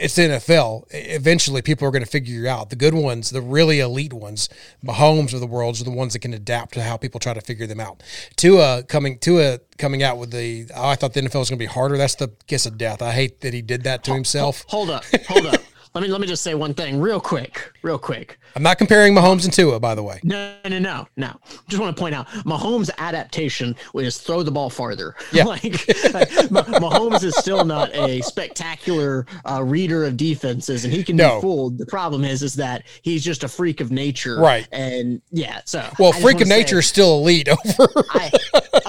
it's 0.00 0.16
the 0.16 0.22
NFL. 0.22 0.86
Eventually, 0.90 1.60
people 1.60 1.86
are 1.86 1.90
going 1.90 2.02
to 2.02 2.10
figure 2.10 2.34
you 2.34 2.48
out. 2.48 2.70
The 2.70 2.76
good 2.76 2.94
ones, 2.94 3.30
the 3.30 3.42
really 3.42 3.80
elite 3.80 4.14
ones, 4.14 4.48
Mahomes 4.84 5.34
of 5.34 5.40
the 5.40 5.46
world, 5.46 5.78
are 5.80 5.84
the 5.84 5.90
ones 5.90 6.14
that 6.14 6.20
can 6.20 6.32
adapt 6.32 6.74
to 6.74 6.82
how 6.82 6.96
people 6.96 7.20
try 7.20 7.34
to 7.34 7.40
figure 7.40 7.66
them 7.66 7.80
out. 7.80 8.02
Tua 8.36 8.82
coming, 8.84 9.18
Tua 9.18 9.60
coming 9.76 10.02
out 10.02 10.16
with 10.16 10.30
the, 10.30 10.66
oh, 10.74 10.88
I 10.88 10.96
thought 10.96 11.12
the 11.12 11.20
NFL 11.20 11.40
was 11.40 11.50
going 11.50 11.58
to 11.58 11.62
be 11.62 11.66
harder. 11.66 11.98
That's 11.98 12.14
the 12.14 12.28
kiss 12.46 12.64
of 12.64 12.78
death. 12.78 13.02
I 13.02 13.12
hate 13.12 13.42
that 13.42 13.52
he 13.52 13.60
did 13.60 13.82
that 13.84 14.02
to 14.04 14.14
himself. 14.14 14.64
Hold 14.68 14.88
up, 14.90 15.04
hold 15.28 15.46
up. 15.46 15.60
let 15.94 16.02
me 16.02 16.08
let 16.08 16.20
me 16.20 16.26
just 16.26 16.42
say 16.42 16.54
one 16.54 16.72
thing 16.72 17.00
real 17.00 17.20
quick, 17.20 17.72
real 17.82 17.98
quick. 17.98 18.38
I'm 18.54 18.62
not 18.62 18.78
comparing 18.78 19.14
Mahomes 19.14 19.44
and 19.44 19.52
Tua, 19.52 19.80
by 19.80 19.94
the 19.94 20.02
way. 20.02 20.20
No, 20.22 20.54
no, 20.68 20.78
no, 20.78 21.08
no. 21.16 21.34
Just 21.68 21.80
want 21.80 21.96
to 21.96 22.00
point 22.00 22.14
out 22.14 22.28
Mahomes' 22.44 22.90
adaptation 22.98 23.74
was 23.92 24.18
throw 24.18 24.42
the 24.42 24.50
ball 24.50 24.70
farther. 24.70 25.14
Yeah. 25.32 25.44
like 25.44 25.62
Mahomes 25.62 27.22
is 27.22 27.36
still 27.36 27.64
not 27.64 27.94
a 27.94 28.20
spectacular 28.22 29.26
uh, 29.48 29.62
reader 29.62 30.04
of 30.04 30.16
defenses, 30.16 30.84
and 30.84 30.92
he 30.92 31.04
can 31.04 31.16
no. 31.16 31.36
be 31.36 31.42
fooled. 31.42 31.78
The 31.78 31.86
problem 31.86 32.24
is, 32.24 32.42
is 32.42 32.54
that 32.54 32.82
he's 33.02 33.24
just 33.24 33.44
a 33.44 33.48
freak 33.48 33.80
of 33.80 33.92
nature, 33.92 34.40
right? 34.40 34.66
And 34.72 35.22
yeah, 35.30 35.60
so 35.66 35.88
well, 36.00 36.12
freak 36.12 36.40
of 36.40 36.48
nature 36.48 36.76
say, 36.76 36.78
is 36.80 36.86
still 36.86 37.18
elite 37.18 37.48
over. 37.48 38.04
I, 38.10 38.32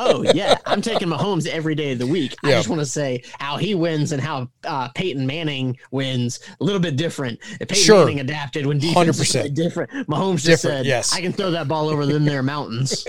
oh 0.01 0.23
yeah, 0.33 0.57
I'm 0.65 0.81
taking 0.81 1.07
Mahomes 1.07 1.47
every 1.47 1.75
day 1.75 1.93
of 1.93 1.99
the 1.99 2.07
week. 2.07 2.35
I 2.43 2.51
just 2.51 2.67
want 2.67 2.79
to 2.79 2.85
say 2.85 3.23
how 3.39 3.57
he 3.57 3.75
wins 3.75 4.11
and 4.11 4.21
how 4.21 4.49
uh, 4.65 4.89
Peyton 4.89 5.25
Manning 5.25 5.77
wins 5.91 6.39
a 6.59 6.63
little 6.63 6.81
bit 6.81 6.95
different. 6.95 7.39
Peyton 7.59 7.75
sure. 7.75 7.99
Manning 8.05 8.19
adapted 8.19 8.65
when 8.65 8.79
defense 8.79 9.17
100% 9.17 9.53
different. 9.53 9.91
Mahomes 10.07 10.43
just 10.43 10.63
different, 10.63 10.79
said, 10.79 10.85
yes. 10.85 11.13
I 11.13 11.21
can 11.21 11.31
throw 11.31 11.51
that 11.51 11.67
ball 11.67 11.89
over 11.89 12.05
them 12.05 12.25
there 12.25 12.43
mountains. 12.43 13.05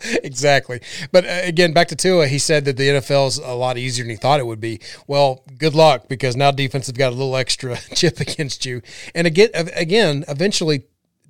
exactly. 0.22 0.80
But 1.12 1.24
uh, 1.24 1.40
again, 1.44 1.72
back 1.72 1.88
to 1.88 1.96
Tua, 1.96 2.26
he 2.26 2.38
said 2.38 2.64
that 2.64 2.76
the 2.76 2.88
NFL 2.88 3.28
is 3.28 3.38
a 3.38 3.54
lot 3.54 3.78
easier 3.78 4.04
than 4.04 4.10
he 4.10 4.16
thought 4.16 4.40
it 4.40 4.46
would 4.46 4.60
be. 4.60 4.80
Well, 5.06 5.44
good 5.56 5.74
luck 5.74 6.08
because 6.08 6.36
now 6.36 6.50
defense 6.50 6.86
have 6.88 6.96
got 6.96 7.12
a 7.12 7.16
little 7.16 7.36
extra 7.36 7.76
chip 7.94 8.20
against 8.20 8.66
you. 8.66 8.82
And 9.14 9.26
again, 9.26 9.50
again, 9.54 10.24
eventually 10.28 10.84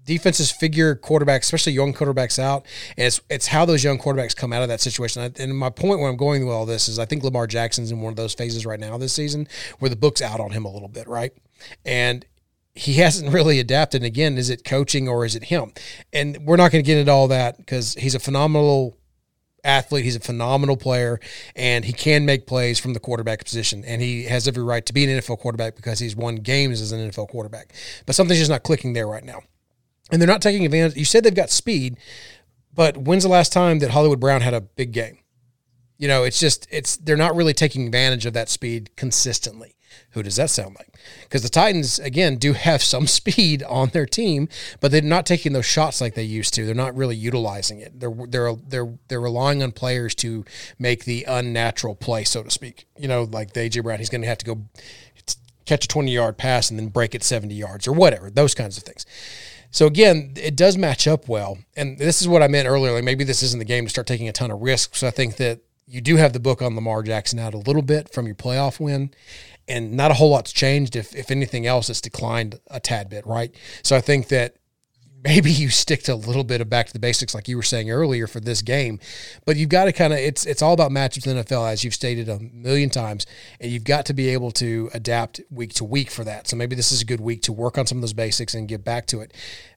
defenses 0.09 0.51
figure 0.51 0.97
quarterbacks, 0.97 1.43
especially 1.43 1.75
young 1.75 1.93
quarterbacks, 1.93 2.39
out, 2.39 2.67
and 2.97 3.07
it's 3.07 3.21
it's 3.29 3.47
how 3.49 3.65
those 3.65 3.85
young 3.85 3.99
quarterbacks 3.99 4.35
come 4.35 4.53
out 4.53 4.63
of 4.63 4.69
that 4.69 4.81
situation. 4.81 5.33
And 5.39 5.57
my 5.57 5.71
point 5.71 6.01
where 6.01 6.09
I'm 6.09 6.17
going 6.17 6.45
with 6.47 6.55
all 6.55 6.67
this 6.67 6.89
is, 6.89 6.99
I 6.99 7.05
think 7.05 7.23
Lamar 7.23 7.47
Jackson's 7.47 7.93
in 7.93 8.01
one 8.01 8.11
of 8.11 8.17
those 8.17 8.35
phases 8.35 8.65
right 8.65 8.81
now 8.81 8.97
this 8.97 9.13
season 9.13 9.47
where 9.79 9.91
the 9.91 9.97
book's 9.97 10.23
out 10.23 10.41
on 10.41 10.51
him 10.51 10.65
a 10.65 10.73
little 10.73 10.89
bit, 10.89 11.07
right? 11.07 11.33
And 11.85 12.25
he 12.75 12.95
hasn't 13.05 13.33
really 13.33 13.61
adapted. 13.61 14.01
And 14.01 14.07
again, 14.07 14.39
is 14.39 14.51
it 14.51 14.65
coaching 14.65 15.09
or 15.09 15.25
is 15.25 15.37
it 15.37 15.45
him? 15.45 15.73
And 16.13 16.39
we're 16.45 16.57
not 16.57 16.73
going 16.73 16.83
to 16.83 16.87
get 16.87 16.99
into 16.99 17.13
all 17.13 17.29
that 17.29 17.59
because 17.59 17.95
he's 17.95 18.15
a 18.15 18.21
phenomenal 18.21 18.97
athlete. 19.63 20.05
He's 20.05 20.17
a 20.17 20.21
phenomenal 20.21 20.77
player, 20.77 21.21
and 21.55 21.85
he 21.85 21.93
can 21.93 22.25
make 22.25 22.47
plays 22.47 22.79
from 22.79 22.95
the 22.95 23.01
quarterback 23.01 23.45
position. 23.45 23.85
And 23.85 24.01
he 24.01 24.25
has 24.25 24.49
every 24.49 24.63
right 24.63 24.85
to 24.87 24.93
be 24.93 25.05
an 25.05 25.21
NFL 25.21 25.39
quarterback 25.39 25.77
because 25.77 25.99
he's 25.99 26.17
won 26.17 26.37
games 26.37 26.81
as 26.81 26.93
an 26.93 27.11
NFL 27.11 27.29
quarterback. 27.29 27.73
But 28.07 28.15
something's 28.15 28.39
just 28.39 28.51
not 28.51 28.63
clicking 28.63 28.95
there 28.95 29.07
right 29.07 29.25
now. 29.25 29.43
And 30.11 30.21
they're 30.21 30.27
not 30.27 30.43
taking 30.43 30.65
advantage. 30.65 30.97
You 30.97 31.05
said 31.05 31.25
they've 31.25 31.35
got 31.35 31.51
speed, 31.51 31.99
but 32.75 32.97
when's 32.97 33.25
the 33.25 33.29
last 33.29 33.53
time 33.53 33.81
that 33.81 33.91
Hollywood 33.91 34.21
Brown 34.21 34.41
had 34.41 34.55
a 34.55 34.61
big 34.61 34.93
game? 34.93 35.19
You 35.99 36.09
know, 36.09 36.23
it's 36.23 36.39
just 36.39 36.67
it's 36.71 36.97
they're 36.97 37.17
not 37.17 37.35
really 37.35 37.53
taking 37.53 37.87
advantage 37.87 38.25
of 38.25 38.33
that 38.35 38.49
speed 38.49 38.91
consistently. 38.97 39.75
Who 40.11 40.23
does 40.23 40.37
that 40.37 40.51
sound 40.51 40.77
like? 40.77 40.97
Because 41.23 41.43
the 41.43 41.49
Titans, 41.49 41.99
again, 41.99 42.37
do 42.37 42.53
have 42.55 42.83
some 42.83 43.07
speed 43.07 43.63
on 43.65 43.91
their 43.91 44.07
team, 44.07 44.49
but 44.81 44.91
they're 44.91 45.03
not 45.03 45.27
taking 45.27 45.53
those 45.53 45.67
shots 45.67 46.01
like 46.01 46.15
they 46.15 46.23
used 46.23 46.55
to. 46.55 46.65
They're 46.65 46.75
not 46.75 46.97
really 46.97 47.17
utilizing 47.17 47.81
it. 47.81 47.99
They're 47.99 48.15
they're 48.29 48.55
they're 48.55 48.95
they're 49.09 49.21
relying 49.21 49.63
on 49.63 49.73
players 49.73 50.15
to 50.17 50.45
make 50.79 51.05
the 51.05 51.25
unnatural 51.25 51.95
play, 51.95 52.25
so 52.25 52.43
to 52.43 52.51
speak. 52.51 52.87
You 52.97 53.09
know, 53.09 53.25
like 53.25 53.53
the 53.53 53.61
AJ 53.61 53.83
Brown, 53.83 53.99
he's 53.99 54.11
going 54.11 54.23
to 54.23 54.29
have 54.29 54.39
to 54.39 54.47
go 54.47 54.65
catch 55.67 55.85
a 55.85 55.89
twenty 55.89 56.13
yard 56.13 56.39
pass 56.39 56.71
and 56.71 56.79
then 56.79 56.89
break 56.89 57.15
it 57.15 57.23
seventy 57.23 57.55
yards 57.55 57.87
or 57.87 57.93
whatever. 57.93 58.31
Those 58.31 58.55
kinds 58.55 58.77
of 58.77 58.85
things. 58.85 59.05
So 59.71 59.87
again, 59.87 60.33
it 60.37 60.57
does 60.57 60.77
match 60.77 61.07
up 61.07 61.29
well, 61.29 61.59
and 61.77 61.99
this 61.99 62.23
is 62.23 62.29
what 62.29 62.43
I 62.43 62.49
meant 62.49 62.69
earlier. 62.69 62.93
Like 62.93 63.05
maybe 63.05 63.25
this 63.25 63.43
isn't 63.43 63.59
the 63.59 63.65
game 63.65 63.85
to 63.85 63.91
start 63.91 64.07
taking 64.07 64.29
a 64.29 64.33
ton 64.33 64.51
of 64.51 64.61
risks. 64.61 65.03
I 65.03 65.11
think 65.11 65.37
that 65.37 65.61
you 65.87 66.01
do 66.01 66.17
have 66.17 66.33
the 66.33 66.41
book 66.41 66.63
on 66.63 66.75
Lamar 66.75 67.03
Jackson 67.03 67.39
out 67.39 67.55
a 67.55 67.59
little 67.59 67.83
bit 67.83 68.13
from 68.13 68.27
your 68.27 68.35
playoff 68.35 68.81
win, 68.81 69.11
and 69.67 69.93
not 69.93 70.11
a 70.11 70.15
whole 70.15 70.31
lot's 70.31 70.53
changed. 70.53 70.97
If 70.97 71.15
if 71.15 71.31
anything 71.31 71.67
else, 71.67 71.91
it's 71.91 72.01
declined 72.01 72.61
a 72.69 72.81
tad 72.81 73.09
bit, 73.09 73.27
right? 73.27 73.55
So 73.83 73.97
I 73.97 74.01
think 74.01 74.29
that 74.29 74.57
maybe 75.23 75.51
you 75.51 75.69
stick 75.69 76.03
to 76.05 76.15
a 76.15 76.17
little 76.17 76.45
bit 76.45 76.61
of 76.61 76.71
back 76.71 76.87
to 76.87 76.93
the 76.93 76.99
basics, 76.99 77.35
like 77.35 77.49
you 77.49 77.57
were 77.57 77.63
saying 77.63 77.91
earlier 77.91 78.27
for 78.27 78.41
this 78.41 78.63
game. 78.63 79.01
But 79.45 79.57
you've 79.57 79.69
got 79.69 79.87
to 79.87 79.93
kind 79.93 80.13
of 80.13 80.19
it's 80.19 80.47
it's 80.47 80.63
all 80.63 80.73
about 80.73 80.91
matchups 80.91 81.27
in 81.27 81.37
the 81.37 81.45
NFL, 81.45 81.71
as 81.71 81.85
you've 81.85 81.95
stated 81.95 82.29
a 82.29 82.39
million 82.39 82.91
times, 82.91 83.27
and 83.61 83.71
you've 83.71 83.85
got 83.85 84.07
to 84.07 84.15
be 84.15 84.29
able 84.29 84.51
to 84.53 84.91
adapt 84.95 85.41
week 85.51 85.75
to 85.75 85.85
week 85.85 86.11
for 86.11 86.25
that. 86.25 86.49
So 86.49 86.57
maybe 86.57 86.77
this 86.77 86.93
is 86.93 87.03
a 87.03 87.07
good 87.07 87.21
week 87.21 87.43
to 87.43 87.53
work 87.53 87.79
on 87.79 87.87
some 87.87 87.99
of 87.99 88.03
those 88.03 88.13
basics 88.13 88.55
and 88.55 88.69
get 88.69 88.85
back 88.85 89.07
to 89.07 89.21
it. 89.21 89.35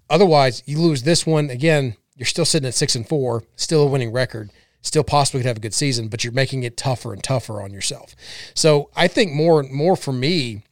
Otherwise, 0.10 0.64
you 0.66 0.80
lose 0.80 1.04
this 1.04 1.26
one 1.26 1.50
again. 1.50 1.96
You're 2.16 2.26
still 2.26 2.46
sitting 2.46 2.68
at 2.68 2.76
six 2.76 2.96
and 2.96 3.08
four, 3.08 3.44
still 3.56 3.84
a 3.84 3.88
winning 3.88 4.12
record 4.12 4.52
still 4.84 5.04
possibly 5.04 5.42
could 5.42 5.48
have 5.48 5.58
a 5.58 5.62
good 5.62 5.76
season, 5.76 6.08
but 6.08 6.24
you're 6.24 6.34
making 6.34 6.64
it 6.64 6.76
tougher 6.76 7.14
and 7.14 7.24
tougher 7.24 7.62
on 7.62 7.72
yourself. 7.72 8.16
So 8.56 8.90
I 8.96 9.08
think 9.08 9.32
more 9.32 9.62
more 9.62 9.96
for 9.96 10.12
me 10.12 10.64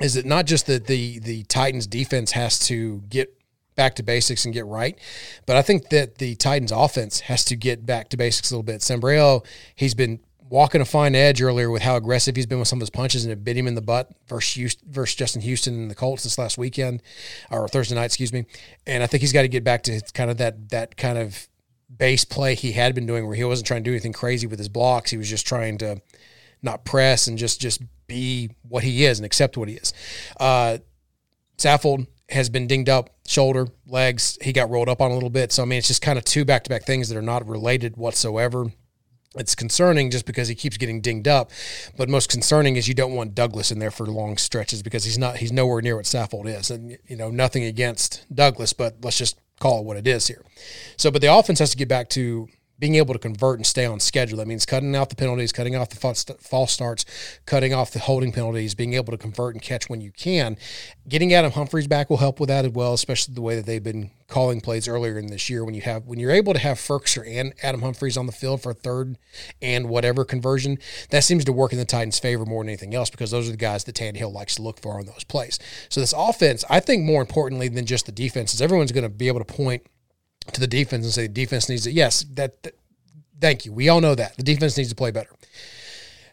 is 0.00 0.14
that 0.14 0.26
not 0.26 0.46
just 0.46 0.66
that 0.66 0.86
the 0.86 1.20
the 1.20 1.44
Titans 1.44 1.86
defense 1.86 2.32
has 2.32 2.58
to 2.66 3.02
get 3.08 3.35
back 3.76 3.94
to 3.96 4.02
basics 4.02 4.44
and 4.44 4.52
get 4.52 4.66
right, 4.66 4.98
but 5.46 5.56
I 5.56 5.62
think 5.62 5.90
that 5.90 6.18
the 6.18 6.34
Titans 6.34 6.72
offense 6.72 7.20
has 7.20 7.44
to 7.44 7.56
get 7.56 7.86
back 7.86 8.08
to 8.10 8.16
basics 8.16 8.50
a 8.50 8.54
little 8.54 8.62
bit. 8.62 8.80
Sambrailo, 8.80 9.44
he's 9.74 9.94
been 9.94 10.20
walking 10.48 10.80
a 10.80 10.84
fine 10.84 11.14
edge 11.14 11.42
earlier 11.42 11.70
with 11.70 11.82
how 11.82 11.96
aggressive 11.96 12.36
he's 12.36 12.46
been 12.46 12.58
with 12.58 12.68
some 12.68 12.78
of 12.78 12.82
his 12.82 12.90
punches 12.90 13.24
and 13.24 13.32
it 13.32 13.44
bit 13.44 13.56
him 13.56 13.66
in 13.66 13.74
the 13.74 13.80
butt 13.80 14.10
versus, 14.28 14.54
Houston, 14.54 14.90
versus 14.90 15.16
Justin 15.16 15.42
Houston 15.42 15.74
and 15.74 15.90
the 15.90 15.94
Colts 15.94 16.22
this 16.22 16.38
last 16.38 16.56
weekend 16.56 17.02
or 17.50 17.68
Thursday 17.68 17.94
night, 17.94 18.04
excuse 18.06 18.32
me. 18.32 18.46
And 18.86 19.02
I 19.02 19.06
think 19.06 19.22
he's 19.22 19.32
got 19.32 19.42
to 19.42 19.48
get 19.48 19.64
back 19.64 19.82
to 19.84 20.00
kind 20.14 20.30
of 20.30 20.38
that 20.38 20.70
that 20.70 20.96
kind 20.96 21.18
of 21.18 21.48
base 21.94 22.24
play 22.24 22.54
he 22.54 22.72
had 22.72 22.94
been 22.94 23.06
doing 23.06 23.26
where 23.26 23.36
he 23.36 23.44
wasn't 23.44 23.66
trying 23.66 23.82
to 23.82 23.90
do 23.90 23.92
anything 23.92 24.12
crazy 24.12 24.46
with 24.46 24.58
his 24.58 24.68
blocks. 24.68 25.10
He 25.10 25.16
was 25.16 25.28
just 25.28 25.46
trying 25.46 25.78
to 25.78 26.00
not 26.62 26.84
press 26.84 27.26
and 27.26 27.38
just 27.38 27.60
just 27.60 27.82
be 28.06 28.50
what 28.68 28.84
he 28.84 29.04
is 29.04 29.18
and 29.18 29.26
accept 29.26 29.56
what 29.56 29.68
he 29.68 29.74
is. 29.74 29.92
Uh, 30.38 30.78
Saffold 31.58 32.06
has 32.28 32.48
been 32.48 32.66
dinged 32.66 32.88
up, 32.88 33.10
shoulder, 33.26 33.68
legs. 33.86 34.38
He 34.42 34.52
got 34.52 34.70
rolled 34.70 34.88
up 34.88 35.00
on 35.00 35.10
a 35.10 35.14
little 35.14 35.30
bit. 35.30 35.52
So 35.52 35.62
I 35.62 35.66
mean, 35.66 35.78
it's 35.78 35.88
just 35.88 36.02
kind 36.02 36.18
of 36.18 36.24
two 36.24 36.44
back 36.44 36.64
to 36.64 36.70
back 36.70 36.84
things 36.84 37.08
that 37.08 37.16
are 37.16 37.22
not 37.22 37.46
related 37.46 37.96
whatsoever. 37.96 38.72
It's 39.36 39.54
concerning 39.54 40.10
just 40.10 40.24
because 40.24 40.48
he 40.48 40.54
keeps 40.54 40.78
getting 40.78 41.02
dinged 41.02 41.28
up, 41.28 41.50
but 41.96 42.08
most 42.08 42.30
concerning 42.30 42.76
is 42.76 42.88
you 42.88 42.94
don't 42.94 43.14
want 43.14 43.34
Douglas 43.34 43.70
in 43.70 43.78
there 43.78 43.90
for 43.90 44.06
long 44.06 44.38
stretches 44.38 44.82
because 44.82 45.04
he's 45.04 45.18
not 45.18 45.36
he's 45.36 45.52
nowhere 45.52 45.82
near 45.82 45.96
what 45.96 46.06
Saffold 46.06 46.46
is, 46.46 46.70
and 46.70 46.96
you 47.06 47.16
know 47.16 47.30
nothing 47.30 47.64
against 47.64 48.24
Douglas, 48.34 48.72
but 48.72 48.96
let's 49.02 49.18
just 49.18 49.38
call 49.60 49.80
it 49.80 49.84
what 49.84 49.98
it 49.98 50.06
is 50.06 50.26
here. 50.26 50.42
So, 50.96 51.10
but 51.10 51.20
the 51.20 51.32
offense 51.32 51.58
has 51.58 51.70
to 51.70 51.76
get 51.76 51.88
back 51.88 52.08
to 52.10 52.48
being 52.78 52.96
able 52.96 53.14
to 53.14 53.18
convert 53.18 53.58
and 53.58 53.66
stay 53.66 53.86
on 53.86 54.00
schedule. 54.00 54.38
That 54.38 54.46
means 54.46 54.66
cutting 54.66 54.94
out 54.94 55.08
the 55.08 55.16
penalties, 55.16 55.52
cutting 55.52 55.76
off 55.76 55.88
the 55.88 56.36
false 56.40 56.72
starts, 56.72 57.04
cutting 57.46 57.72
off 57.72 57.90
the 57.90 58.00
holding 58.00 58.32
penalties, 58.32 58.74
being 58.74 58.94
able 58.94 59.12
to 59.12 59.18
convert 59.18 59.54
and 59.54 59.62
catch 59.62 59.88
when 59.88 60.00
you 60.00 60.12
can. 60.12 60.56
Getting 61.08 61.32
Adam 61.32 61.52
Humphries 61.52 61.86
back 61.86 62.10
will 62.10 62.18
help 62.18 62.40
with 62.40 62.48
that 62.48 62.64
as 62.64 62.72
well, 62.72 62.92
especially 62.92 63.34
the 63.34 63.42
way 63.42 63.56
that 63.56 63.66
they've 63.66 63.82
been 63.82 64.10
calling 64.28 64.60
plays 64.60 64.88
earlier 64.88 65.18
in 65.18 65.28
this 65.28 65.48
year. 65.48 65.64
When 65.64 65.74
you 65.74 65.82
have 65.82 66.06
when 66.06 66.18
you're 66.18 66.32
able 66.32 66.52
to 66.52 66.58
have 66.58 66.78
Firkser 66.78 67.24
and 67.26 67.54
Adam 67.62 67.80
Humphries 67.80 68.16
on 68.16 68.26
the 68.26 68.32
field 68.32 68.62
for 68.62 68.70
a 68.70 68.74
third 68.74 69.16
and 69.62 69.88
whatever 69.88 70.24
conversion, 70.24 70.78
that 71.10 71.24
seems 71.24 71.44
to 71.44 71.52
work 71.52 71.72
in 71.72 71.78
the 71.78 71.84
Titans' 71.84 72.18
favor 72.18 72.44
more 72.44 72.62
than 72.62 72.70
anything 72.70 72.94
else 72.94 73.08
because 73.08 73.30
those 73.30 73.48
are 73.48 73.52
the 73.52 73.56
guys 73.56 73.84
that 73.84 73.94
Tannehill 73.94 74.32
likes 74.32 74.56
to 74.56 74.62
look 74.62 74.80
for 74.80 74.98
on 74.98 75.06
those 75.06 75.24
plays. 75.24 75.58
So 75.88 76.00
this 76.00 76.14
offense, 76.16 76.64
I 76.68 76.80
think 76.80 77.04
more 77.04 77.20
importantly 77.20 77.68
than 77.68 77.86
just 77.86 78.06
the 78.06 78.12
defense, 78.12 78.52
is 78.52 78.60
everyone's 78.60 78.92
going 78.92 79.04
to 79.04 79.08
be 79.08 79.28
able 79.28 79.40
to 79.40 79.44
point– 79.44 79.86
to 80.52 80.60
the 80.60 80.66
defense 80.66 81.04
and 81.04 81.12
say 81.12 81.22
the 81.22 81.32
defense 81.32 81.68
needs 81.68 81.86
it. 81.86 81.92
Yes, 81.92 82.24
that, 82.34 82.62
that 82.62 82.74
thank 83.40 83.64
you. 83.64 83.72
We 83.72 83.88
all 83.88 84.00
know 84.00 84.14
that 84.14 84.36
the 84.36 84.42
defense 84.42 84.76
needs 84.76 84.90
to 84.90 84.94
play 84.94 85.10
better. 85.10 85.30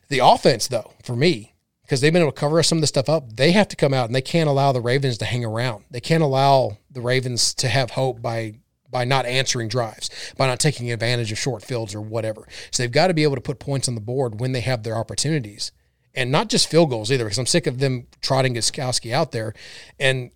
The 0.10 0.19
offense, 0.19 0.67
though, 0.67 0.93
for 1.04 1.15
me, 1.15 1.54
because 1.84 2.02
they've 2.02 2.13
been 2.13 2.21
able 2.21 2.32
to 2.32 2.39
cover 2.39 2.62
some 2.63 2.78
of 2.78 2.82
the 2.82 2.88
stuff 2.88 3.10
up, 3.10 3.36
they 3.36 3.52
have 3.52 3.67
to 3.69 3.76
come 3.76 3.93
out 3.93 4.06
and 4.06 4.15
they 4.15 4.21
can't 4.21 4.49
allow 4.49 4.71
the 4.71 4.82
Ravens 4.82 5.17
to 5.19 5.26
hang 5.26 5.43
around. 5.43 5.86
They 5.91 5.99
can't 5.99 6.23
allow 6.23 6.78
the 6.89 7.02
Ravens 7.02 7.54
to 7.56 7.67
have 7.67 7.91
hope 7.91 8.21
by 8.21 8.56
by 8.93 9.04
not 9.04 9.26
answering 9.26 9.67
drives, 9.67 10.10
by 10.38 10.45
not 10.45 10.60
taking 10.60 10.91
advantage 10.91 11.32
of 11.32 11.38
short 11.39 11.63
fields 11.63 11.95
or 11.95 11.99
whatever. 11.99 12.47
So 12.69 12.84
they've 12.84 12.91
got 12.91 13.08
to 13.08 13.15
be 13.15 13.23
able 13.23 13.36
to 13.36 13.41
put 13.41 13.58
points 13.58 13.88
on 13.88 13.95
the 13.95 14.02
board 14.02 14.39
when 14.39 14.52
they 14.52 14.62
have 14.62 14.84
their 14.84 14.95
opportunities. 14.95 15.71
And 16.13 16.32
not 16.32 16.47
just 16.47 16.69
field 16.69 16.91
goals 16.91 17.12
either, 17.12 17.23
because 17.23 17.39
I'm 17.39 17.47
sick 17.47 17.65
of 17.65 17.80
them 17.80 18.06
trotting 18.21 18.54
Gostkowski 18.54 19.12
out 19.12 19.32
there. 19.32 19.56
And 19.99 20.30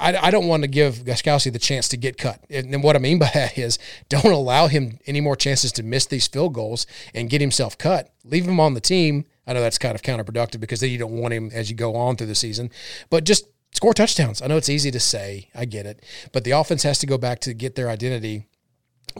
I, 0.00 0.16
I 0.26 0.30
don't 0.30 0.48
want 0.48 0.62
to 0.62 0.68
give 0.68 1.04
Gostkowski 1.04 1.52
the 1.52 1.58
chance 1.58 1.88
to 1.88 1.96
get 1.96 2.18
cut. 2.18 2.42
And 2.50 2.82
what 2.82 2.96
I 2.96 2.98
mean 2.98 3.18
by 3.20 3.30
that 3.34 3.58
is 3.58 3.78
don't 4.08 4.32
allow 4.32 4.66
him 4.66 4.98
any 5.06 5.20
more 5.20 5.36
chances 5.36 5.72
to 5.72 5.82
miss 5.82 6.06
these 6.06 6.26
field 6.26 6.54
goals 6.54 6.86
and 7.14 7.30
get 7.30 7.40
himself 7.40 7.78
cut. 7.78 8.12
Leave 8.24 8.46
him 8.46 8.58
on 8.60 8.74
the 8.74 8.80
team. 8.80 9.26
I 9.46 9.52
know 9.52 9.60
that's 9.60 9.78
kind 9.78 9.94
of 9.94 10.02
counterproductive 10.02 10.60
because 10.60 10.80
then 10.80 10.90
you 10.90 10.98
don't 10.98 11.12
want 11.12 11.34
him 11.34 11.50
as 11.52 11.70
you 11.70 11.76
go 11.76 11.96
on 11.96 12.16
through 12.16 12.28
the 12.28 12.34
season, 12.34 12.70
but 13.08 13.24
just 13.24 13.46
score 13.72 13.94
touchdowns. 13.94 14.42
I 14.42 14.46
know 14.46 14.56
it's 14.56 14.68
easy 14.68 14.90
to 14.90 15.00
say. 15.00 15.50
I 15.54 15.64
get 15.64 15.86
it. 15.86 16.04
But 16.32 16.44
the 16.44 16.52
offense 16.52 16.82
has 16.84 16.98
to 17.00 17.06
go 17.06 17.18
back 17.18 17.40
to 17.40 17.54
get 17.54 17.74
their 17.74 17.88
identity 17.88 18.46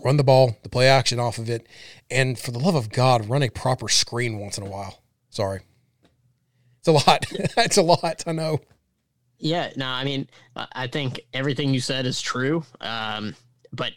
run 0.05 0.17
the 0.17 0.25
ball, 0.25 0.57
the 0.63 0.69
play 0.69 0.89
action 0.89 1.19
off 1.19 1.39
of 1.39 1.49
it, 1.51 1.67
and 2.11 2.39
for 2.39 2.51
the 2.51 2.59
love 2.59 2.75
of 2.75 2.91
God, 2.91 3.29
run 3.29 3.43
a 3.43 3.51
proper 3.51 3.89
screen 3.89 4.39
once 4.39 4.59
in 4.59 4.65
a 4.65 4.71
while. 4.71 5.03
Sorry. 5.31 5.61
It's 6.79 6.89
a 6.89 6.93
lot. 6.93 7.27
it's 7.31 7.77
a 7.77 7.83
lot. 7.83 8.23
I 8.27 8.33
know. 8.33 8.61
Yeah, 9.41 9.71
no, 9.75 9.87
I 9.87 10.05
mean, 10.05 10.29
I 10.55 10.87
think 10.87 11.21
everything 11.33 11.73
you 11.73 11.81
said 11.81 12.05
is 12.05 12.21
true, 12.21 12.63
um, 12.83 13.35
but 13.73 13.93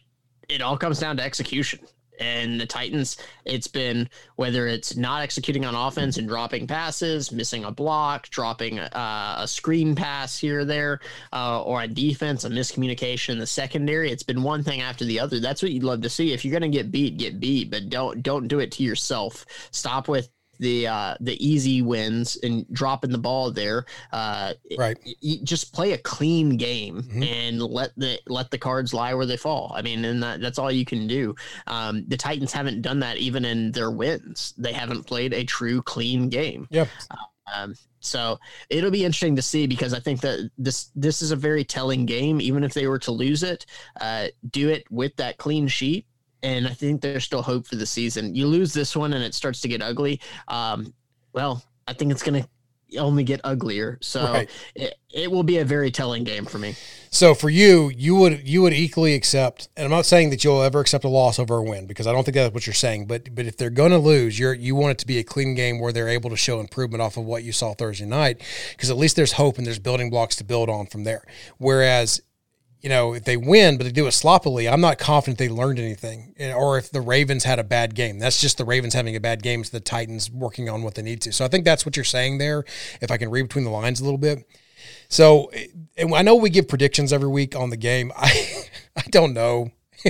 it 0.48 0.62
all 0.62 0.78
comes 0.78 1.00
down 1.00 1.18
to 1.18 1.24
execution. 1.24 1.80
And 2.20 2.62
the 2.62 2.66
Titans, 2.66 3.18
it's 3.44 3.68
been 3.68 4.08
whether 4.36 4.68
it's 4.68 4.96
not 4.96 5.22
executing 5.22 5.66
on 5.66 5.76
offense 5.76 6.18
and 6.18 6.28
dropping 6.28 6.68
passes, 6.68 7.32
missing 7.32 7.66
a 7.66 7.72
block, 7.72 8.30
dropping 8.30 8.80
a, 8.80 9.36
a 9.40 9.48
screen 9.48 9.96
pass 9.96 10.38
here 10.38 10.60
or 10.60 10.66
there, 10.66 11.00
uh, 11.34 11.64
or 11.64 11.82
a 11.82 11.88
defense, 11.88 12.46
a 12.46 12.50
miscommunication 12.50 13.30
in 13.30 13.40
the 13.40 13.48
secondary. 13.48 14.12
It's 14.12 14.24
been 14.24 14.44
one 14.44 14.64
thing 14.64 14.82
after 14.82 15.04
the 15.06 15.20
other. 15.20 15.40
That's 15.40 15.64
what 15.64 15.72
you'd 15.72 15.84
love 15.84 16.02
to 16.02 16.10
see. 16.10 16.32
If 16.32 16.46
you're 16.46 16.58
going 16.58 16.72
to 16.72 16.78
get 16.78 16.92
beat, 16.92 17.18
get 17.18 17.40
beat, 17.40 17.72
but 17.72 17.90
don't 17.90 18.22
don't 18.22 18.48
do 18.48 18.60
it 18.60 18.72
to 18.74 18.84
yourself. 18.84 19.46
Stop 19.72 20.08
with 20.08 20.30
the 20.60 20.88
uh, 20.88 21.16
the 21.20 21.46
easy 21.46 21.82
wins 21.82 22.38
and 22.44 22.66
dropping 22.72 23.12
the 23.12 23.18
ball 23.18 23.52
there. 23.52 23.86
Uh, 24.12 24.54
right. 24.78 24.98
just 25.44 25.74
play 25.74 25.94
a 25.94 25.98
clean 25.98 26.58
game 26.58 27.04
mm-hmm. 27.04 27.24
and 27.24 27.62
let 27.62 27.92
the 27.98 28.20
let 28.28 28.52
the 28.52 28.58
cards 28.58 28.94
lie 28.94 29.14
where 29.14 29.26
they 29.26 29.38
fall. 29.38 29.72
I 29.76 29.82
mean, 29.82 30.06
and 30.06 30.22
that, 30.24 30.42
that's 30.42 30.60
all 30.60 30.72
you 30.72 30.86
can 30.86 31.08
do. 31.08 31.36
Um, 31.68 32.06
the 32.08 32.18
Titans 32.18 32.54
haven't 32.54 32.82
done 32.82 33.00
that 33.00 33.18
even 33.18 33.46
in 33.46 33.72
their 33.72 33.92
wins. 33.92 34.54
They 34.58 34.74
haven't 34.74 35.04
played 35.04 35.34
a 35.34 35.44
true 35.44 35.82
clean 35.82 36.30
game. 36.30 36.68
Yep. 36.72 36.88
Um, 37.54 37.76
so 38.00 38.40
it'll 38.70 38.92
be 38.92 39.06
interesting 39.06 39.36
to 39.36 39.42
see 39.42 39.68
because 39.68 39.94
I 39.94 40.00
think 40.00 40.22
that 40.22 40.50
this 40.58 40.92
this 40.96 41.22
is 41.22 41.32
a 41.32 41.36
very 41.36 41.64
telling 41.64 42.06
game. 42.06 42.42
Even 42.42 42.64
if 42.64 42.74
they 42.74 42.88
were 42.88 43.00
to 43.00 43.12
lose 43.12 43.44
it, 43.44 43.66
uh, 44.00 44.28
do 44.50 44.70
it 44.70 44.84
with 44.92 45.16
that 45.18 45.38
clean 45.38 45.68
sheet 45.68 46.06
and 46.44 46.68
I 46.68 46.74
think 46.74 47.02
there's 47.02 47.24
still 47.24 47.42
hope 47.42 47.66
for 47.66 47.76
the 47.76 47.86
season. 47.86 48.36
You 48.36 48.48
lose 48.48 48.74
this 48.74 48.96
one 48.96 49.14
and 49.14 49.24
it 49.24 49.34
starts 49.34 49.62
to 49.62 49.68
get 49.68 49.82
ugly. 49.82 50.20
Um, 50.48 50.94
well, 51.32 51.64
I 51.88 51.94
think 51.94 52.12
it's 52.12 52.22
going 52.22 52.44
to 52.44 52.48
only 53.00 53.24
get 53.24 53.42
uglier. 53.44 53.98
So 54.02 54.24
right. 54.24 54.50
it, 54.76 54.96
it 55.12 55.32
will 55.32 55.44
be 55.44 55.58
a 55.58 55.66
very 55.66 55.90
telling 55.90 56.24
game 56.24 56.46
for 56.46 56.60
me. 56.60 56.76
So 57.10 57.34
for 57.34 57.50
you, 57.50 57.92
you 57.96 58.16
would 58.16 58.48
you 58.48 58.62
would 58.64 58.74
equally 58.74 59.14
accept, 59.14 59.70
and 59.78 59.86
I'm 59.86 59.92
not 59.92 60.06
saying 60.06 60.32
that 60.32 60.44
you'll 60.44 60.62
ever 60.62 60.80
accept 60.80 61.04
a 61.04 61.10
loss 61.10 61.40
over 61.40 61.58
a 61.58 61.64
win 61.64 61.86
because 61.86 62.08
I 62.08 62.12
don't 62.12 62.24
think 62.24 62.36
that's 62.36 62.54
what 62.54 62.66
you're 62.66 62.74
saying. 62.74 63.06
But 63.08 63.34
but 63.36 63.46
if 63.46 63.58
they're 63.58 63.70
going 63.70 63.92
to 63.92 63.98
lose, 63.98 64.38
you're 64.38 64.54
you 64.54 64.76
want 64.76 64.92
it 64.92 64.98
to 65.00 65.08
be 65.08 65.20
a 65.20 65.24
clean 65.24 65.56
game 65.56 65.80
where 65.80 65.92
they're 65.92 66.10
able 66.10 66.30
to 66.32 66.38
show 66.38 66.60
improvement 66.60 67.02
off 67.02 67.18
of 67.18 67.26
what 67.26 67.44
you 67.44 67.52
saw 67.52 67.74
Thursday 67.74 68.06
night, 68.06 68.42
because 68.72 68.90
at 68.90 68.98
least 68.98 69.16
there's 69.16 69.34
hope 69.34 69.58
and 69.58 69.66
there's 69.66 69.80
building 69.80 70.10
blocks 70.10 70.36
to 70.38 70.44
build 70.44 70.70
on 70.70 70.88
from 70.88 71.04
there. 71.04 71.24
Whereas 71.58 72.22
you 72.84 72.90
know, 72.90 73.14
if 73.14 73.24
they 73.24 73.38
win, 73.38 73.78
but 73.78 73.86
they 73.86 73.92
do 73.92 74.08
it 74.08 74.12
sloppily, 74.12 74.68
I'm 74.68 74.82
not 74.82 74.98
confident 74.98 75.38
they 75.38 75.48
learned 75.48 75.80
anything. 75.80 76.36
Or 76.54 76.78
if 76.78 76.92
the 76.92 77.00
Ravens 77.00 77.46
had 77.46 77.58
a 77.58 77.64
bad 77.64 77.96
game, 77.96 78.20
that's 78.20 78.42
just 78.42 78.58
the 78.58 78.66
Ravens 78.66 78.94
having 78.94 79.16
a 79.16 79.22
bad 79.22 79.42
game. 79.42 79.62
It's 79.62 79.70
the 79.70 79.80
Titans 79.80 80.30
working 80.30 80.70
on 80.70 80.84
what 80.84 80.96
they 80.96 81.02
need 81.02 81.22
to. 81.22 81.32
So 81.32 81.46
I 81.46 81.48
think 81.48 81.64
that's 81.64 81.86
what 81.86 81.96
you're 81.96 82.04
saying 82.04 82.40
there. 82.40 82.66
If 83.00 83.10
I 83.10 83.18
can 83.18 83.32
read 83.32 83.44
between 83.44 83.64
the 83.64 83.72
lines 83.72 84.02
a 84.02 84.04
little 84.04 84.18
bit. 84.18 84.46
So 85.08 85.50
I 85.98 86.24
know 86.24 86.36
we 86.36 86.50
give 86.50 86.68
predictions 86.68 87.14
every 87.14 87.30
week 87.30 87.56
on 87.56 87.70
the 87.70 87.78
game. 87.78 88.12
I 88.18 88.66
I 88.98 89.04
don't 89.10 89.34
know 89.34 89.72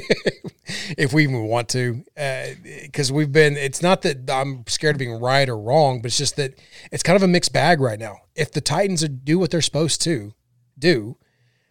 if 0.98 1.14
we 1.14 1.24
even 1.24 1.44
want 1.44 1.70
to, 1.70 2.04
because 2.16 3.12
uh, 3.12 3.14
we've 3.14 3.32
been. 3.32 3.56
It's 3.56 3.84
not 3.84 4.02
that 4.02 4.30
I'm 4.32 4.66
scared 4.68 4.96
of 4.96 5.00
being 5.00 5.20
right 5.20 5.48
or 5.48 5.58
wrong, 5.58 6.02
but 6.02 6.08
it's 6.08 6.18
just 6.18 6.38
that 6.38 6.56
it's 6.92 7.04
kind 7.04 7.16
of 7.16 7.22
a 7.22 7.28
mixed 7.28 7.54
bag 7.54 7.80
right 7.80 8.00
now. 8.00 8.22
If 8.36 8.52
the 8.52 8.62
Titans 8.62 9.08
do 9.08 9.38
what 9.38 9.52
they're 9.52 9.62
supposed 9.62 10.02
to 10.04 10.34
do, 10.80 11.18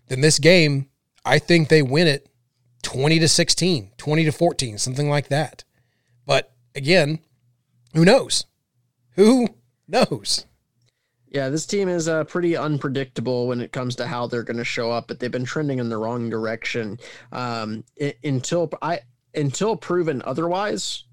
then 0.06 0.20
this 0.20 0.38
game 0.38 0.90
I 1.24 1.38
think 1.38 1.68
they 1.68 1.82
win 1.82 2.06
it 2.06 2.28
20 2.82 3.18
to 3.20 3.28
16, 3.28 3.90
20 3.96 4.24
to 4.24 4.32
14, 4.32 4.78
something 4.78 5.08
like 5.08 5.28
that. 5.28 5.64
But 6.26 6.52
again, 6.74 7.20
who 7.94 8.04
knows? 8.04 8.46
Who 9.16 9.48
knows? 9.86 10.46
Yeah, 11.28 11.48
this 11.48 11.64
team 11.64 11.88
is 11.88 12.08
uh, 12.08 12.24
pretty 12.24 12.56
unpredictable 12.56 13.46
when 13.46 13.60
it 13.60 13.72
comes 13.72 13.96
to 13.96 14.06
how 14.06 14.26
they're 14.26 14.42
going 14.42 14.58
to 14.58 14.64
show 14.64 14.90
up, 14.90 15.08
but 15.08 15.18
they've 15.18 15.30
been 15.30 15.46
trending 15.46 15.78
in 15.78 15.88
the 15.88 15.96
wrong 15.96 16.28
direction 16.28 16.98
um, 17.32 17.84
until 18.22 18.70
I 18.82 19.00
until 19.34 19.76
proven 19.76 20.20
otherwise. 20.26 21.04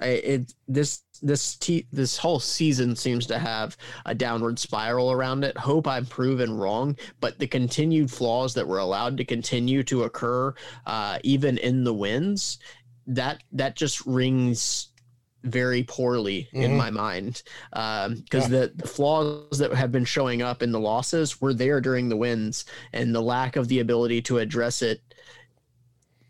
I, 0.00 0.06
it 0.06 0.54
this 0.66 1.02
this 1.22 1.56
te- 1.56 1.86
this 1.92 2.16
whole 2.16 2.40
season 2.40 2.94
seems 2.94 3.26
to 3.26 3.38
have 3.38 3.76
a 4.06 4.14
downward 4.14 4.58
spiral 4.58 5.10
around 5.12 5.44
it. 5.44 5.56
Hope 5.56 5.86
I'm 5.86 6.06
proven 6.06 6.56
wrong, 6.56 6.96
but 7.20 7.38
the 7.38 7.46
continued 7.46 8.10
flaws 8.10 8.54
that 8.54 8.66
were 8.66 8.78
allowed 8.78 9.16
to 9.16 9.24
continue 9.24 9.82
to 9.84 10.04
occur, 10.04 10.54
uh, 10.86 11.18
even 11.24 11.58
in 11.58 11.84
the 11.84 11.94
wins, 11.94 12.58
that 13.06 13.42
that 13.52 13.76
just 13.76 14.04
rings 14.06 14.88
very 15.44 15.82
poorly 15.84 16.48
mm-hmm. 16.52 16.62
in 16.62 16.76
my 16.76 16.90
mind 16.90 17.42
because 17.70 18.06
um, 18.06 18.24
yeah. 18.32 18.48
the, 18.48 18.72
the 18.76 18.88
flaws 18.88 19.58
that 19.58 19.72
have 19.72 19.92
been 19.92 20.04
showing 20.04 20.42
up 20.42 20.62
in 20.62 20.72
the 20.72 20.80
losses 20.80 21.40
were 21.40 21.54
there 21.54 21.80
during 21.80 22.08
the 22.08 22.16
wins 22.16 22.64
and 22.92 23.14
the 23.14 23.20
lack 23.20 23.56
of 23.56 23.68
the 23.68 23.78
ability 23.78 24.20
to 24.20 24.38
address 24.38 24.82
it 24.82 25.00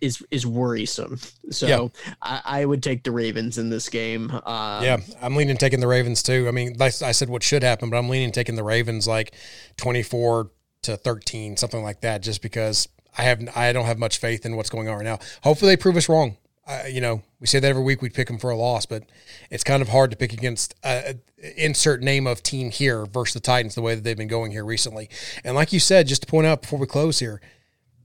is 0.00 0.24
is 0.30 0.46
worrisome. 0.46 1.18
So 1.50 1.66
Yeah. 1.66 1.88
I, 2.22 2.40
I 2.44 2.64
would 2.64 2.82
take 2.82 3.04
the 3.04 3.10
Ravens 3.10 3.58
in 3.58 3.70
this 3.70 3.88
game. 3.88 4.30
Um, 4.30 4.84
Yeah, 4.84 4.98
I'm 5.20 5.36
leaning 5.36 5.56
taking 5.56 5.80
the 5.80 5.86
Ravens 5.86 6.22
too. 6.22 6.46
I 6.48 6.50
mean, 6.50 6.76
like 6.78 7.00
I 7.02 7.12
said, 7.12 7.28
what 7.28 7.42
should 7.42 7.62
happen, 7.62 7.90
but 7.90 7.96
I'm 7.96 8.08
leaning 8.08 8.32
taking 8.32 8.54
the 8.54 8.64
Ravens 8.64 9.06
like 9.06 9.34
24 9.76 10.50
to 10.82 10.96
13, 10.96 11.56
something 11.56 11.82
like 11.82 12.00
that, 12.02 12.22
just 12.22 12.42
because 12.42 12.88
I 13.16 13.22
have 13.22 13.48
I 13.56 13.72
don't 13.72 13.86
have 13.86 13.98
much 13.98 14.18
faith 14.18 14.46
in 14.46 14.56
what's 14.56 14.70
going 14.70 14.88
on 14.88 14.96
right 14.96 15.04
now. 15.04 15.18
Hopefully, 15.42 15.72
they 15.72 15.76
prove 15.76 15.96
us 15.96 16.08
wrong. 16.08 16.36
I, 16.66 16.88
you 16.88 17.00
know, 17.00 17.22
we 17.40 17.46
say 17.46 17.60
that 17.60 17.68
every 17.68 17.82
week 17.82 18.02
we 18.02 18.10
pick 18.10 18.28
them 18.28 18.38
for 18.38 18.50
a 18.50 18.56
loss, 18.56 18.84
but 18.84 19.04
it's 19.50 19.64
kind 19.64 19.80
of 19.80 19.88
hard 19.88 20.10
to 20.10 20.16
pick 20.16 20.34
against 20.34 20.74
uh, 20.84 21.14
insert 21.56 22.02
name 22.02 22.26
of 22.26 22.42
team 22.42 22.70
here 22.70 23.06
versus 23.06 23.34
the 23.34 23.40
Titans 23.40 23.74
the 23.74 23.80
way 23.80 23.94
that 23.94 24.04
they've 24.04 24.16
been 24.16 24.28
going 24.28 24.52
here 24.52 24.64
recently. 24.64 25.08
And 25.44 25.54
like 25.54 25.72
you 25.72 25.80
said, 25.80 26.06
just 26.06 26.22
to 26.22 26.26
point 26.28 26.46
out 26.46 26.62
before 26.62 26.78
we 26.78 26.86
close 26.86 27.20
here, 27.20 27.40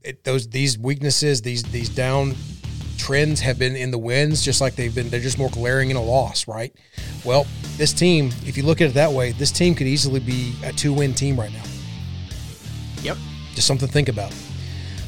it, 0.04 0.24
those 0.24 0.48
these 0.48 0.78
weaknesses, 0.78 1.42
these 1.42 1.62
these 1.64 1.88
down 1.88 2.34
trends 2.98 3.40
have 3.40 3.58
been 3.58 3.74
in 3.76 3.90
the 3.90 3.98
wins, 3.98 4.42
just 4.42 4.60
like 4.60 4.76
they've 4.76 4.94
been. 4.94 5.10
They're 5.10 5.20
just 5.20 5.38
more 5.38 5.50
glaring 5.50 5.90
in 5.90 5.96
a 5.96 6.02
loss, 6.02 6.46
right? 6.46 6.72
Well, 7.24 7.46
this 7.76 7.92
team, 7.92 8.30
if 8.46 8.56
you 8.56 8.62
look 8.62 8.80
at 8.80 8.90
it 8.90 8.94
that 8.94 9.12
way, 9.12 9.32
this 9.32 9.50
team 9.50 9.74
could 9.74 9.86
easily 9.86 10.20
be 10.20 10.54
a 10.64 10.72
two-win 10.72 11.14
team 11.14 11.38
right 11.38 11.52
now. 11.52 11.64
Yep. 13.02 13.16
Just 13.54 13.66
something 13.66 13.88
to 13.88 13.92
think 13.92 14.08
about. 14.08 14.32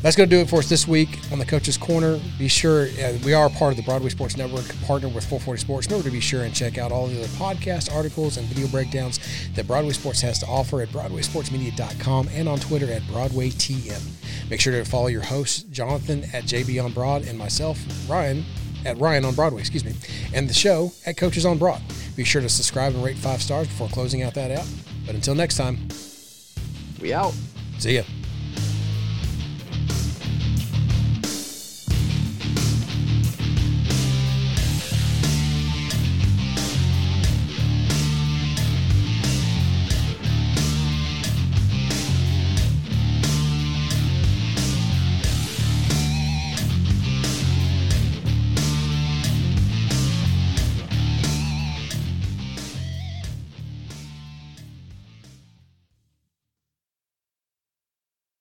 That's 0.06 0.14
going 0.14 0.30
to 0.30 0.36
do 0.36 0.40
it 0.40 0.48
for 0.48 0.60
us 0.60 0.68
this 0.68 0.86
week 0.86 1.18
on 1.32 1.40
the 1.40 1.44
Coach's 1.44 1.76
Corner. 1.76 2.20
Be 2.38 2.46
sure 2.46 2.82
uh, 2.82 3.18
we 3.24 3.34
are 3.34 3.50
part 3.50 3.72
of 3.72 3.76
the 3.76 3.82
Broadway 3.82 4.08
Sports 4.08 4.36
Network, 4.36 4.64
partnered 4.86 5.12
with 5.12 5.24
440 5.24 5.60
Sports. 5.60 5.88
Remember 5.88 6.08
to 6.08 6.12
be 6.12 6.20
sure 6.20 6.44
and 6.44 6.54
check 6.54 6.78
out 6.78 6.92
all 6.92 7.08
the 7.08 7.18
other 7.18 7.26
podcast 7.30 7.92
articles 7.92 8.36
and 8.36 8.46
video 8.46 8.68
breakdowns 8.68 9.18
that 9.56 9.66
Broadway 9.66 9.90
Sports 9.90 10.20
has 10.20 10.38
to 10.38 10.46
offer 10.46 10.80
at 10.80 10.90
BroadwaySportsMedia.com 10.90 12.28
and 12.32 12.48
on 12.48 12.60
Twitter 12.60 12.88
at 12.92 13.02
BroadwayTM. 13.02 14.48
Make 14.48 14.60
sure 14.60 14.74
to 14.74 14.88
follow 14.88 15.08
your 15.08 15.22
host 15.22 15.72
Jonathan 15.72 16.22
at 16.32 16.44
JB 16.44 16.84
on 16.84 16.92
Broad 16.92 17.26
and 17.26 17.36
myself 17.36 17.76
Ryan 18.08 18.44
at 18.84 18.96
Ryan 18.98 19.24
on 19.24 19.34
Broadway, 19.34 19.58
excuse 19.58 19.84
me, 19.84 19.92
and 20.32 20.48
the 20.48 20.54
show 20.54 20.92
at 21.04 21.16
Coaches 21.16 21.44
on 21.44 21.58
Broad. 21.58 21.82
Be 22.14 22.22
sure 22.22 22.42
to 22.42 22.48
subscribe 22.48 22.94
and 22.94 23.02
rate 23.02 23.16
five 23.16 23.42
stars 23.42 23.66
before 23.66 23.88
closing 23.88 24.22
out 24.22 24.34
that 24.34 24.52
out. 24.52 24.68
But 25.04 25.16
until 25.16 25.34
next 25.34 25.56
time, 25.56 25.88
We 27.00 27.12
out. 27.12 27.34
see 27.80 27.96
ya. 27.96 28.02